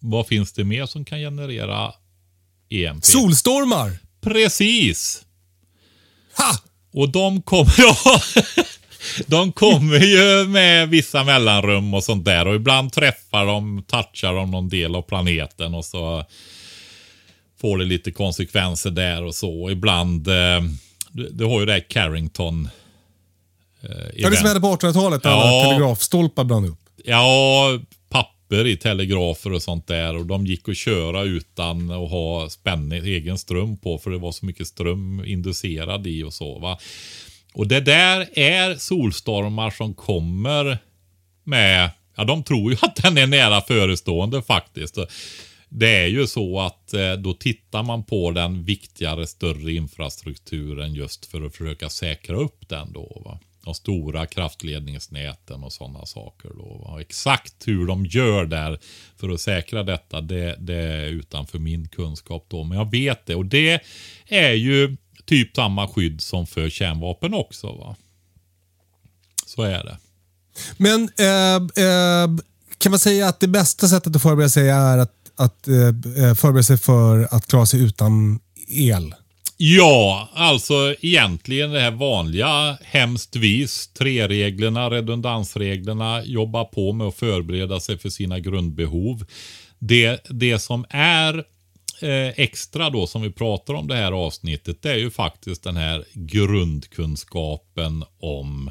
[0.00, 1.92] Vad finns det mer som kan generera
[2.70, 3.04] EMP?
[3.04, 3.98] Solstormar!
[4.20, 5.22] Precis!
[6.36, 6.52] Ha!
[6.94, 7.96] Och de kommer, ja,
[9.26, 12.46] de kommer ju med vissa mellanrum och sånt där.
[12.48, 16.24] Och ibland träffar de, touchar de någon del av planeten och så
[17.60, 19.62] får det lite konsekvenser där och så.
[19.62, 20.60] Och ibland, eh,
[21.10, 22.68] du, du har ju det här Carrington.
[23.82, 25.64] Eh, Ja, det som hände på 1800-talet när Ja.
[25.68, 26.78] telegrafstolpar brann upp.
[27.04, 27.78] Ja,
[28.48, 30.16] papper i telegrafer och sånt där.
[30.16, 33.98] Och de gick att köra utan att ha spänning, egen ström på.
[33.98, 36.58] För det var så mycket ström inducerad i och så.
[36.58, 36.78] Va?
[37.54, 40.78] Och det där är solstormar som kommer
[41.44, 44.98] med, ja de tror ju att den är nära förestående faktiskt.
[45.68, 51.26] Det är ju så att eh, då tittar man på den viktigare, större infrastrukturen just
[51.26, 53.22] för att försöka säkra upp den då.
[53.24, 53.38] Va?
[53.64, 56.50] De stora kraftledningsnäten och sådana saker.
[56.54, 56.64] Då.
[56.64, 58.78] Och exakt hur de gör där
[59.16, 62.64] för att säkra detta, det, det är utanför min kunskap då.
[62.64, 63.80] Men jag vet det och det
[64.26, 67.66] är ju typ samma skydd som för kärnvapen också.
[67.72, 67.96] va.
[69.46, 69.98] Så är det.
[70.76, 72.28] Men eh, eh,
[72.78, 75.76] kan man säga att det bästa sättet att förbereda sig är att, att eh,
[76.26, 79.14] eh förbereda sig för att klara sig utan el?
[79.56, 83.88] Ja, alltså egentligen det här vanliga hemskt vis.
[83.88, 89.24] Tre-reglerna, redundansreglerna, jobba på med att förbereda sig för sina grundbehov.
[89.78, 91.38] Det, det som är
[92.02, 95.76] eh, extra då som vi pratar om det här avsnittet, det är ju faktiskt den
[95.76, 98.70] här grundkunskapen om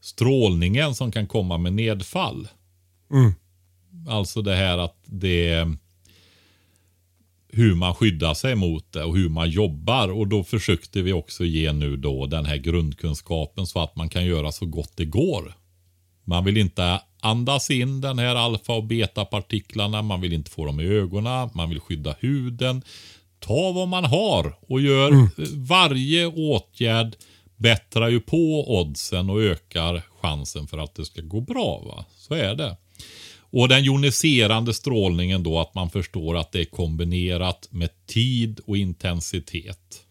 [0.00, 2.48] strålningen som kan komma med nedfall.
[4.08, 5.66] Alltså det här att det
[7.52, 10.08] hur man skyddar sig mot det och hur man jobbar.
[10.08, 14.26] Och då försökte vi också ge nu då den här grundkunskapen så att man kan
[14.26, 15.54] göra så gott det går.
[16.24, 20.80] Man vill inte andas in den här alfa och betapartiklarna, man vill inte få dem
[20.80, 22.82] i ögonen, man vill skydda huden.
[23.40, 25.28] Ta vad man har och gör
[25.68, 27.16] varje åtgärd
[27.56, 31.82] bättrar ju på oddsen och ökar chansen för att det ska gå bra.
[31.86, 32.04] Va?
[32.16, 32.76] Så är det.
[33.50, 38.76] Och den joniserande strålningen då att man förstår att det är kombinerat med tid och
[38.76, 40.04] intensitet.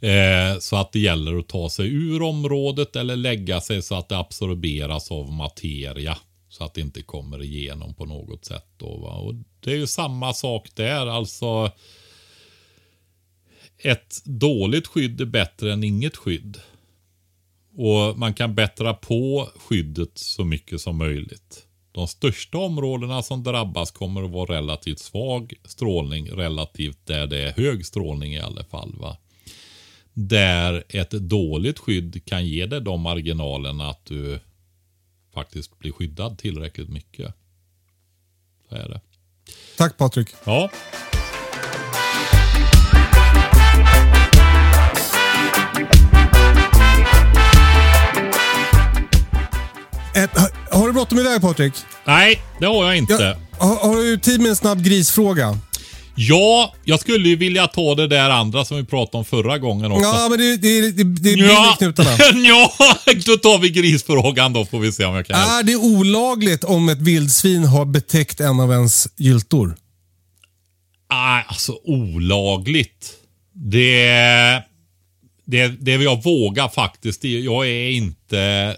[0.00, 4.08] Eh, så att det gäller att ta sig ur området eller lägga sig så att
[4.08, 6.18] det absorberas av materia.
[6.48, 8.66] Så att det inte kommer igenom på något sätt.
[8.76, 9.14] Då, va?
[9.14, 11.06] Och det är ju samma sak där.
[11.06, 11.72] Alltså
[13.78, 16.60] ett dåligt skydd är bättre än inget skydd.
[17.76, 21.66] Och man kan bättra på skyddet så mycket som möjligt.
[21.92, 27.52] De största områdena som drabbas kommer att vara relativt svag strålning relativt där det är
[27.52, 28.94] hög strålning i alla fall.
[28.98, 29.16] Va?
[30.12, 34.40] Där ett dåligt skydd kan ge dig de marginalerna att du
[35.34, 37.34] faktiskt blir skyddad tillräckligt mycket.
[38.68, 39.00] Så är det.
[39.76, 40.28] Tack Patrik.
[40.44, 40.70] Ja,
[50.14, 51.72] Eh, har- du bråttom iväg Patrik?
[52.06, 53.36] nej det har jag inte.
[53.58, 55.58] Ja, har, har du tid med en snabb grisfråga?
[56.14, 59.92] Ja, jag skulle ju vilja ta det där andra som vi pratade om förra gången
[59.92, 60.04] också.
[60.04, 62.10] Ja, men det, det, det, det blir Ja, i knutarna.
[62.48, 62.72] ja,
[63.26, 65.58] då tar vi grisfrågan då får vi se om jag kan hjälpa.
[65.58, 69.76] Är det olagligt om ett vildsvin har betäckt en av ens gyltor?
[71.12, 73.12] Nej, alltså olagligt.
[73.54, 74.62] Det,
[75.44, 77.24] det, det jag vågar faktiskt.
[77.24, 78.76] Jag är inte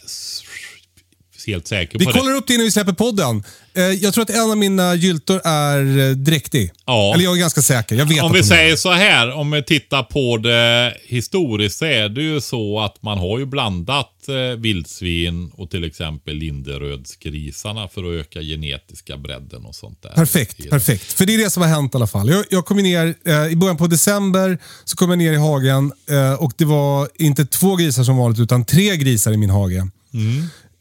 [1.47, 2.39] helt säker Vi på kollar det.
[2.39, 3.43] upp det innan vi släpper podden.
[3.75, 6.71] Eh, jag tror att en av mina gyltor är eh, dräktig.
[6.87, 7.15] Ja.
[7.15, 7.97] Eller jag är ganska säker.
[7.97, 8.43] Jag vet Om att vi är.
[8.43, 13.03] säger så här, om vi tittar på det historiskt så är det ju så att
[13.03, 19.65] man har ju blandat eh, vildsvin och till exempel linderödsgrisarna för att öka genetiska bredden
[19.65, 20.11] och sånt där.
[20.11, 21.13] Perfekt, perfekt.
[21.13, 22.29] För det är det som har hänt i alla fall.
[22.29, 25.37] Jag, jag kom ju ner eh, i början på december, så kom jag ner i
[25.37, 29.51] hagen eh, och det var inte två grisar som vanligt utan tre grisar i min
[29.51, 29.89] hage.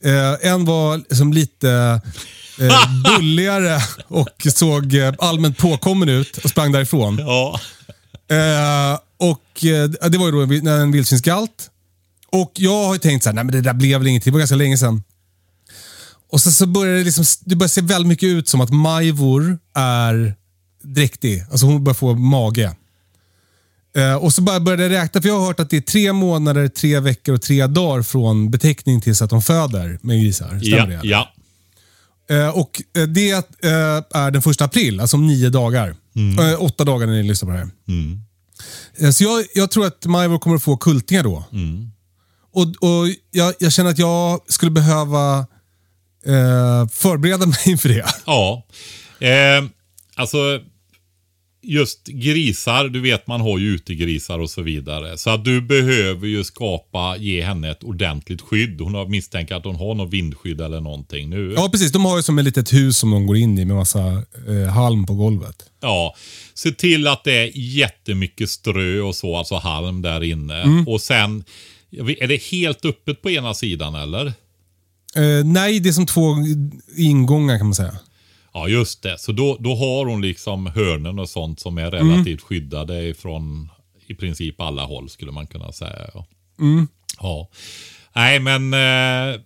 [0.03, 2.01] Eh, en var liksom lite
[2.59, 7.17] eh, bulligare och såg eh, allmänt påkommen ut och sprang därifrån.
[7.17, 7.59] Ja.
[8.35, 11.69] Eh, och eh, Det var ju då en, en vildsvinsgalt.
[12.31, 14.31] Och jag har ju tänkt så här, nej men det där blev väl ingenting.
[14.31, 15.03] Det var ganska länge sedan.
[16.31, 19.57] Och så, så börjar det liksom, det börjar se väldigt mycket ut som att Majvor
[19.75, 20.35] är
[20.83, 21.45] dräktig.
[21.51, 22.75] Alltså hon börjar få mage.
[23.95, 26.13] Eh, och så bara började jag räkna, för jag har hört att det är tre
[26.13, 30.59] månader, tre veckor och tre dagar från beteckning tills att de föder med grisar.
[30.59, 31.07] Stämmer Ja, det?
[31.07, 31.31] ja.
[32.29, 35.95] Eh, och eh, Det är den första april, alltså om nio dagar.
[36.39, 37.69] Eh, åtta dagar när ni lyssnar på det här.
[39.07, 41.43] Eh, så jag, jag tror att Majvor kommer att få kultingar då.
[42.53, 45.37] Och, och jag, jag känner att jag skulle behöva
[46.25, 48.05] eh, förbereda mig inför det.
[48.25, 48.63] Ja.
[49.19, 49.63] Eh,
[50.15, 50.37] alltså,
[51.63, 55.17] just grisar, du vet man har ju utegrisar och så vidare.
[55.17, 58.81] Så att du behöver ju skapa, ge henne ett ordentligt skydd.
[58.81, 61.53] Hon har misstänkt att hon har något vindskydd eller någonting nu.
[61.57, 61.91] Ja, precis.
[61.91, 64.73] De har ju som ett litet hus som de går in i med massa eh,
[64.73, 65.55] halm på golvet.
[65.81, 66.15] Ja,
[66.53, 70.61] se till att det är jättemycket strö och så, alltså halm där inne.
[70.61, 70.87] Mm.
[70.87, 71.43] Och sen,
[72.19, 74.25] är det helt öppet på ena sidan eller?
[75.15, 76.35] Eh, nej, det är som två
[76.97, 77.99] ingångar kan man säga.
[78.53, 79.17] Ja, just det.
[79.17, 82.11] Så då, då har hon liksom hörnen och sånt som är Mm.
[82.11, 83.69] relativt skyddade ifrån
[84.07, 86.09] i princip alla håll skulle man kunna säga.
[86.13, 86.25] Ja.
[86.59, 86.87] Mm.
[87.21, 87.49] ja.
[88.15, 89.39] Nej, men eh,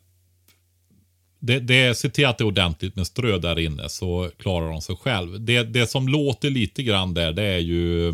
[1.39, 4.81] det, det, se till att det är ordentligt med strö där inne så klarar de
[4.81, 5.41] sig själv.
[5.41, 8.13] Det, det som låter lite grann där det är ju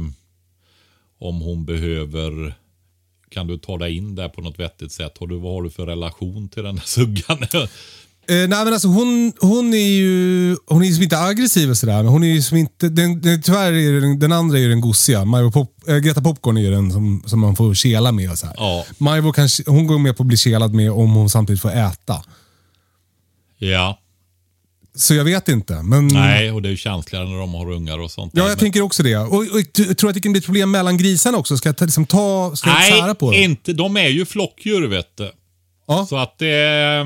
[1.20, 2.54] om hon behöver
[3.30, 5.18] kan du ta dig in där på något vettigt sätt?
[5.18, 7.38] Har du, vad har du för relation till den här suggan?
[8.30, 11.78] Eh, nej, men alltså hon, hon är ju hon är ju som inte aggressiv och
[11.78, 12.90] sådär, men hon är ju som inte...
[12.90, 15.26] Den, den, tyvärr är den, den andra är ju den gosiga.
[15.26, 18.32] Majvo Pop, äh, Greta Popcorn är ju den som, som man får kela med.
[18.32, 18.56] Och så här.
[18.58, 18.86] Ja.
[18.98, 22.24] Majvo kanske, hon går med på att bli kelad med om hon samtidigt får äta.
[23.58, 23.98] ja.
[24.96, 25.82] Så jag vet inte.
[25.84, 28.32] Men, Nej, och det är ju känsligare när de har ungar och sånt.
[28.36, 28.50] Ja, där.
[28.50, 29.18] jag Men- tänker också det.
[29.18, 29.46] Och, och,
[29.78, 31.58] jag tror att det kan bli ett problem mellan grisarna också.
[31.58, 33.36] Ska jag ta, liksom ta, ska jag sära på dem?
[33.36, 33.74] Nej, inte.
[33.74, 35.32] De är ju flockdjur vet du.
[35.88, 36.06] Ja.
[36.10, 37.06] Så att det,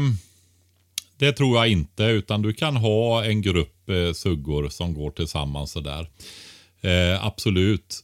[1.18, 2.04] det tror jag inte.
[2.04, 6.10] Utan du kan ha en grupp eh, suggor som går tillsammans sådär.
[6.82, 8.02] Eh, absolut.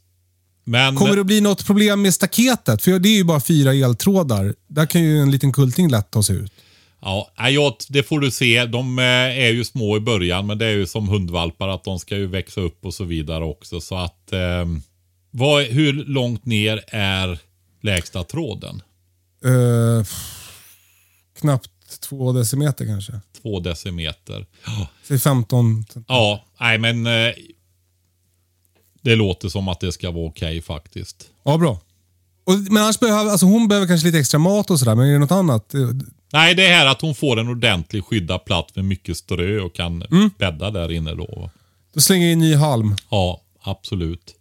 [0.63, 2.81] Men, Kommer det att bli något problem med staketet?
[2.81, 4.55] För det är ju bara fyra eltrådar.
[4.67, 6.51] Där kan ju en liten kulting lätt ta sig ut.
[7.01, 8.65] ja, det får du se.
[8.65, 11.99] De eh, är ju små i början, men det är ju som hundvalpar att de
[11.99, 13.81] ska ju växa upp och så vidare också.
[13.81, 14.65] Så att, eh,
[15.31, 17.39] vad, hur långt ner är
[17.81, 18.81] lägsta tråden?
[19.45, 20.05] Eh,
[21.39, 23.13] knappt två decimeter kanske.
[23.41, 24.45] Två decimeter.
[25.03, 25.85] Säg 15.
[26.07, 27.33] Ja, nej men eh,
[29.01, 31.29] det låter som att det ska vara okej faktiskt.
[31.43, 31.79] Ja, bra.
[32.43, 35.13] Och, men annars behöver, alltså hon behöver kanske lite extra mat och sådär, men är
[35.13, 35.73] det något annat?
[36.33, 39.75] Nej, det är här att hon får en ordentlig skyddad plats med mycket strö och
[39.75, 40.03] kan
[40.37, 41.49] bädda där inne då.
[41.93, 42.95] Då slänger jag in ny halm.
[43.09, 44.35] Ja, absolut.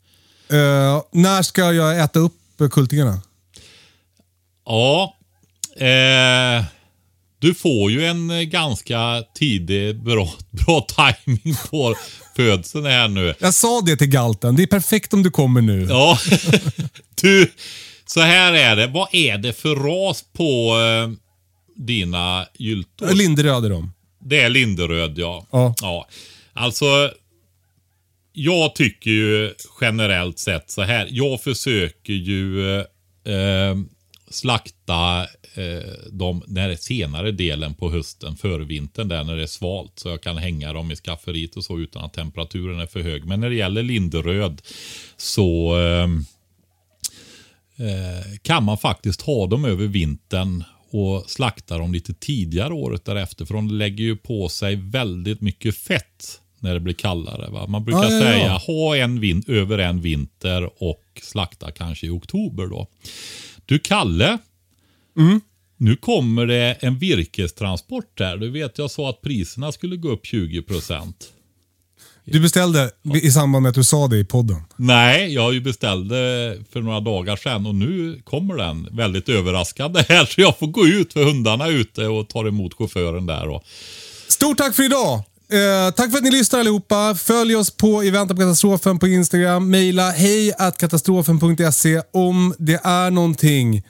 [0.49, 2.35] Eh, när ska jag äta upp
[2.71, 3.21] kultingarna?
[4.65, 5.17] Ja,
[5.77, 6.65] eh,
[7.41, 11.95] du får ju en eh, ganska tidig bra, bra timing på
[12.37, 13.35] födseln här nu.
[13.39, 14.57] Jag sa det till galten.
[14.57, 15.87] Det är perfekt om du kommer nu.
[15.89, 16.19] Ja,
[17.23, 17.53] du,
[18.07, 18.87] så här är det.
[18.87, 21.11] Vad är det för ras på eh,
[21.77, 23.15] dina gyltor?
[23.15, 23.93] Linderöd är de.
[24.21, 25.47] Det är Linderöd, ja.
[25.53, 25.75] Ja.
[25.81, 26.09] ja.
[26.53, 27.11] Alltså,
[28.33, 31.09] jag tycker ju generellt sett så här.
[31.11, 33.77] Jag försöker ju eh,
[34.31, 35.23] slakta
[35.55, 39.93] eh, de när senare delen på hösten, för vintern där när det är svalt.
[39.99, 43.25] Så jag kan hänga dem i skafferiet och så utan att temperaturen är för hög.
[43.25, 44.63] Men när det gäller Linderöd
[45.17, 46.09] så eh,
[47.87, 53.45] eh, kan man faktiskt ha dem över vintern och slakta dem lite tidigare året därefter.
[53.45, 57.51] För de lägger ju på sig väldigt mycket fett när det blir kallare.
[57.51, 57.67] Va?
[57.67, 58.21] Man brukar Ja, ja, ja.
[58.33, 62.67] säga ha en vin över en vinter och slakta kanske i oktober.
[62.67, 62.87] då.
[63.71, 64.39] Du Kalle,
[65.19, 65.41] Mm.
[65.77, 68.37] nu kommer det en virkestransport där.
[68.37, 71.15] Du vet jag sa att priserna skulle gå upp 20%
[72.25, 72.91] Du beställde
[73.23, 74.63] i samband med att du sa det i podden.
[74.77, 76.15] Nej, jag beställde
[76.73, 78.89] för några dagar sedan och nu kommer den.
[78.93, 82.75] Väldigt överraskande här så jag får gå ut för hundarna är ute och tar emot
[82.75, 83.49] chauffören där.
[83.49, 83.65] Och,
[84.29, 85.25] Stort tack för idag!
[85.53, 87.15] Eh, tack för att ni lyssnar allihopa.
[87.15, 89.71] Följ oss på I väntan på katastrofen på Instagram.
[89.71, 93.83] Maila hej katastrofen.se om det är någonting.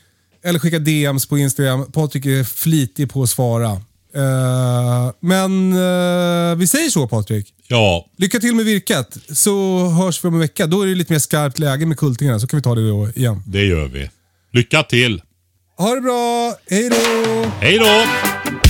[0.45, 1.93] Eller skicka DMs på Instagram.
[1.93, 3.71] Patrik är flitig på att svara.
[4.15, 7.55] Eh, men eh, vi säger så Patrik.
[7.69, 10.67] ja, Lycka till med virket så hörs vi om en vecka.
[10.67, 13.09] Då är det lite mer skarpt läge med kultingarna så kan vi ta det då
[13.15, 13.43] igen.
[13.47, 14.11] det gör vi.
[14.53, 15.23] Lycka till!
[15.79, 17.51] Ha det bra, hej då!
[17.61, 18.70] Hej då!